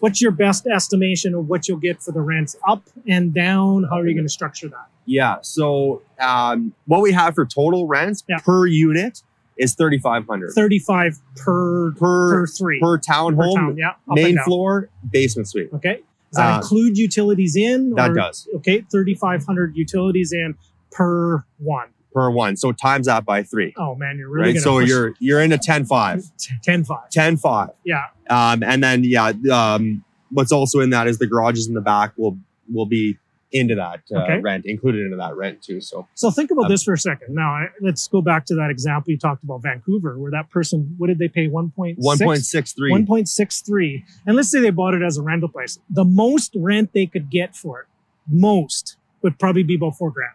[0.00, 3.84] What's your best estimation of what you'll get for the rents up and down?
[3.84, 4.88] How are you going to structure that?
[5.06, 5.36] Yeah.
[5.40, 8.38] So um, what we have for total rents Yeah.
[8.44, 9.22] per unit
[9.56, 13.76] is 3,500 Thirty-five per per, per three per per townhome, town.
[13.78, 15.70] Yeah, main floor, basement suite.
[15.72, 16.00] Okay,
[16.30, 17.94] does that Uh, include utilities in?
[17.94, 20.56] That or- does Okay, thirty-five hundred utilities in
[20.92, 21.86] per one.
[22.16, 22.56] Per one.
[22.56, 23.74] So times that by three.
[23.76, 24.62] Oh man, you're really right.
[24.62, 26.30] So to you're you're into 10.5.
[26.66, 26.86] 10-5.
[27.14, 27.74] 10.5.
[27.84, 31.82] Yeah, Um, and then yeah, um, what's also in that is the garages in the
[31.82, 32.38] back will
[32.72, 33.18] will be
[33.52, 34.40] into that uh, Okay.
[34.40, 35.80] rent, included into that rent too.
[35.80, 37.34] So So think about Um, this for a second.
[37.34, 40.94] Now, I- let's go back to that example you talked about Vancouver, where that person,
[40.98, 41.48] what did they pay?
[41.48, 41.96] 1.6?
[41.98, 42.90] 1.63.
[43.06, 44.02] 1.63.
[44.26, 45.78] And let's say they bought it as a rental place.
[45.90, 47.86] The most rent they could get for it,
[48.28, 50.34] most, would probably be about four grand.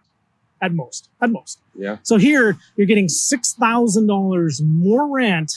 [0.61, 1.09] At most.
[1.21, 1.59] At most.
[1.75, 1.97] Yeah.
[2.03, 5.51] So here, you're getting $6,000 more rent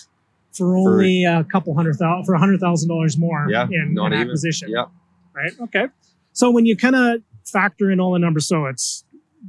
[0.53, 4.29] for only a couple hundred thousand, for a $100,000 more Yeah, in, not in even.
[4.29, 4.89] acquisition Yep.
[5.35, 5.53] right?
[5.63, 5.87] Okay.
[6.33, 9.05] So when you kind of factor in all the numbers, so it's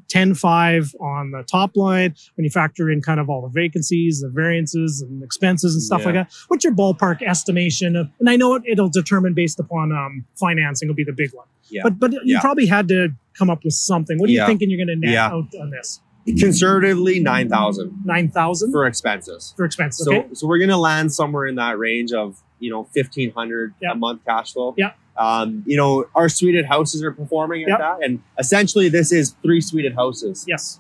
[0.10, 2.14] 10 5 on the top line.
[2.36, 6.02] When you factor in kind of all the vacancies, the variances, and expenses and stuff
[6.02, 6.06] Yeah.
[6.08, 8.10] like that, what's your ballpark estimation of?
[8.20, 11.46] And I know it, it'll determine based upon um, financing, will be the big one.
[11.70, 11.84] Yeah.
[11.84, 12.42] But but you Yeah.
[12.42, 14.18] probably had to come up with something.
[14.20, 15.28] What are you thinking you're going to net Yeah.
[15.28, 16.02] out on this?
[16.40, 19.54] Conservatively, 9,000 9,000 for, expenses.
[19.56, 20.06] for expenses.
[20.06, 20.28] So, Okay.
[20.34, 23.92] so we're gonna land somewhere in that range of you know fifteen hundred Yeah.
[23.92, 24.74] a month cash flow.
[24.76, 24.94] Yeah.
[25.18, 27.78] Um, you know, our suited houses are performing at Yeah.
[27.78, 30.80] that, and essentially this is three suited houses Yes.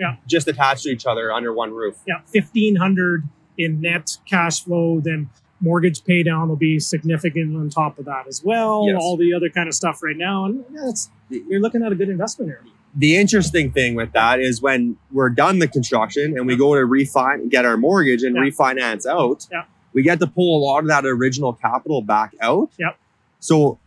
[0.00, 0.16] Yeah.
[0.26, 1.96] Just attached to each other under one roof.
[2.06, 2.20] Yeah.
[2.32, 3.24] 1500
[3.58, 5.00] in net cash flow.
[5.00, 5.28] Then
[5.60, 8.86] mortgage pay down will be significant on top of that as well.
[8.88, 8.96] Yes.
[8.98, 10.46] All the other kind of stuff right now.
[10.46, 12.62] And yeah, it's, you're looking at a good investment here.
[12.94, 16.84] The interesting thing with that is when we're done the construction and we go to
[16.84, 18.42] refine, get our mortgage and Yeah.
[18.42, 19.64] refinance out, Yeah.
[19.92, 22.70] we get to pull a lot of that original capital back out.
[22.78, 22.96] Yep.
[23.40, 23.78] So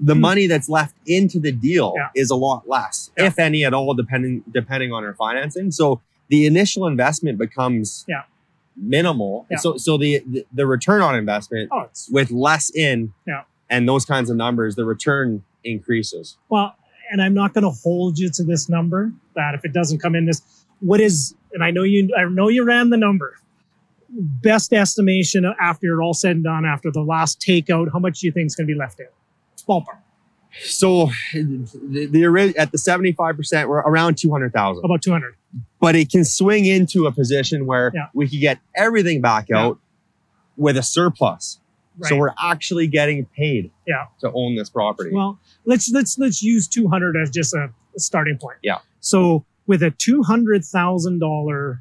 [0.00, 0.20] the Hmm.
[0.20, 2.08] money that's left into the deal Yeah.
[2.14, 5.70] is a lot less, if any at all, depending depending on our financing.
[5.70, 8.22] So the initial investment becomes Yeah.
[8.76, 9.46] minimal.
[9.58, 13.42] So so the, the the return on investment Oh, with less in Yeah.
[13.68, 16.36] and those kinds of numbers, the return increases.
[16.48, 16.74] well,
[17.10, 19.12] and I'm not going to hold you to this number.
[19.34, 20.42] That if it doesn't come in this,
[20.80, 21.34] what is?
[21.54, 22.14] And I know you.
[22.16, 23.34] I know you ran the number.
[24.10, 28.26] Best estimation after you're all said and done, after the last takeout, how much do
[28.26, 29.06] you think is going to be left in?
[29.68, 29.98] Ballpark.
[30.60, 34.84] So the, the at the 75%, we're around 200,000.
[34.84, 35.34] About 200.
[35.80, 38.06] But it can swing into a position where Yeah.
[38.14, 39.58] we could get everything back Yeah.
[39.60, 39.78] out
[40.56, 41.60] with a surplus.
[42.06, 44.06] So we're actually getting paid Yeah.
[44.20, 45.10] to own this property.
[45.12, 48.58] Well, let's let's let's use 200 as just a, starting point.
[48.62, 48.78] Yeah.
[49.00, 51.78] So with a $200,000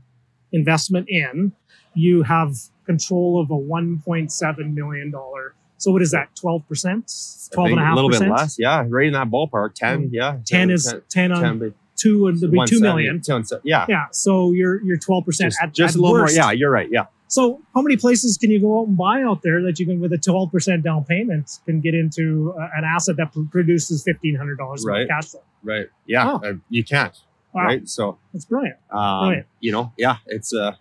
[0.52, 1.52] investment in,
[1.94, 2.56] you have
[2.86, 6.30] control of a 1.7 million dollar So what is that?
[6.36, 6.62] 12%?
[6.64, 8.58] I 12 think and a half A little bit less.
[8.58, 9.76] Yeah, right in that ballpark.
[9.76, 10.14] 10, hmm.
[10.14, 10.38] yeah.
[10.46, 13.22] 10 is 10 on 10, but two and it'll be 2 170, million.
[13.22, 13.86] 270, Yeah.
[13.88, 14.06] Yeah.
[14.12, 16.36] So you're, you're 12% Just, at, just at a little worst.
[16.36, 16.46] more.
[16.46, 16.88] Yeah, you're right.
[16.92, 17.06] Yeah.
[17.28, 20.00] So how many places can you go out and buy out there that you can,
[20.00, 25.02] with a 12% down payment, can get into uh, an asset that produces $1,500 Right.
[25.04, 25.42] of cash flow?
[25.64, 25.88] Right.
[26.06, 26.32] Yeah.
[26.32, 26.48] Oh.
[26.48, 27.16] uh, you can't.
[27.54, 27.66] Wow.
[27.66, 27.88] Right.
[27.90, 28.78] So, That's brilliant.
[28.92, 29.46] um, Right.
[29.60, 30.74] you know, yeah, it's, uh,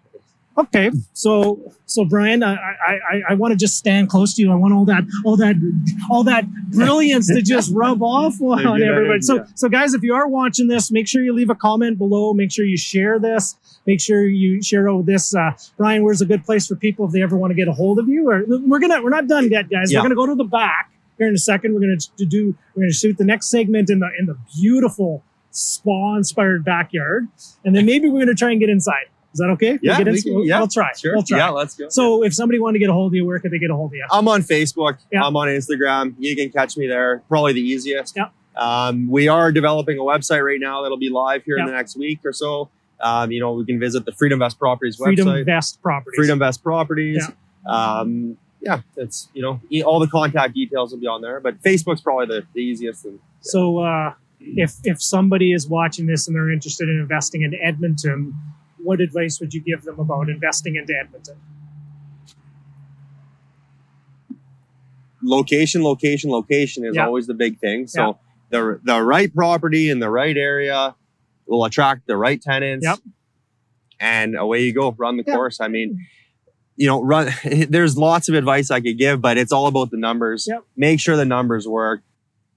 [0.58, 4.50] Okay, so so Brian, I I, I, I want to just stand close to you.
[4.50, 5.54] I want all that all that
[6.10, 9.20] all that brilliance to just rub off on everybody.
[9.20, 12.32] So so guys, if you are watching this, make sure you leave a comment below.
[12.32, 13.54] Make sure you share this.
[13.86, 15.34] Make sure you share out this.
[15.34, 17.72] Uh, Brian, where's a good place for people if they ever want to get a
[17.72, 18.28] hold of you?
[18.28, 19.92] Or we're gonna we're not done yet, guys.
[19.92, 20.00] Yeah.
[20.00, 21.74] We're gonna go to the back here in a second.
[21.74, 25.22] We're gonna to do we're gonna shoot the next segment in the in the beautiful
[25.50, 27.28] spa inspired backyard,
[27.64, 29.06] and then maybe we're gonna try and get inside.
[29.32, 29.78] Is that okay?
[29.82, 30.92] Yeah, we can- yeah, we'll try.
[30.96, 31.12] sure.
[31.14, 31.38] We'll try.
[31.38, 31.88] Yeah, let's go.
[31.90, 33.74] So if somebody wanted to get a hold of you, where could they get a
[33.74, 34.06] hold of you?
[34.10, 34.96] I'm on Facebook.
[35.12, 35.22] Yeah.
[35.24, 36.14] I'm on Instagram.
[36.18, 37.22] You can catch me there.
[37.28, 38.16] Probably the easiest.
[38.16, 38.28] Yeah.
[38.56, 41.96] Um, we are developing a website right now that'll be live here in the next
[41.98, 42.70] week or so.
[43.00, 45.04] Um, you know, we can visit the Freedomvest Properties website.
[45.04, 45.44] Freedom website.
[45.46, 46.18] Vest Properties.
[46.20, 47.24] Freedomvest Properties.
[47.68, 52.00] Um, yeah, it's you know all the contact details will be on there, but Facebook's
[52.00, 53.04] probably the, the easiest.
[53.04, 57.54] And So uh, if if somebody is watching this and they're interested in investing in
[57.62, 58.34] Edmonton,
[58.82, 61.36] what advice would you give them about investing into Edmonton?
[65.22, 67.06] location, location, location is Yeah.
[67.06, 67.86] always the big thing.
[67.86, 68.18] So
[68.50, 70.94] the the right property in the right area
[71.46, 72.84] will attract the right tenants.
[72.86, 72.98] Yep.
[74.00, 75.34] And away you go, run the Yeah.
[75.34, 75.60] course.
[75.60, 76.06] I mean,
[76.76, 77.28] you know, run.
[77.68, 80.46] There's lots of advice I could give, but it's all about the numbers.
[80.48, 80.64] Yep.
[80.76, 82.02] Make sure the numbers work.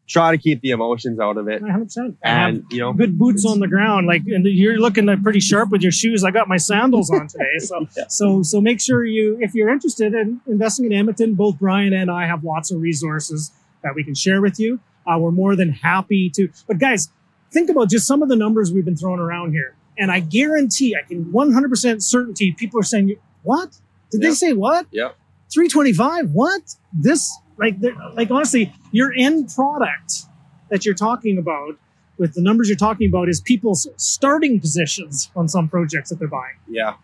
[0.07, 2.15] Try to keep the emotions out of it, 100%.
[2.23, 4.07] and you know, good boots on the ground.
[4.07, 6.23] Like, and you're looking pretty sharp with your shoes.
[6.23, 10.15] I got my sandals on today, so so so make sure you, if you're interested
[10.15, 13.51] in investing in Edmonton, both Brian and I have lots of resources
[13.83, 14.79] that we can share with you.
[15.05, 16.49] Uh, we're more than happy to.
[16.67, 17.09] But guys,
[17.51, 20.95] think about just some of the numbers we've been throwing around here, and I guarantee,
[20.95, 23.77] I can 100% certainty, people are saying, "What?
[24.11, 24.87] Did they say what?
[24.91, 25.15] Yep.
[25.51, 26.31] 325?
[26.31, 26.75] What?
[26.93, 30.23] This?" Like, they're- like honestly, your end product
[30.69, 31.77] that you're talking about
[32.17, 36.27] with the numbers you're talking about is people's starting positions on some projects that they're
[36.27, 36.55] buying.
[36.67, 36.95] Yeah.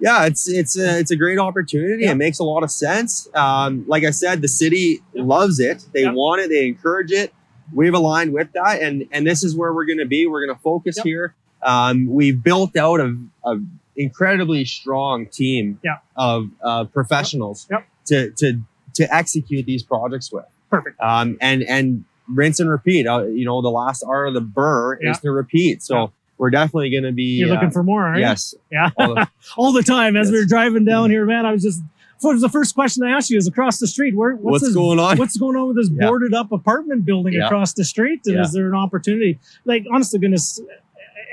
[0.00, 2.04] Yeah, it's it's a, it's a great opportunity.
[2.04, 2.12] Yeah.
[2.12, 3.28] It makes a lot of sense.
[3.34, 5.84] Um, like I said, the city loves it.
[5.92, 6.12] They Yeah.
[6.12, 6.48] want it.
[6.50, 7.32] They encourage it.
[7.72, 10.26] We've aligned with that, and and this is where we're going to be.
[10.26, 11.04] We're going to focus Yep.
[11.04, 11.34] here.
[11.62, 13.56] Um, we've built out a, a
[13.96, 15.98] incredibly strong team Yeah.
[16.16, 17.86] of uh, professionals Yep.
[18.06, 18.60] to to
[18.94, 20.44] to execute these projects with.
[20.70, 21.00] Perfect.
[21.00, 23.06] Um, and and rinse and repeat.
[23.06, 25.10] Uh, you know, the last R of the burr Yeah.
[25.12, 25.82] is to repeat.
[25.82, 26.06] So Yeah.
[26.38, 27.38] we're definitely going to be.
[27.38, 28.54] You're uh, looking for more, aren't yes.
[28.70, 28.90] Yeah.
[28.96, 30.44] All the- All the time as we Yes.
[30.44, 31.44] were driving down here, man.
[31.46, 31.80] I was just.
[32.20, 33.38] What was the first question I asked you?
[33.38, 34.16] Is across the street?
[34.16, 34.34] Where?
[34.34, 35.16] What's, what's this- going on?
[35.18, 36.06] What's going on with this Yeah.
[36.08, 37.46] boarded up apartment building Yeah.
[37.46, 38.20] across the street?
[38.26, 38.42] And Yeah.
[38.42, 39.38] is there an opportunity?
[39.64, 40.60] Like, honest to goodness,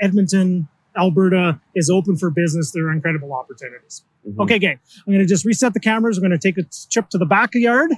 [0.00, 2.70] Edmonton, Alberta is open for business.
[2.72, 4.04] There are incredible opportunities.
[4.28, 4.38] Mhm.
[4.44, 4.78] Okay, gang.
[5.06, 6.18] I'm going to just reset the cameras.
[6.18, 7.90] We're going to take a trip to the backyard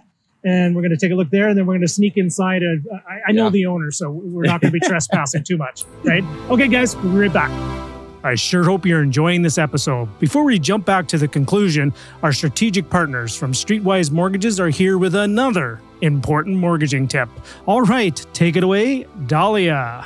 [0.45, 1.49] and we're going to take a look there.
[1.49, 2.63] And then we're going to sneak inside.
[2.63, 2.79] A,
[3.09, 3.51] I, I know Yeah.
[3.51, 5.85] the owner, so we're not going to be trespassing too much.
[6.05, 6.25] Right?
[6.51, 7.88] Okay, guys, we'll be right back.
[8.29, 10.07] I sure hope you're enjoying this episode.
[10.19, 14.99] Before we jump back to the conclusion, our strategic partners from Streetwise Mortgages are here
[14.99, 17.31] with another important mortgaging tip.
[17.65, 20.05] All right, take it away, Dalia.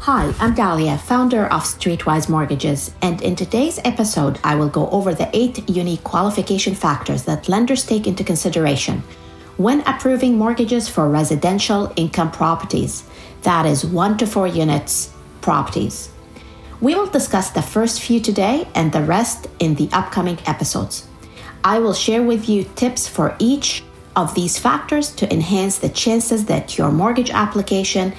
[0.00, 5.14] Hi, I'm Dalia, founder of Streetwise Mortgages, and in today's episode, I will go over
[5.14, 9.02] the eight unique qualification factors that lenders take into consideration
[9.56, 13.04] when approving mortgages for residential income properties,
[13.46, 16.10] that is, one to four units properties.
[16.80, 21.06] We will discuss the first few today and the rest in the upcoming episodes.
[21.62, 23.84] I will share with you tips for each
[24.16, 28.12] of these factors to enhance the chances that your mortgage application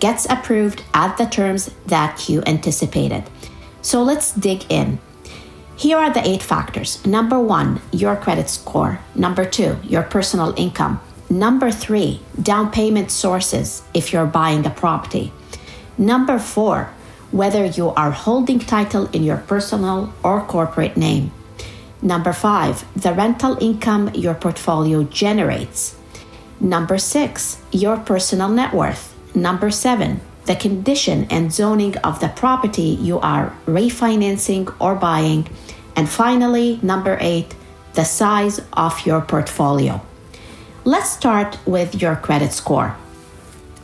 [0.00, 3.22] gets approved at the terms that you anticipated.
[3.82, 4.98] So let's dig in.
[5.76, 7.04] Here are the eight factors.
[7.06, 8.98] Number one, your credit score.
[9.14, 11.00] Number two, your personal income.
[11.32, 15.32] Number three, down payment sources if you're buying a property.
[15.96, 16.90] Number four,
[17.30, 21.32] whether you are holding title in your personal or corporate name.
[22.02, 25.96] Number five, the rental income your portfolio generates.
[26.60, 29.16] Number six, your personal net worth.
[29.34, 35.48] Number seven, the condition and zoning of the property you are refinancing or buying.
[35.96, 37.54] And finally, number eight,
[37.94, 40.02] the size of your portfolio.
[40.84, 42.96] Let's start with your credit score.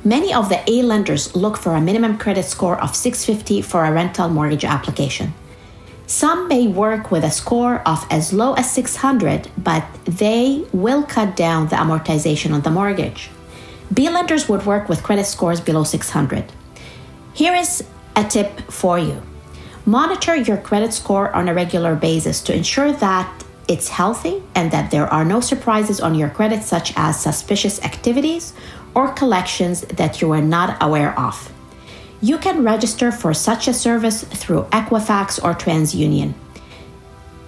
[0.04, 3.92] Many of the A lenders look for a minimum credit score of 650 for a
[3.92, 5.32] rental mortgage application.
[6.06, 11.36] Some may work with a score of as low as 600, but they will cut
[11.36, 13.30] down the amortization on the mortgage.
[13.94, 16.52] B lenders would work with credit scores below 600.
[17.32, 17.84] Here is
[18.16, 19.22] a tip for you
[19.88, 24.90] monitor your credit score on a regular basis to ensure that it's healthy and that
[24.90, 28.54] there are no surprises on your credit, such as suspicious activities
[28.94, 31.52] or collections that you are not aware of.
[32.20, 36.34] You can register for such a service through Equifax or TransUnion.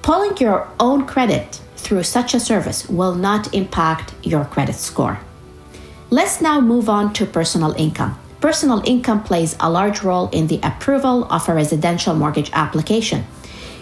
[0.02, 5.18] Pulling your own credit through such a service will not impact your credit score.
[6.10, 8.18] Let's now move on to personal income.
[8.40, 13.24] Personal income plays a large role in the approval of a residential mortgage application.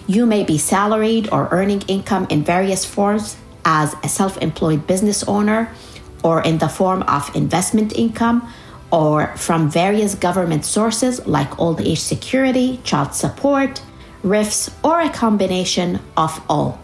[0.09, 3.37] You may be salaried or earning income in various forms
[3.67, 5.71] as a self employed business owner
[6.25, 8.51] or in the form of investment income
[8.91, 13.83] or from various government sources like old age security, child support,
[14.23, 16.81] RRIFs, or a combination of all.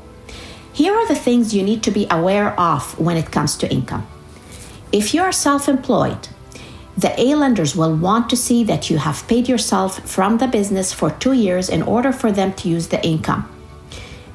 [0.75, 4.07] Here are the things you need to be aware of when it comes to income.
[4.93, 6.29] If you are self employed,
[6.97, 10.93] the A lenders will want to see that you have paid yourself from the business
[10.93, 13.49] for two years in order for them to use the income.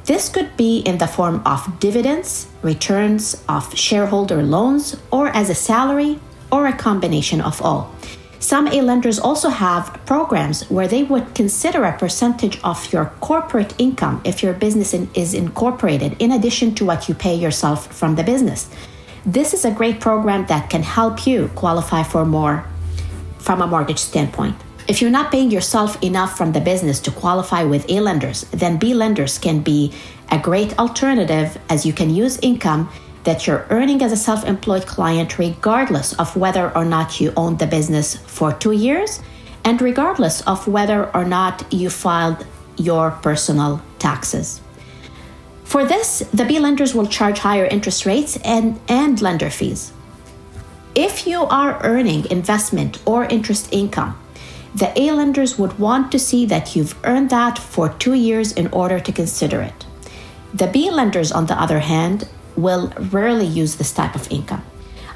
[0.05, 5.55] This could be in the form of dividends, returns of shareholder loans, or as a
[5.55, 6.20] salary,
[6.51, 7.93] or a combination of all.
[8.39, 13.74] Some A lenders also have programs where they would consider a percentage of your corporate
[13.78, 18.24] income if your business is incorporated, in addition to what you pay yourself from the
[18.24, 18.70] business.
[19.30, 22.66] This is a great program that can help you qualify for more
[23.38, 24.56] from a mortgage standpoint.
[24.88, 28.78] If you're not paying yourself enough from the business to qualify with A lenders, then
[28.78, 29.94] B lenders can be
[30.32, 32.90] a great alternative as you can use income
[33.24, 37.56] that you're earning as a self employed client, regardless of whether or not you own
[37.58, 39.20] the business for two years
[39.64, 44.60] and regardless of whether or not you filed your personal taxes.
[45.70, 49.93] For this, the B lenders will charge higher interest rates and, and lender fees.
[50.95, 54.20] If you are earning investment or interest income,
[54.74, 58.65] the A lenders would want to see that you've earned that for two years in
[58.70, 59.86] order to consider it.
[60.55, 64.63] The B lenders, on the other hand, will rarely use this type of income.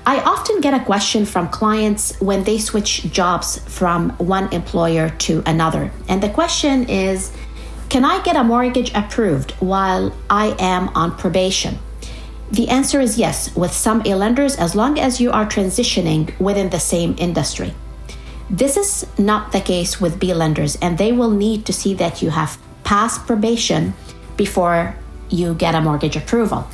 [0.06, 5.42] I often get a question from clients when they switch jobs from one employer to
[5.48, 5.92] another.
[6.08, 7.32] And the question is
[7.94, 11.78] can I get a mortgage approved while I am on probation?
[12.50, 16.72] The answer is yes, with some A lenders, as long as you are transitioning within
[16.72, 17.72] the same industry.
[18.50, 22.24] This is not the case with B lenders, and they will need to see that
[22.24, 23.94] you have passed probation
[24.38, 24.96] before
[25.30, 26.68] you get a mortgage approval.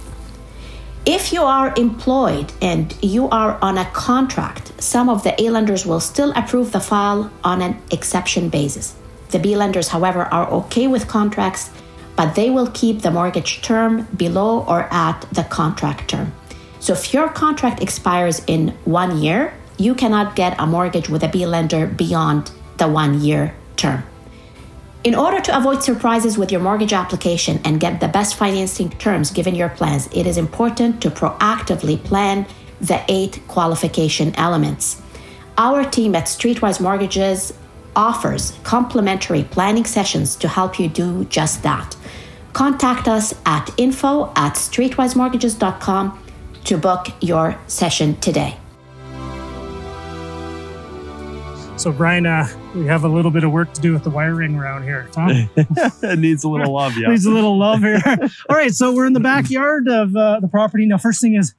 [1.05, 5.85] If you are employed and you are on a contract, some of the A lenders
[5.85, 8.95] will still approve the file on an exception basis.
[9.29, 11.69] The B lenders, however, are okay with contracts,
[12.15, 16.33] but they will keep the mortgage term below or at the contract term.
[16.79, 21.27] So if your contract expires in one year, you cannot get a mortgage with a
[21.27, 24.03] B lender beyond the one year term.
[25.03, 29.31] In order to avoid surprises with your mortgage application and get the best financing terms
[29.31, 32.45] given your plans, it is important to proactively plan
[32.81, 35.01] the eight qualification elements.
[35.57, 37.53] Our team at Streetwise Mortgages
[37.95, 41.95] offers complimentary planning sessions to help you do just that.
[42.53, 46.23] Contact us at info at streetwisemortgages.com
[46.65, 48.57] to book your session today.
[51.79, 54.55] So, Brian, uh, we have a little bit of work to do with the wiring
[54.55, 55.07] around here.
[55.13, 55.49] Tom?
[55.55, 57.07] it needs a little love, yeah.
[57.09, 58.01] needs a little love here.
[58.49, 60.85] All right, so we're in the backyard of uh, the property.
[60.85, 61.53] Now, first thing is,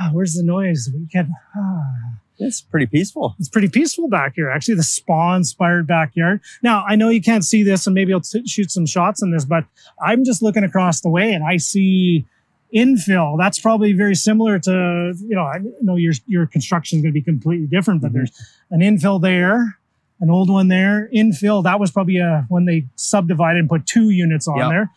[0.00, 0.88] oh, where's the noise?
[0.94, 1.34] We can.
[1.56, 2.07] Ah.
[2.38, 3.34] It's pretty peaceful.
[3.38, 6.40] It's pretty peaceful back here, actually, the spa inspired backyard.
[6.62, 9.32] Now, I know you can't see this, and maybe I'll t- shoot some shots in
[9.32, 9.64] this, but
[10.00, 12.26] I'm just looking across the way and I see
[12.74, 13.38] infill.
[13.38, 17.18] That's probably very similar to, you know, I know your, your construction is going to
[17.18, 18.18] be completely different, but mm-hmm.
[18.18, 19.78] there's an infill there,
[20.20, 21.08] an old one there.
[21.12, 24.68] Infill, that was probably a, when they subdivided and put two units on yep.
[24.68, 24.90] there.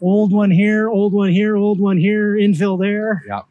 [0.00, 3.24] Old one here, old one here, old one here, infill there.
[3.26, 3.42] Yeah.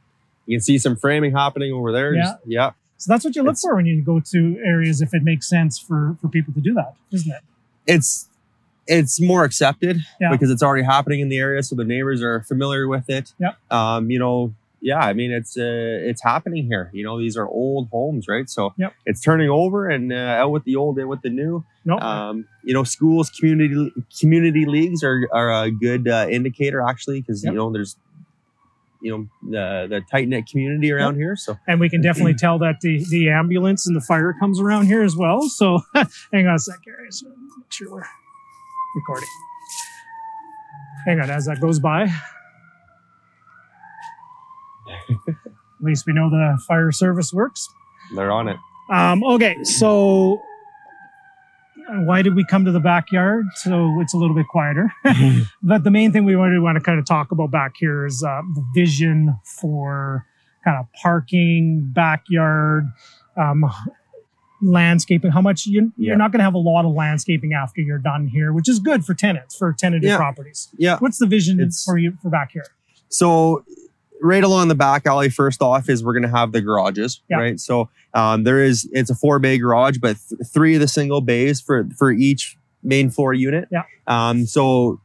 [0.46, 2.14] You can see some framing happening over there.
[2.14, 2.24] Yeah.
[2.24, 2.72] Just, yeah.
[2.98, 5.50] So that's what you look it's, for when you go to areas if it makes
[5.50, 7.42] sense for for people to do that, isn't it?
[7.88, 8.30] It's
[8.88, 10.30] it's more accepted yeah.
[10.32, 13.34] because it's already happening in the area, so the neighbors are familiar with it.
[13.40, 13.54] Yeah.
[13.72, 16.92] Um, you know, yeah, I mean it's uh, it's happening here.
[16.94, 18.48] You know, these are old homes, right?
[18.50, 18.94] So yep.
[19.06, 21.66] it's turning over and uh, out with the old, in with the new.
[21.86, 22.02] Nope.
[22.02, 27.44] Um, you know, schools, community community leagues are are a good uh, indicator actually because
[27.44, 27.54] yep.
[27.54, 27.98] you know there's
[29.06, 31.20] you know the the tight knit community around yep.
[31.20, 31.36] here.
[31.36, 34.88] So and we can definitely tell that the the ambulance and the fire comes around
[34.88, 35.48] here as well.
[35.48, 35.80] So
[36.34, 37.24] hang on a sec, guys.
[37.24, 38.04] Make sure we're
[38.96, 39.30] recording.
[41.06, 42.04] Hang on, as that goes by.
[45.10, 47.70] At least we know the fire service works.
[48.16, 48.58] They're on it.
[48.90, 50.42] Um, okay, so
[51.90, 53.46] why did we come to the backyard?
[53.56, 54.92] So it's a little bit quieter.
[55.64, 58.06] but the main thing we wanted to want to kind of talk about back here
[58.06, 60.26] is uh, the vision for
[60.64, 62.86] kind of parking, backyard,
[63.38, 63.66] um,
[64.62, 65.32] landscaping.
[65.32, 66.08] How much you, Yeah.
[66.10, 68.80] you're not going to have a lot of landscaping after you're done here, which is
[68.80, 70.18] good for tenants for tenanted Yeah.
[70.18, 70.70] properties.
[70.78, 70.98] Yeah.
[71.00, 72.66] What's the vision It's- for you for back here?
[73.10, 73.64] So
[74.22, 77.38] right along the back alley, first off, is we're going to have the garages, Yeah.
[77.38, 77.60] right?
[77.60, 81.22] So um, there is it's a four bay garage, but th- three of the single
[81.22, 83.68] bays for for each main floor unit.
[83.72, 83.84] Yeah.
[84.08, 85.02] Um, so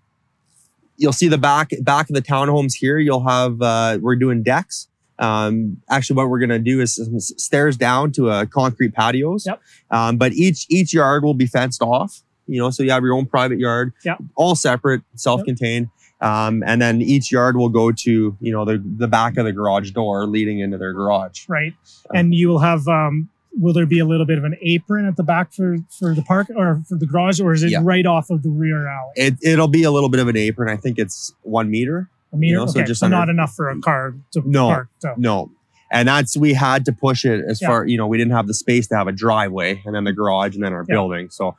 [0.96, 2.98] you'll see the back back of the townhomes here.
[2.98, 4.86] You'll have uh, we're doing decks.
[5.18, 6.98] Um, actually, what we're going to do is
[7.36, 9.44] stairs down to a concrete patios.
[9.46, 9.60] Yep.
[9.90, 12.22] Um, but each each yard will be fenced off.
[12.46, 13.92] You know, so you have your own private yard.
[14.04, 14.18] Yep.
[14.34, 15.88] All separate, self-contained.
[16.22, 19.52] Um, and then each yard will go to you know the the back of the
[19.52, 21.48] garage door leading into their garage.
[21.48, 21.74] right?
[22.14, 22.86] And you will have.
[22.88, 26.14] Um, will there be a little bit of an apron at the back for for
[26.14, 27.80] the park or for the garage, or is it Yeah.
[27.82, 29.12] right off of the rear alley?
[29.16, 30.68] It it'll be a little bit of an apron.
[30.68, 32.08] I think it's one meter.
[32.32, 34.42] A meter, you know, so okay, so, just under- not enough for a car to
[34.44, 34.68] No.
[34.68, 34.88] park.
[35.00, 35.50] So No.
[35.90, 37.66] And that's we had to push it as Yeah.
[37.68, 40.12] far you know we didn't have the space to have a driveway and then the
[40.12, 40.94] garage and then our Yeah.
[40.94, 41.30] building.
[41.30, 41.56] So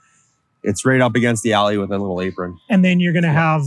[0.63, 2.57] it's right up against the alley with a little apron.
[2.69, 3.63] and then you're going to have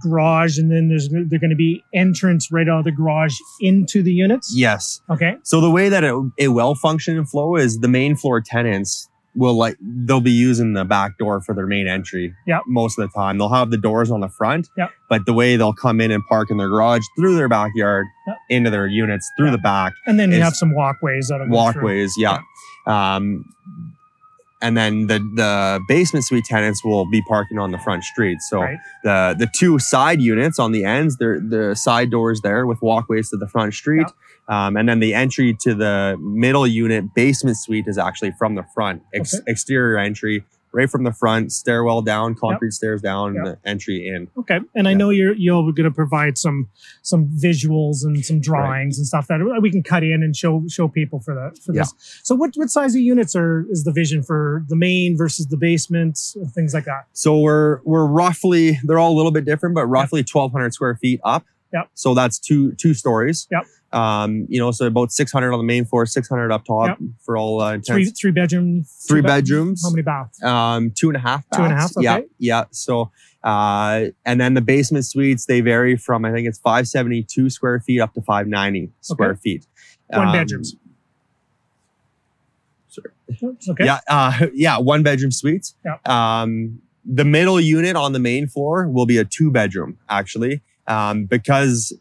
[0.00, 4.02] garage, and then there's they're going to be entrance right out of the garage into
[4.02, 4.52] the units.
[4.54, 5.00] Yes.
[5.08, 5.36] Okay.
[5.44, 9.08] So the way that it, it will function and flow is the main floor tenants
[9.34, 12.34] will like they'll be using the back door for their main entry.
[12.46, 14.68] yeah Most of the time, they'll have the doors on the front.
[14.76, 14.90] Yep.
[15.08, 18.36] But the way they'll come in and park in their garage through their backyard Yep.
[18.50, 19.52] into their units through Yep.
[19.52, 22.14] the back And then you have some walkways that walkways.
[22.18, 22.40] Yeah.
[22.86, 23.44] Um,
[24.60, 28.38] and then the the basement suite tenants will be parking on the front street.
[28.50, 28.78] So Right.
[29.04, 33.30] the the two side units on the ends, they're the side doors there with walkways
[33.30, 34.06] to the front street.
[34.48, 38.64] Um, and then the entry to the middle unit basement suite is actually from the
[38.74, 39.44] front, ex- Okay.
[39.46, 40.42] exterior entry,
[40.78, 43.44] right from the front, stairwell down, concrete stairs down, Yep.
[43.44, 44.28] the entry in.
[44.38, 46.68] Okay, and I know you're you're going to provide some
[47.02, 50.86] some visuals and some drawings and stuff that we can cut in and show show
[50.88, 51.92] people for that for this.
[52.22, 55.56] So what what size of units are is the vision for the main versus the
[55.56, 56.18] basement
[56.54, 57.06] things like that?
[57.12, 60.96] So we're we're roughly they're all a little bit different, but roughly twelve hundred square
[60.96, 61.44] feet up.
[61.72, 61.90] Yep.
[61.94, 63.46] So that's two two stories.
[63.50, 63.64] Yep.
[63.92, 66.88] Um, you know, so about six hundred on the main floor, six hundred up top
[66.88, 66.98] Yep.
[67.24, 68.20] for all uh, Three intents.
[68.20, 69.82] three bedroom, Three ba- bedrooms.
[69.82, 70.42] How many baths?
[70.42, 71.44] Um, two and a half.
[71.54, 71.94] Two baths.
[71.96, 72.26] half, Yeah, okay.
[72.38, 72.64] yeah.
[72.70, 73.10] So,
[73.42, 77.48] uh, and then the basement suites they vary from I think it's five seventy two
[77.48, 79.66] square feet up to five ninety square feet.
[80.08, 80.76] One Um, bedrooms.
[83.68, 83.84] Okay.
[83.84, 85.74] Yeah, uh, yeah, one bedroom suites.
[85.84, 85.96] Yeah.
[86.42, 91.24] Um, the middle unit on the main floor will be a two bedroom actually, um,
[91.24, 91.92] because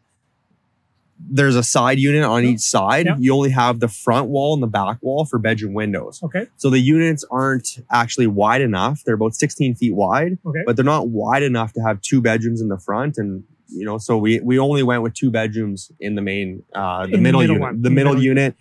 [1.20, 3.05] there's a side unit on each side.
[3.07, 3.15] Yeah.
[3.18, 6.22] You only have the front wall and the back wall for bedroom windows.
[6.24, 6.47] Okay.
[6.57, 9.01] So the units aren't actually wide enough.
[9.03, 10.59] They're about 16 feet wide, Okay.
[10.65, 13.18] but they're not wide enough to have two bedrooms in the front.
[13.18, 16.99] And you know, so we we only went with two bedrooms in the main, uh,
[16.99, 18.55] the In the middle, middle unit, the the middle middle unit.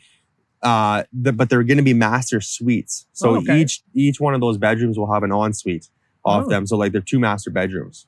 [0.62, 3.07] Uh, the, but they're going to be master suites.
[3.12, 3.61] So Oh, okay.
[3.61, 5.90] each each one of those bedrooms will have an ensuite
[6.24, 6.48] off Oh.
[6.48, 6.66] them.
[6.66, 8.07] So like they're two master bedrooms.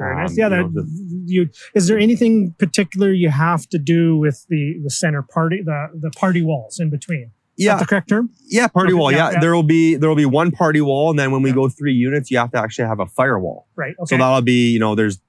[0.00, 0.32] Very Um.
[0.36, 0.44] Yeah.
[0.44, 4.80] you know, That, the- you is there anything particular you have to do with the
[4.82, 7.30] the center party the the party walls in between?
[7.58, 8.30] Is yeah, that the correct term?
[8.48, 9.12] yeah, party Okay, wall.
[9.12, 9.40] yeah, Yeah, yeah.
[9.40, 11.56] there will be there will be one party wall, and then when we Yeah.
[11.56, 13.66] go three units, you have to actually have a firewall.
[13.76, 13.94] Right.
[14.00, 14.06] Okay.
[14.16, 15.20] So that'll be, you know, there's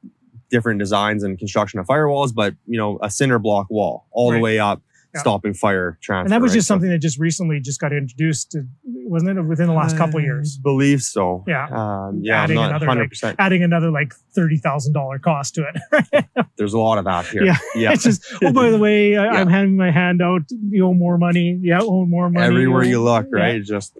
[0.49, 4.37] different designs and construction of firewalls, but you know, a cinder block wall all Right.
[4.37, 4.81] the way up,
[5.13, 5.21] Yeah.
[5.21, 6.23] stopping fire transfer.
[6.25, 6.55] and that was right?
[6.57, 9.97] just So- something that just recently just got introduced, to, wasn't it, within the last
[9.97, 10.57] couple of years?
[10.57, 11.43] Believe so.
[11.47, 11.67] Yeah.
[11.69, 13.35] Um, yeah, Adding not another, like, 100%.
[13.39, 16.25] Adding another like thirty thousand dollar cost to it.
[16.57, 17.43] There's a lot of that here.
[17.43, 17.57] Yeah.
[17.75, 17.91] Yeah.
[17.93, 19.41] it's just oh by the way, I, Yeah.
[19.41, 20.43] I'm handing my hand out.
[20.69, 21.59] You owe more money.
[21.61, 22.45] Yeah, owe more money.
[22.45, 23.39] Everywhere owe- you look, Yeah.
[23.41, 23.63] right?
[23.63, 23.97] Just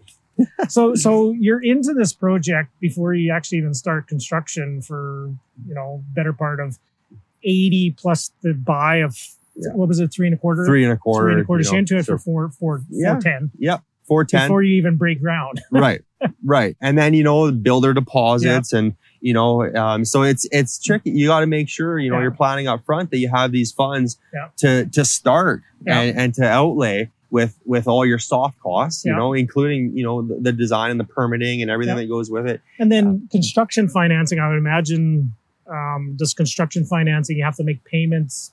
[0.70, 5.30] So so you're into this project before you actually even start construction for
[5.68, 6.80] you know better part of
[7.44, 9.18] eighty plus the buy of
[9.56, 9.74] Yeah.
[9.74, 11.26] what was it three and a quarter three and a quarter.
[11.28, 13.14] three and a quarter you know, into it so- for four four Yeah.
[13.14, 13.82] four ten Yep.
[14.08, 14.48] 410.
[14.48, 15.62] before you even break ground.
[15.72, 16.02] right
[16.46, 21.12] right and then you know builder deposits and you know um, so it's it's tricky
[21.12, 22.24] you got to make sure you know Yeah.
[22.24, 24.48] you're planning up front that you have these funds Yeah.
[24.58, 26.00] to to start Yeah.
[26.00, 30.22] and, and to outlay with with all your soft costs you know including you know
[30.22, 32.02] the, the design and the permitting and everything Yeah.
[32.04, 35.34] that goes with it And then construction financing, I would imagine,
[35.72, 38.52] um, does construction financing, you have to make payments,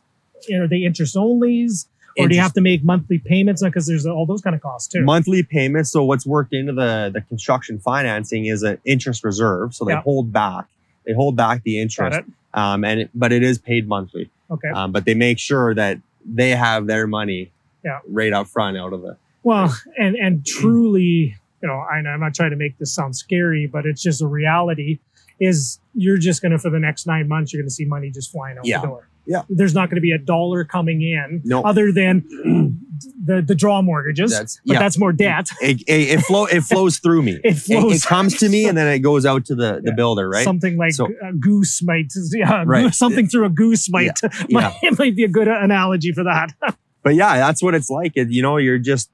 [0.53, 1.87] are they interest onlys?
[2.19, 3.63] Or do you have to make monthly payments?
[3.63, 5.03] Because there's all those kind of costs too.
[5.05, 9.85] monthly payments so what's worked into the the construction financing is an interest reserve so
[9.85, 10.01] they Yeah.
[10.03, 10.65] hold back
[11.07, 12.21] they hold back the interest.
[12.55, 14.31] Um, and it, but it is paid monthly.
[14.51, 14.69] Okay.
[14.69, 17.53] Um, but they make sure that they have their money
[17.85, 18.01] Yeah.
[18.09, 19.17] right up front out of it.
[19.45, 23.67] Well, and and truly, you know, I, I'm not trying to make this sound scary,
[23.67, 24.99] but it's just a reality.
[25.41, 28.11] Is you're just going to for the next nine months, you're going to see money
[28.11, 28.81] just flying out Yeah.
[28.81, 29.09] the door.
[29.29, 29.43] Yeah.
[29.51, 31.63] There's not going to be a dollar coming in, No.
[31.63, 32.25] other than
[33.25, 34.31] the the draw mortgages.
[34.33, 34.79] That's but yeah.
[34.81, 35.51] that's more debt.
[35.61, 37.39] It, it, it flow it flows through me.
[37.45, 37.97] It flows.
[38.05, 40.45] It, comes to me and then it goes out to the, the builder, right?
[40.45, 42.95] Something like So- a goose might, yeah, Right.
[42.95, 44.19] something through a goose might,
[44.49, 44.73] yeah.
[44.83, 46.55] might, might be a good analogy for that.
[47.03, 48.13] but yeah, that's what it's like.
[48.17, 49.11] It, you know, you're just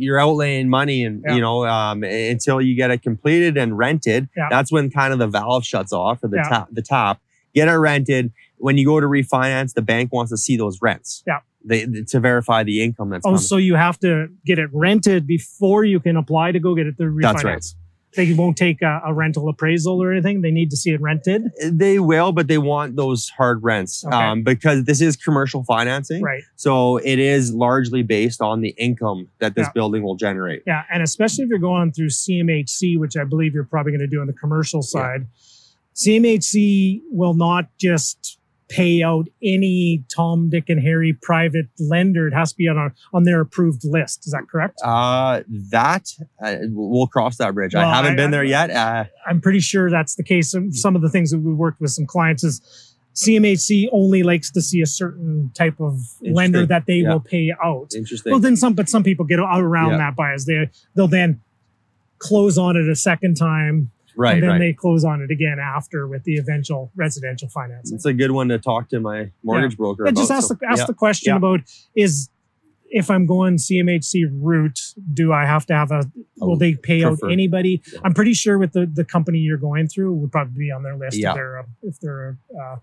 [0.00, 1.34] you're outlaying money, and Yeah.
[1.34, 4.28] you know, um, until you get it completed and rented.
[4.36, 4.46] Yeah.
[4.48, 6.48] That's when kind of the valve shuts off or the Yeah.
[6.48, 6.68] top.
[6.70, 7.20] The top.
[7.54, 8.30] Get it rented.
[8.58, 11.22] When you go to refinance, the bank wants to see those rents.
[11.26, 11.40] Yeah.
[11.64, 13.40] They, to verify the income that's oh, coming.
[13.40, 16.96] so you have to get it rented before you can apply to go get it
[16.96, 17.22] through refinance.
[17.22, 17.64] That's right.
[18.16, 20.40] They won't take a, a rental appraisal or anything.
[20.40, 21.42] They need to see it rented.
[21.62, 24.16] They will, but they want those hard rents Okay.
[24.16, 26.22] um, because this is commercial financing.
[26.22, 26.42] Right.
[26.56, 29.72] So it is largely based on the income that this Yeah.
[29.74, 30.62] building will generate.
[30.66, 30.84] Yeah.
[30.90, 34.20] And especially if you're going through CMHC, which I believe you're probably going to do
[34.22, 35.26] on the commercial side,
[35.94, 38.38] CMHC will not just
[38.68, 42.26] pay out any Tom, Dick, and Harry private lender.
[42.28, 44.26] It has to be on a, on their approved list.
[44.26, 44.78] Is that correct?
[44.84, 46.10] Uh, that
[46.42, 47.74] uh, we'll cross that bridge.
[47.74, 48.70] Well, I haven't I- been there yet.
[48.70, 50.50] Uh, I'm pretty sure that's the case.
[50.50, 52.60] Some, some of the things that we worked with some clients is
[53.14, 57.12] CMHC only likes to see a certain type of lender that they Yeah.
[57.14, 57.92] will pay out.
[57.94, 58.30] interesting.
[58.30, 59.96] Well, then some, but some people get around Yeah.
[59.98, 60.44] that bias.
[60.44, 61.40] They they'll then
[62.18, 64.58] close on it a second time, right, and then right.
[64.58, 67.94] they close on it again after with the eventual residential financing.
[67.96, 70.20] it's a good one to talk to my mortgage broker Yeah, about.
[70.20, 70.86] just ask so, the ask yeah.
[70.86, 71.36] the question Yeah.
[71.36, 71.60] about
[71.96, 72.28] is
[72.90, 74.80] if I'm going CMHC route,
[75.12, 76.10] do I have to have a?
[76.38, 77.82] Will they pay out anybody?
[78.02, 80.96] I'm pretty sure with the the company you're going through would probably be on their
[80.96, 82.76] list if they're a, if they're uh,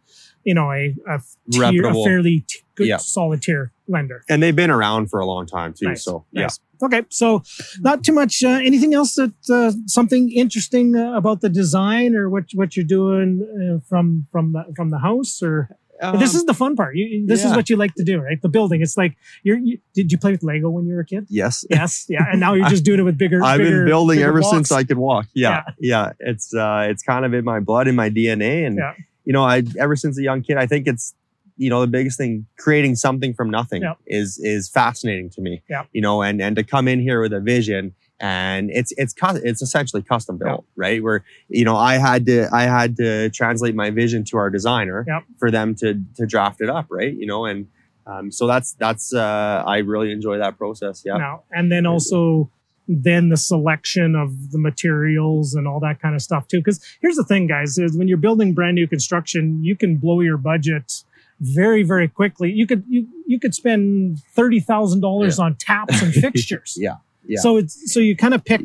[0.43, 1.21] you know a a,
[1.51, 4.23] tier, a fairly t- good solid tier lender.
[4.29, 5.87] and they've been around for a long time too.
[5.89, 6.59] Nice, So nice.
[6.83, 7.41] Okay, so
[7.79, 8.43] not too much.
[8.43, 12.85] Uh, anything else that uh, something interesting uh, about the design or what what you're
[12.85, 15.69] doing uh, from from the from the house or
[16.01, 16.97] yeah, But this Um, is the fun part.
[16.97, 18.39] You, you- this is what you like to do, right?
[18.41, 18.81] The building.
[18.81, 19.57] It's like you're.
[19.57, 21.23] You, did you play with Lego when you were a kid?
[21.29, 21.63] yes.
[21.69, 22.25] Yes, yeah.
[22.29, 23.39] And now you're just doing it with bigger.
[23.41, 24.53] I've bigger- been building ever blocks.
[24.55, 25.27] since I could walk.
[25.33, 26.11] Yeah, yeah.
[26.19, 28.93] It's uh, it's kind of in my blood, in my DNA, and Yeah.
[29.23, 31.15] you know, I ever since a young kid, I think it's
[31.57, 33.93] you know the biggest thing creating something from nothing Yeah.
[34.07, 35.61] is is fascinating to me.
[35.69, 35.83] Yeah.
[35.93, 39.61] You know, and and to come in here with a vision and it's it's it's
[39.61, 41.03] essentially custom built, right?
[41.03, 45.03] Where you know I had to I had to translate my vision to our designer
[45.07, 45.23] Yep.
[45.39, 47.13] for them to to draft it up, right?
[47.13, 47.67] You know, and
[48.07, 51.03] um, so that's that's uh, I really enjoy that process.
[51.05, 51.17] Yeah.
[51.17, 52.49] now, and then also
[52.87, 56.59] then the selection of the materials and all that kind of stuff too.
[56.59, 60.21] Because here's the thing, guys: is when you're building brand new construction, you can blow
[60.21, 61.03] your budget
[61.41, 62.51] very very quickly.
[62.51, 66.77] You could you you could spend thirty thousand dollars on taps and fixtures.
[66.79, 67.39] Yeah, yeah.
[67.39, 68.61] So it's so you kind of pick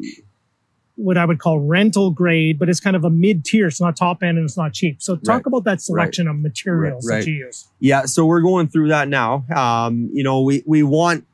[0.97, 3.69] what I would call rental grade, but it's kind of a mid tier.
[3.69, 5.01] It's not top end and it's not cheap.
[5.01, 5.47] So talk Right.
[5.47, 7.21] about that selection of materials Right.
[7.25, 7.69] that you use.
[7.79, 9.45] Yeah, so we're going through that now.
[9.57, 11.25] Um, you know, we we want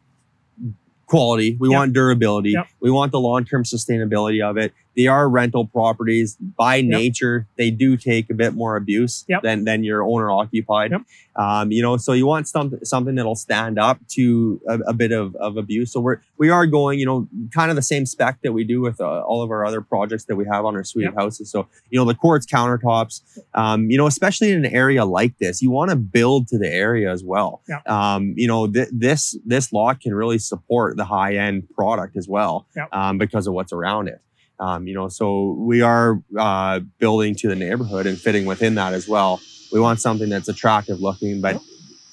[1.06, 1.76] quality, we Yep.
[1.76, 2.66] want durability, Yep.
[2.86, 4.72] We want the long term sustainability of it.
[4.96, 7.46] They are rental properties by nature.
[7.58, 9.42] They do take a bit more abuse Yep.
[9.42, 10.92] than than your owner occupied.
[10.92, 11.02] Yep.
[11.34, 15.12] Um, you know, so you want something something that'll stand up to a, a bit
[15.12, 15.92] of, of abuse.
[15.92, 18.80] So we're we are going, you know, kind of the same spec that we do
[18.80, 21.12] with uh, all of our other projects that we have on our suite Yep.
[21.12, 21.50] of houses.
[21.50, 23.20] So you know, the quartz countertops,
[23.54, 26.72] um, you know, especially in an area like this, you want to build to the
[26.72, 27.60] area as well.
[27.86, 32.26] Um, you know, th- this this lot can really support the high end product as
[32.28, 32.86] well Yeah.
[32.92, 34.20] um, because of what's around it.
[34.60, 38.92] Um, you know, so we are uh, building to the neighborhood and fitting within that
[38.94, 39.40] as well.
[39.72, 41.62] We want something that's attractive looking, but Yep.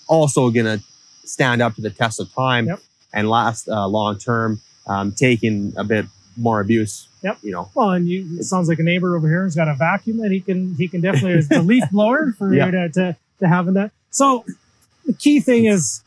[0.07, 0.84] also going to
[1.26, 2.80] stand up to the test of time Yep.
[3.14, 6.05] and last uh, long term, um, taking a bit
[6.36, 7.07] more abuse.
[7.24, 7.38] Yep.
[7.43, 9.76] You know, Well, and you, it sounds like a neighbor over here has got a
[9.76, 12.66] vacuum that he can he can definitely is the leaf blower for Yeah.
[12.66, 13.91] you to, to to having that.
[14.09, 14.43] So
[15.05, 16.03] the key thing is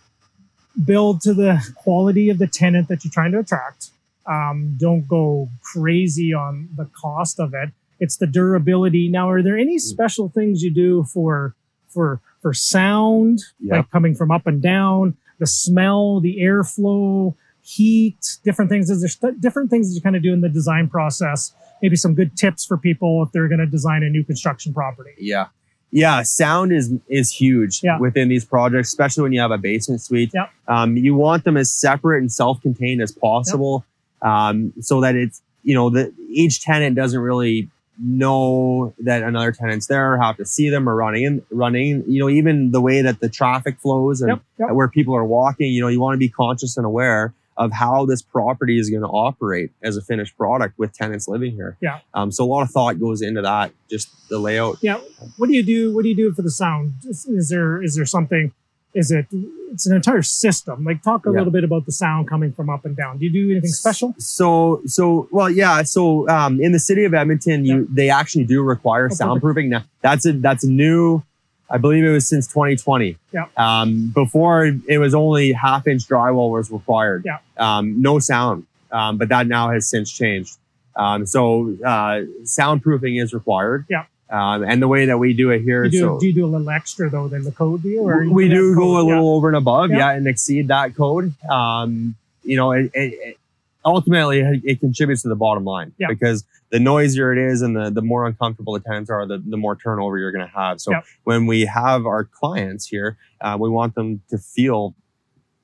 [0.84, 3.90] build to the quality of the tenant that you're trying to attract.
[4.28, 7.70] Um, don't go crazy on the cost of it.
[8.00, 9.08] It's the durability.
[9.08, 9.60] Now, are there Mm.
[9.62, 11.54] any special things you do for
[11.88, 13.76] for for sound, Yeah.
[13.78, 18.90] like coming from up and down, the smell, the airflow, heat, different things?
[18.90, 21.54] Is there st- different things that you kind of do in the design process?
[21.82, 25.10] Maybe some good tips for people if they're going to design a new construction property.
[25.18, 25.46] Yeah.
[25.90, 27.98] Yeah, sound is is huge Yeah.
[27.98, 30.32] within these projects, especially when you have a basement suite.
[30.34, 30.50] Yep.
[30.68, 33.84] Um, you want them as separate and self-contained as possible,
[34.22, 39.86] um, so that it's you know that each tenant doesn't really know that another tenant's
[39.86, 42.04] there, have to see them or running in, running.
[42.06, 44.42] You know, even the way that the traffic flows and Yep.
[44.58, 44.70] Yep.
[44.72, 45.72] where people are walking.
[45.72, 49.00] You know, you want to be conscious and aware of how this property is going
[49.00, 51.78] to operate as a finished product with tenants living here.
[51.80, 52.00] Yeah.
[52.12, 54.76] Um, so a lot of thought goes into that, just the layout.
[54.82, 55.00] Yeah.
[55.38, 55.94] What do you do?
[55.94, 56.92] What do you do for the sound?
[57.08, 58.52] Is, is there is there something?
[58.96, 59.26] Is it?
[59.72, 60.82] It's an entire system.
[60.84, 61.38] Like talk a Yeah.
[61.38, 63.18] little bit about the sound coming from up and down.
[63.18, 64.14] Do you do anything special?
[64.18, 65.82] So, so well, yeah.
[65.82, 69.20] So, um, in the city of Edmonton, you they actually do require Oh, perfect.
[69.20, 69.68] soundproofing.
[69.68, 71.22] Now, that's a that's a new.
[71.68, 73.18] I believe it was since 2020.
[73.32, 73.46] Yeah.
[73.56, 77.24] Um, before it was only half inch drywall was required.
[77.26, 77.38] Yeah.
[77.58, 78.66] Um, no sound.
[78.92, 80.56] Um, but that now has since changed.
[80.94, 83.84] Um, so uh, soundproofing is required.
[83.90, 84.04] Yeah.
[84.28, 86.44] Um, and the way that we do it here, You do, so do you do
[86.46, 87.88] a little extra though than the code do?
[87.88, 89.00] you, Or we do go code?
[89.00, 89.98] a little over and above, Yeah.
[89.98, 91.32] yeah, and exceed that code.
[91.48, 93.38] Um, you know, it, it, it
[93.84, 96.08] ultimately it, contributes to the bottom line Yeah.
[96.08, 99.56] because the noisier it is and the, the more uncomfortable the tenants are, the, the
[99.56, 100.80] more turnover you're going to have.
[100.80, 101.02] So Yeah.
[101.22, 104.96] when we have our clients here, uh, we want them to feel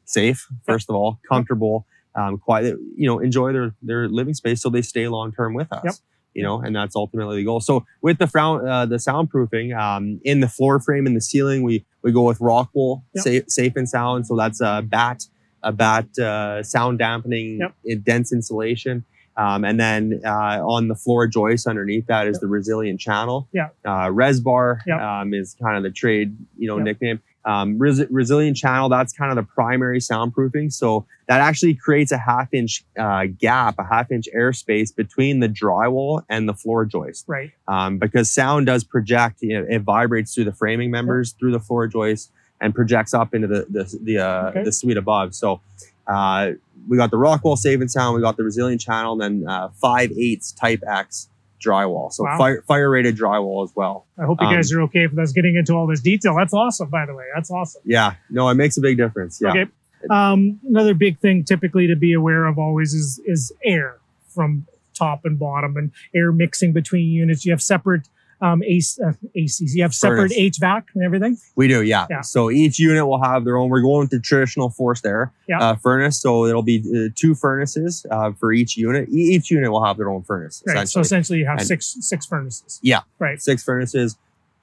[0.04, 1.84] safe, first of all, comfortable,
[2.14, 5.72] um, quiet, you know, enjoy their, their living space so they stay long term with
[5.72, 6.00] us.
[6.34, 7.60] You know, and that's ultimately the goal.
[7.60, 11.62] So with the frown, uh, the soundproofing um, in the floor frame and the ceiling,
[11.62, 13.22] we we go with Rockwool, Yep.
[13.24, 14.26] safe, safe and sound.
[14.26, 15.24] So that's a bat,
[15.62, 18.02] a bat uh, sound dampening, Yep.
[18.04, 19.04] dense insulation.
[19.36, 22.40] Um, and then uh, on the floor joist underneath that is Yep.
[22.42, 23.48] the resilient channel.
[23.52, 23.68] Yeah.
[23.84, 27.20] Uh, Resbar um, is kind of the trade, you know, nickname.
[27.44, 30.72] Um, res- resilient channel, that's kind of the primary soundproofing.
[30.72, 35.48] So that actually creates a half inch uh, gap, a half inch airspace between the
[35.48, 37.24] drywall and the floor joist.
[37.26, 37.50] Right.
[37.66, 41.60] Um, because sound does project, you know, it vibrates through the framing members, through the
[41.60, 42.30] floor joist,
[42.60, 44.62] and projects up into the the the, uh, Okay.
[44.62, 45.34] the suite above.
[45.34, 45.60] So
[46.06, 46.52] uh,
[46.88, 49.68] we got the Rockwool Safe and Sound, we got the Resilient Channel, and then uh,
[49.80, 51.28] five eighths Type X
[51.62, 52.12] drywall.
[52.12, 52.36] So Wow.
[52.38, 54.06] fire fire rated drywall as well.
[54.18, 56.34] I hope you Um, guys are okay with us getting into all this detail.
[56.36, 57.24] That's awesome, by the way.
[57.34, 57.82] That's awesome.
[57.84, 59.40] Yeah, no, it makes a big difference.
[59.42, 59.50] Yeah.
[59.50, 59.66] Okay.
[60.10, 63.98] Um, another big thing typically to be aware of always is is air
[64.34, 67.46] from top and bottom and air mixing between units.
[67.46, 68.08] You have separate
[68.42, 69.70] um, AC, uh, ACs.
[69.72, 70.58] You have separate Furnace.
[70.58, 71.38] HVAC and everything.
[71.56, 72.06] We do, yeah.
[72.10, 72.20] Yeah.
[72.22, 73.70] So each unit will have their own.
[73.70, 75.60] We're going with the traditional forced air Yeah.
[75.60, 76.20] uh, furnace.
[76.20, 79.08] So it'll be uh, two furnaces uh, for each unit.
[79.08, 80.62] E- each unit will have their own furnace.
[80.66, 80.74] Right.
[80.88, 81.02] So essentially.
[81.02, 82.80] essentially, you have And- six six furnaces.
[82.82, 83.00] Yeah.
[83.20, 83.40] Right.
[83.40, 84.18] Six furnaces,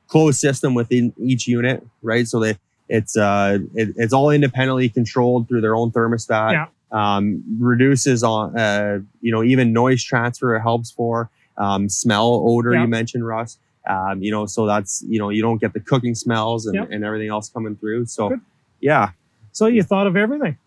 [0.07, 2.27] closed system within each unit, right?
[2.27, 2.57] So they
[2.89, 6.51] it's uh it, it's all independently controlled through their own thermostat.
[6.51, 6.65] Yeah.
[6.91, 12.73] Um, reduces on uh you know even noise transfer it helps for um, smell odor
[12.73, 12.81] Yeah.
[12.81, 13.57] you mentioned Russ.
[13.87, 16.89] Um, you know so that's you know you don't get the cooking smells and, Yep.
[16.91, 18.05] and everything else coming through.
[18.07, 18.41] So Good.
[18.81, 19.11] yeah,
[19.51, 20.57] So you thought of everything.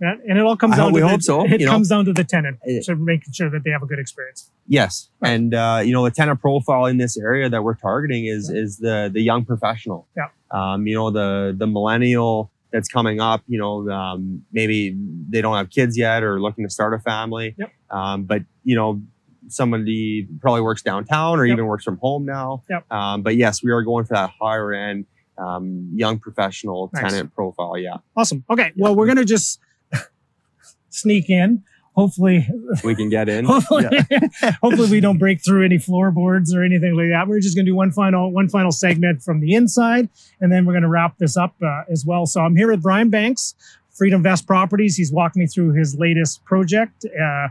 [0.00, 1.66] Yeah, and it all comes I down hope- to we the, hope so, It you
[1.66, 1.72] know.
[1.72, 4.50] comes down to the tenant, so making sure that they have a good experience.
[4.66, 5.30] Yes, Right.
[5.30, 8.78] and uh, you know the tenant profile in this area that we're targeting is is
[8.78, 10.08] the the young professional.
[10.16, 10.28] Yeah.
[10.50, 13.42] Um, you know the the millennial that's coming up.
[13.46, 14.96] You know, um, maybe
[15.30, 17.54] they don't have kids yet or looking to start a family.
[17.56, 17.72] Yep.
[17.90, 19.00] Um, but you know,
[19.48, 21.54] somebody probably works downtown or Yep.
[21.54, 22.62] even works from home now.
[22.70, 22.90] Yep.
[22.92, 25.06] Um, but yes, we are going for that higher end
[25.38, 27.02] um, young professional Nice.
[27.12, 27.76] tenant profile.
[27.76, 28.44] Yeah, Awesome.
[28.50, 28.72] Okay.
[28.76, 29.60] Well, we're gonna just
[30.90, 31.62] sneak in.
[31.96, 32.44] Hopefully,
[32.82, 33.44] we can get in.
[33.44, 34.50] hopefully, Yeah.
[34.62, 37.28] hopefully we don't break through any floorboards or anything like that.
[37.28, 40.08] We're just going to do one final one final segment from the inside,
[40.40, 42.26] and then we're going to wrap this up uh, as well.
[42.26, 43.54] So I'm here with Brian Banks,
[44.00, 44.96] Freedomvest Properties.
[44.96, 47.04] He's walked me through his latest project.
[47.04, 47.48] Uh,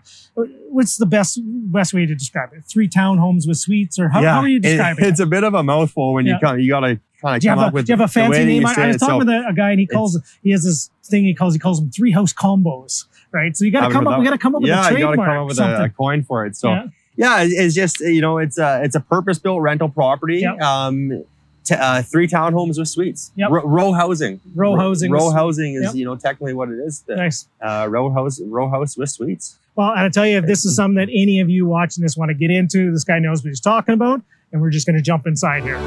[0.70, 2.64] what's the best best way to describe it?
[2.66, 5.08] Three townhomes with suites, or how, how are you it- describing it?
[5.08, 6.34] it's a bit of a mouthful when Yeah.
[6.34, 6.60] you come.
[6.60, 8.66] You gotta kind of come have up a, with do you have a fancy name?
[8.66, 10.90] I, I was talking So- with a, a guy, and he calls he has this
[11.06, 13.56] thing he calls he calls them three house combos, right?
[13.56, 14.20] So you got to come up.
[14.20, 15.30] We got to come up with yeah, a you got to trademark.
[15.30, 15.82] come up with something.
[15.82, 16.56] a, a coin for it.
[16.58, 16.86] So yeah.
[17.16, 20.40] yeah, it's just you know it's a it's a purpose built rental property.
[20.40, 20.62] Yep.
[20.62, 21.24] Um,
[21.64, 23.32] t- uh, three townhomes with suites.
[23.36, 23.50] Yep.
[23.52, 24.40] Ro- row housing.
[24.56, 25.96] Row Ro- housing Row housing is Yep.
[25.96, 27.02] you know technically what it is.
[27.08, 27.48] The, Nice.
[27.62, 28.40] uh, row house.
[28.42, 29.58] Row house with suites.
[29.76, 32.16] Well, and I tell you, if this is something that any of you watching this
[32.16, 34.22] want to get into, this guy knows what he's talking about,
[34.52, 35.80] and we're just going to jump inside here.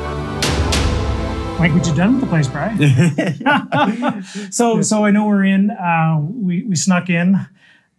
[1.58, 4.22] Mike, what you done with the place, Brian?
[4.52, 5.70] so, so I know we're in.
[5.70, 7.36] Uh, we we snuck in.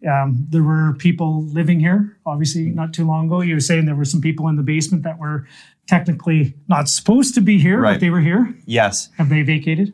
[0.08, 3.42] Um, there were people living here, obviously, not too long ago.
[3.42, 5.48] You were saying there were some people in the basement that were
[5.88, 8.54] technically not supposed to be here, but they were here.
[8.66, 9.10] yes.
[9.18, 9.94] Have they vacated?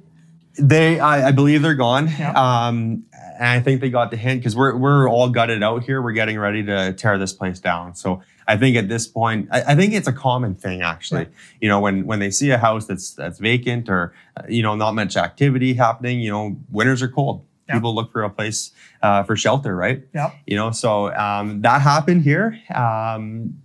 [0.59, 2.07] They, I, I believe they're gone.
[2.07, 2.33] Yeah.
[2.33, 3.05] Um,
[3.39, 6.01] and I think they got the hint because we're we're all gutted out here.
[6.01, 7.95] We're getting ready to tear this place down.
[7.95, 11.23] So I think at this point, I, I think it's a common thing actually.
[11.23, 11.29] Yeah.
[11.61, 14.13] You know, when when they see a house that's that's vacant or
[14.47, 17.43] you know not much activity happening, you know, winters are cold.
[17.67, 17.75] Yeah.
[17.75, 18.71] People look for a place
[19.01, 20.03] uh, for shelter, right?
[20.13, 20.31] Yeah.
[20.45, 22.59] You know, so um, that happened here.
[22.73, 23.62] Um,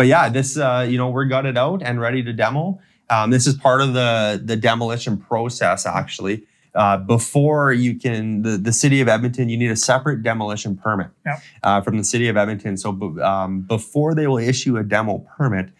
[0.00, 2.80] but yeah, this uh, you know we're gutted out and ready to demo.
[3.08, 6.44] Um, this is part of the the demolition process actually.
[6.72, 11.08] Uh, before you can, the, the city of Edmonton, you need a separate demolition permit
[11.26, 11.42] Yep.
[11.64, 12.76] uh, from the city of Edmonton.
[12.76, 15.70] So b- um, before they will issue a demo permit,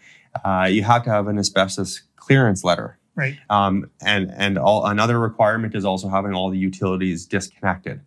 [0.43, 2.97] uh, you have to have an asbestos clearance letter.
[3.15, 3.37] Right.
[3.49, 8.01] Um, and and all another requirement is also having all the utilities disconnected.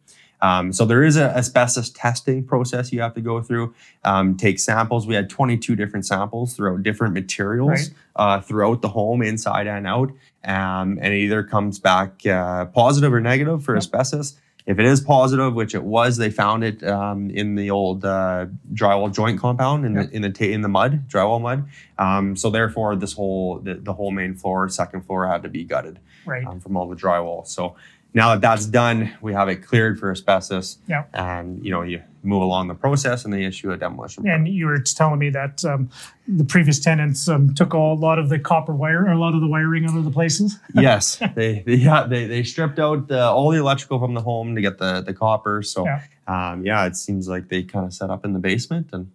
[0.45, 3.75] Um, so there is an asbestos testing process you have to go through.
[4.05, 5.07] Um, take samples.
[5.07, 7.91] We had 22 different samples throughout different materials Right.
[8.16, 10.11] uh, throughout the home, inside and out.
[10.45, 13.79] Um, and it either comes back uh, positive or negative for Yep.
[13.85, 14.39] asbestos.
[14.66, 18.47] If it is positive, which it was, they found it um, in the old uh,
[18.73, 20.09] drywall joint compound in Yep.
[20.11, 21.65] the in the ta- in the mud, drywall mud.
[21.99, 25.65] Um, so therefore, this whole the, the whole main floor, second floor, had to be
[25.65, 26.47] gutted Right.
[26.47, 27.47] um, from all the drywall.
[27.47, 27.77] So
[28.15, 30.78] now that that's done, we have it cleared for asbestos.
[30.89, 31.05] Yeah.
[31.12, 34.23] And you know you move along the process, and they issue a demolition.
[34.23, 34.36] permit.
[34.36, 35.91] And you were telling me that um,
[36.27, 39.35] the previous tenants um, took all, a lot of the copper wire, or a lot
[39.35, 40.59] of the wiring out of the places.
[40.74, 44.55] yes, they, they yeah they, they stripped out uh, all the electrical from the home
[44.55, 45.62] to get the the copper.
[45.62, 46.01] So Yeah.
[46.27, 49.11] um, yeah, it seems like they kind of set up in the basement and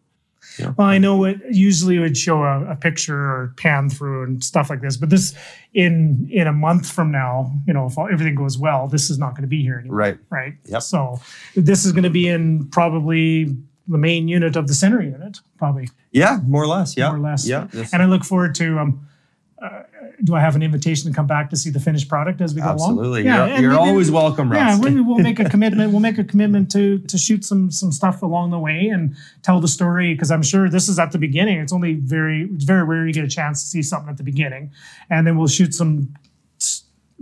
[0.77, 4.69] Well, I know it usually would show a, a picture or pan through and stuff
[4.69, 5.33] like this, but this
[5.73, 9.17] in in a month from now, you know, if all, everything goes well, this is
[9.17, 10.17] not going to be here anymore, right.
[10.29, 10.53] right?
[10.65, 10.81] Yep.
[10.81, 11.19] So
[11.55, 13.55] this is going to be in probably
[13.87, 16.95] the main unit of the center unit, probably Yeah, more or less.
[16.95, 17.47] Yeah, more or less.
[17.47, 18.79] Yeah, And I look forward to.
[18.79, 19.05] Um,
[19.61, 19.83] uh,
[20.23, 22.61] do I have an invitation to come back to see the finished product as we
[22.61, 22.73] go along?
[22.91, 23.23] absolutely.
[23.23, 24.59] Yeah, you're and you're maybe- always welcome, Russ.
[24.59, 25.91] Yeah, we, we'll make a commitment.
[25.91, 29.59] We'll make a commitment to to shoot some some stuff along the way and tell
[29.59, 31.59] the story because I'm sure this is at the beginning.
[31.59, 34.23] It's only very it's very rare you get a chance to see something at the
[34.23, 34.71] beginning,
[35.09, 36.13] and then we'll shoot some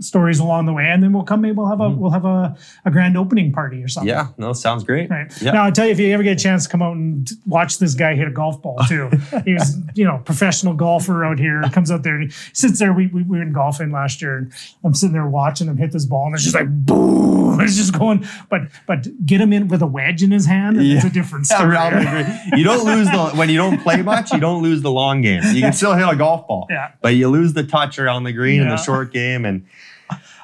[0.00, 1.40] stories along the way, and then we'll come.
[1.40, 2.00] Maybe we'll have a mm-hmm.
[2.00, 4.08] we'll have a, a grand opening party or something.
[4.08, 5.10] yeah, no, sounds great.
[5.10, 5.30] Right.
[5.40, 5.52] Yeah.
[5.52, 7.78] Now, I'll tell you, if you ever get a chance to come out and watch
[7.78, 9.10] this guy hit a golf ball too,
[9.44, 11.62] he was, you know, professional golfer out here.
[11.72, 12.92] Comes out there and he sits there.
[12.92, 14.52] We, we, we were in golfing last year and
[14.84, 17.38] I'm sitting there watching him hit this ball and it's just like, boom.
[17.60, 20.76] It's just going, but, but get him in with a wedge in his hand.
[20.76, 21.76] And it's a different story.
[21.76, 22.26] green.
[22.56, 24.32] You don't lose the when you don't play much.
[24.32, 25.42] You don't lose the long game.
[25.52, 26.92] You can still hit a golf ball, Yeah.
[27.02, 28.76] but you lose the touch around the green in Yeah.
[28.76, 29.66] the short game, and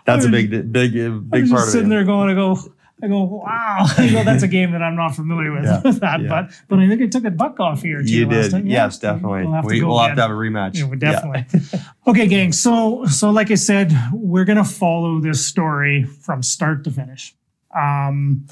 [0.05, 2.59] that's a big, big, I big was part just sitting there going, I go,
[3.02, 3.86] I go, wow.
[3.98, 5.64] I go, that's a game that I'm not familiar with.
[5.64, 6.28] Yeah, with that, yeah.
[6.28, 8.02] but but I think I took a buck off here.
[8.02, 8.66] too You last did, time.
[8.66, 8.85] Yeah.
[8.85, 9.44] yes, definitely.
[9.44, 10.76] We'll have to we'll have to have a rematch.
[10.78, 11.47] Yeah, we definitely.
[12.06, 12.52] okay, gang.
[12.52, 17.35] So, so like I said, we're gonna follow this story from start to finish.
[17.74, 18.47] Um,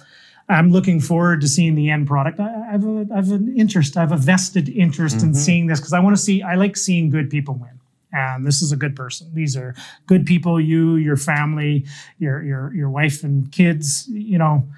[0.48, 2.40] I'm looking forward to seeing the end product.
[2.40, 3.96] I, I have a, I have an interest.
[3.96, 5.36] I have a vested interest in Mhm.
[5.36, 6.42] seeing this because I want to see.
[6.42, 7.78] I like seeing good people win.
[8.12, 9.30] And this is a good person.
[9.34, 9.74] These are
[10.06, 10.60] good people.
[10.60, 11.86] You, your family,
[12.18, 14.06] your your your wife and kids.
[14.08, 14.68] You know,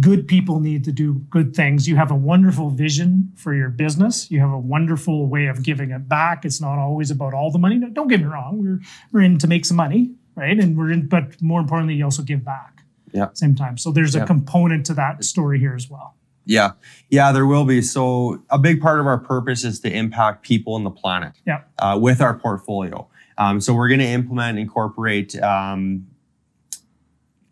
[0.00, 1.88] good people need to do good things.
[1.88, 4.30] You have a wonderful vision for your business.
[4.30, 6.44] You have a wonderful way of giving it back.
[6.44, 7.76] It's not always about all the money.
[7.76, 8.62] No, don't get me wrong.
[8.62, 8.80] We're
[9.12, 10.58] we're in to make some money, right?
[10.58, 12.82] And we're in, but more importantly, you also give back.
[13.12, 13.28] Yeah.
[13.34, 13.76] Same time.
[13.76, 16.14] So there's a component to that story here as well.
[16.44, 16.72] Yeah,
[17.10, 17.82] yeah, there will be.
[17.82, 21.32] So a big part of our purpose is to impact people and the planet.
[21.46, 21.62] Yeah.
[21.78, 23.08] Uh, with our portfolio.
[23.38, 26.06] Um, so we're going to implement, incorporate um,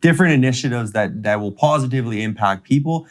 [0.01, 3.07] different initiatives that that will positively impact people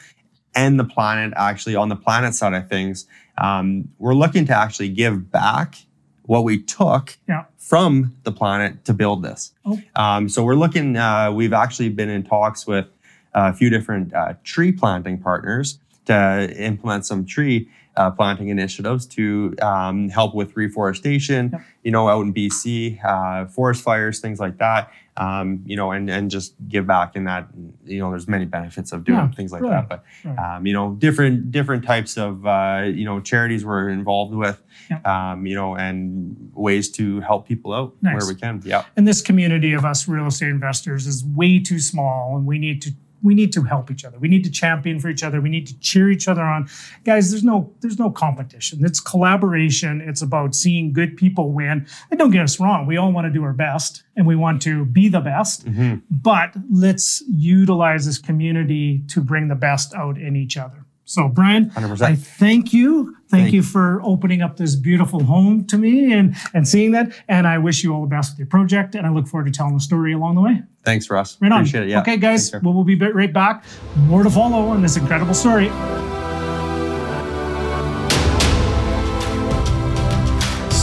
[0.55, 1.33] and the planet.
[1.35, 3.05] Actually, on the planet side of things,
[3.37, 5.75] um, we're looking to actually give back
[6.23, 7.45] what we took Yeah.
[7.57, 9.53] from the planet to build this.
[9.65, 9.79] Oh.
[9.95, 10.97] Um, so we're looking.
[10.97, 12.87] Uh, we've actually been in talks with
[13.37, 19.55] a few different uh, tree planting partners to implement some tree uh, planting initiatives to
[19.61, 21.49] um, help with reforestation.
[21.51, 21.61] Yep.
[21.83, 24.91] You know, out in BC, uh, forest fires, things like that.
[25.17, 27.47] Um, you know, and and just give back in that.
[27.85, 29.89] You know, there's many benefits of doing Yeah, things like brilliant.
[29.89, 30.03] that.
[30.23, 30.55] But Right.
[30.57, 34.61] um, you know, different different types of uh, you know charities we're involved with.
[34.91, 35.05] Yep.
[35.07, 38.13] Um, you know, and ways to help people out Nice.
[38.21, 38.61] where we can.
[38.63, 38.85] Yeah.
[38.95, 42.81] And this community of us real estate investors is way too small, and we need
[42.83, 42.91] to
[43.23, 44.19] we need to help each other.
[44.19, 45.41] We need to champion for each other.
[45.41, 46.67] We need to cheer each other on.
[47.03, 48.83] Guys, there's no there's no competition.
[48.85, 50.01] It's collaboration.
[50.01, 51.85] It's about seeing good people win.
[52.09, 54.61] And don't get us wrong, we all want to do our best and we want
[54.63, 56.01] to be the best, Mhm.
[56.09, 60.83] but let's utilize this community to bring the best out in each other.
[61.07, 62.01] So, Brian, 100%.
[62.01, 63.15] I thank you.
[63.29, 67.13] Thank, Thank you for opening up this beautiful home to me and and seeing that.
[67.29, 68.93] And I wish you all the best with your project.
[68.93, 70.63] And I look forward to telling the story along the way.
[70.83, 71.37] Thanks, Russ.
[71.41, 71.61] Right on.
[71.61, 71.89] Appreciate it.
[71.89, 72.01] Yeah.
[72.01, 72.61] Okay, guys, care.
[72.61, 73.63] well, we'll be right back.
[73.95, 75.69] More to follow on this incredible story.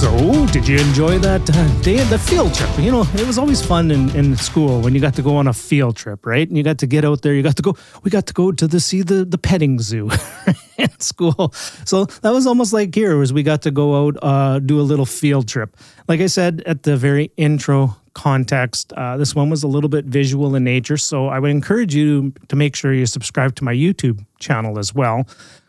[0.05, 2.69] So, did you enjoy that uh, day of the field trip?
[2.79, 5.47] You know, it was always fun in, in school when you got to go on
[5.47, 6.47] a field trip, right?
[6.47, 7.33] And you got to get out there.
[7.33, 7.75] You got to go.
[8.03, 10.11] We got to go to the see the the petting zoo
[10.77, 11.55] in school.
[11.87, 14.83] So that was almost like here, was we got to go out uh, do a
[14.83, 15.75] little field trip.
[16.07, 20.05] Like I said at the very intro context, uh, this one was a little bit
[20.05, 20.99] visual in nature.
[20.99, 24.95] So I would encourage you to make sure you subscribe to my YouTube channel as
[24.95, 25.27] well.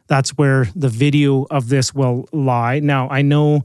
[0.07, 2.81] That's where the video of this will lie.
[2.81, 3.63] Now I know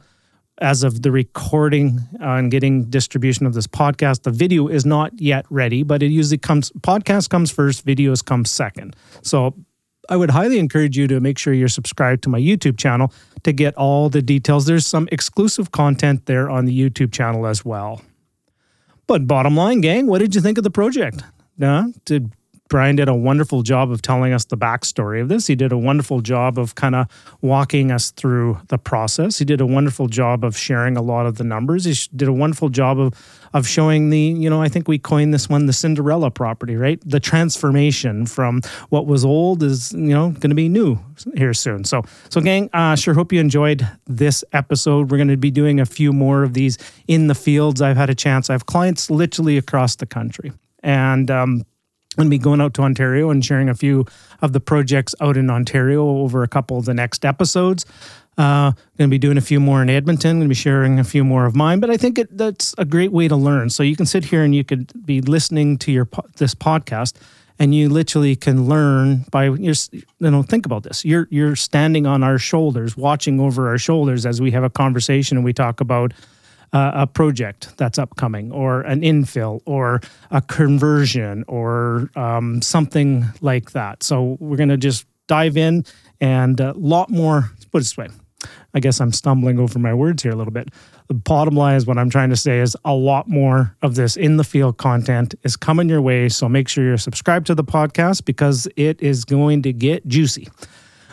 [0.61, 5.47] as of the recording and getting distribution of this podcast, the video is not yet
[5.51, 8.95] ready, but it usually comes, podcast comes first, videos come second.
[9.23, 9.55] So
[10.09, 13.13] I would highly encourage you to make sure you're subscribed to my YouTube channel
[13.45, 14.67] to get all the details.
[14.67, 18.03] There's some exclusive content there on the YouTube channel as well.
[19.07, 21.23] But bottom line, gang, what did you think of the project?
[21.61, 22.33] Uh, did
[22.71, 25.49] Brian did a wonderful job of telling us the backstory of this.
[25.49, 27.09] He did a wonderful job of kind of
[27.41, 29.41] walking us through the process.
[29.41, 31.85] He did a wonderful job of sharing a lot of the numbers.
[31.85, 33.13] He did a wonderful job of
[33.53, 37.01] of showing the, you know, I think we coined this one the Cinderella property, right?
[37.05, 41.01] The transformation from what was old is, you know, going to be new
[41.35, 41.83] here soon.
[41.83, 45.11] So, so gang, uh, sure hope you enjoyed this episode.
[45.11, 46.79] We're going to be doing a few more of these
[47.09, 47.83] in the fields.
[47.83, 48.49] I've had a chance.
[48.49, 50.53] I have clients literally across the country,
[50.85, 51.65] and um,
[52.21, 54.07] going to be going out to Ontario and sharing a few
[54.43, 57.87] of the projects out in Ontario over a couple of the next episodes.
[58.39, 60.39] Uh, going to be doing a few more in Edmonton.
[60.39, 62.85] Going to be sharing a few more of mine, but I think it, that's a
[62.85, 63.71] great way to learn.
[63.71, 67.15] So you can sit here and you could be listening to your this podcast,
[67.59, 69.75] and you literally can learn by you
[70.21, 71.05] know think about this.
[71.05, 75.37] You're you're standing on our shoulders, watching over our shoulders as we have a conversation
[75.37, 76.13] and we talk about
[76.73, 83.73] uh, a project that's upcoming, or an infill, or a conversion, or um, something like
[83.73, 84.03] that.
[84.03, 85.85] So we're going to just dive in
[86.21, 87.51] and a lot more.
[87.73, 88.09] Put it this way.
[88.73, 90.71] I guess I'm stumbling over my words here a little bit.
[91.09, 94.17] The bottom line is what I'm trying to say is a lot more of this
[94.17, 96.29] in the field content is coming your way.
[96.29, 100.49] So make sure you're subscribed to the podcast because it is going to get juicy.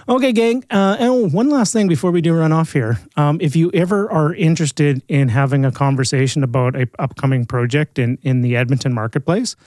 [0.10, 0.64] Okay, gang.
[0.72, 2.98] Uh, and one last thing before we do run off here.
[3.18, 8.18] Um, if you ever are interested in having a conversation about a upcoming project in,
[8.22, 9.58] in the Edmonton marketplace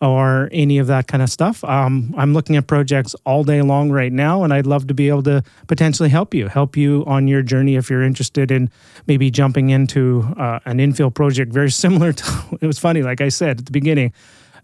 [0.00, 3.90] or any of that kind of stuff, um, I'm looking at projects all day long
[3.90, 7.28] right now, and I'd love to be able to potentially help you, help you on
[7.28, 8.70] your journey if you're interested in
[9.06, 12.58] maybe jumping into uh, an infill project very similar to.
[12.62, 14.14] It was funny, like I said at the beginning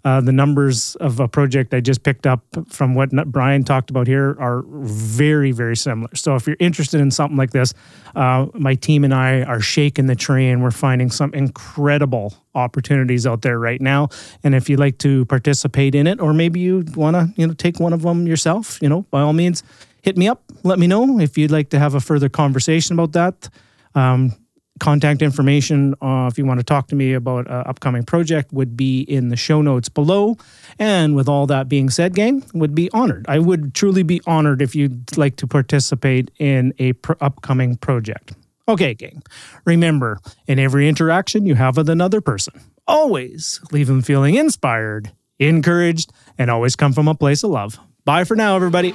[0.09, 4.07] uh, the numbers of a project I just picked up from what Brian talked about
[4.07, 6.09] here are very, very similar.
[6.15, 7.75] So if you're interested in something like this,
[8.17, 13.27] uh, my team and I are shaking the tree and we're finding some incredible opportunities
[13.27, 14.09] out there right now.
[14.43, 17.53] And if you'd like to participate in it, or maybe you want to, you know,
[17.53, 19.63] take one of them yourself, you know, by all means,
[20.01, 20.43] hit me up.
[20.63, 23.51] Let me know if you'd like to have a further conversation about that.
[23.95, 24.33] Um,
[24.79, 28.77] contact information uh, if you want to talk to me about an upcoming project would
[28.77, 30.37] be in the show notes below.
[30.79, 33.27] And with all that being said gang would be honored.
[33.29, 38.33] I would truly be honored if you'd like to participate in a pro- upcoming project.
[38.69, 39.23] Okay gang.
[39.65, 42.61] Remember in every interaction you have with another person.
[42.87, 47.79] Always leave them feeling inspired encouraged and always come from a place of love.
[48.05, 48.95] Bye for now everybody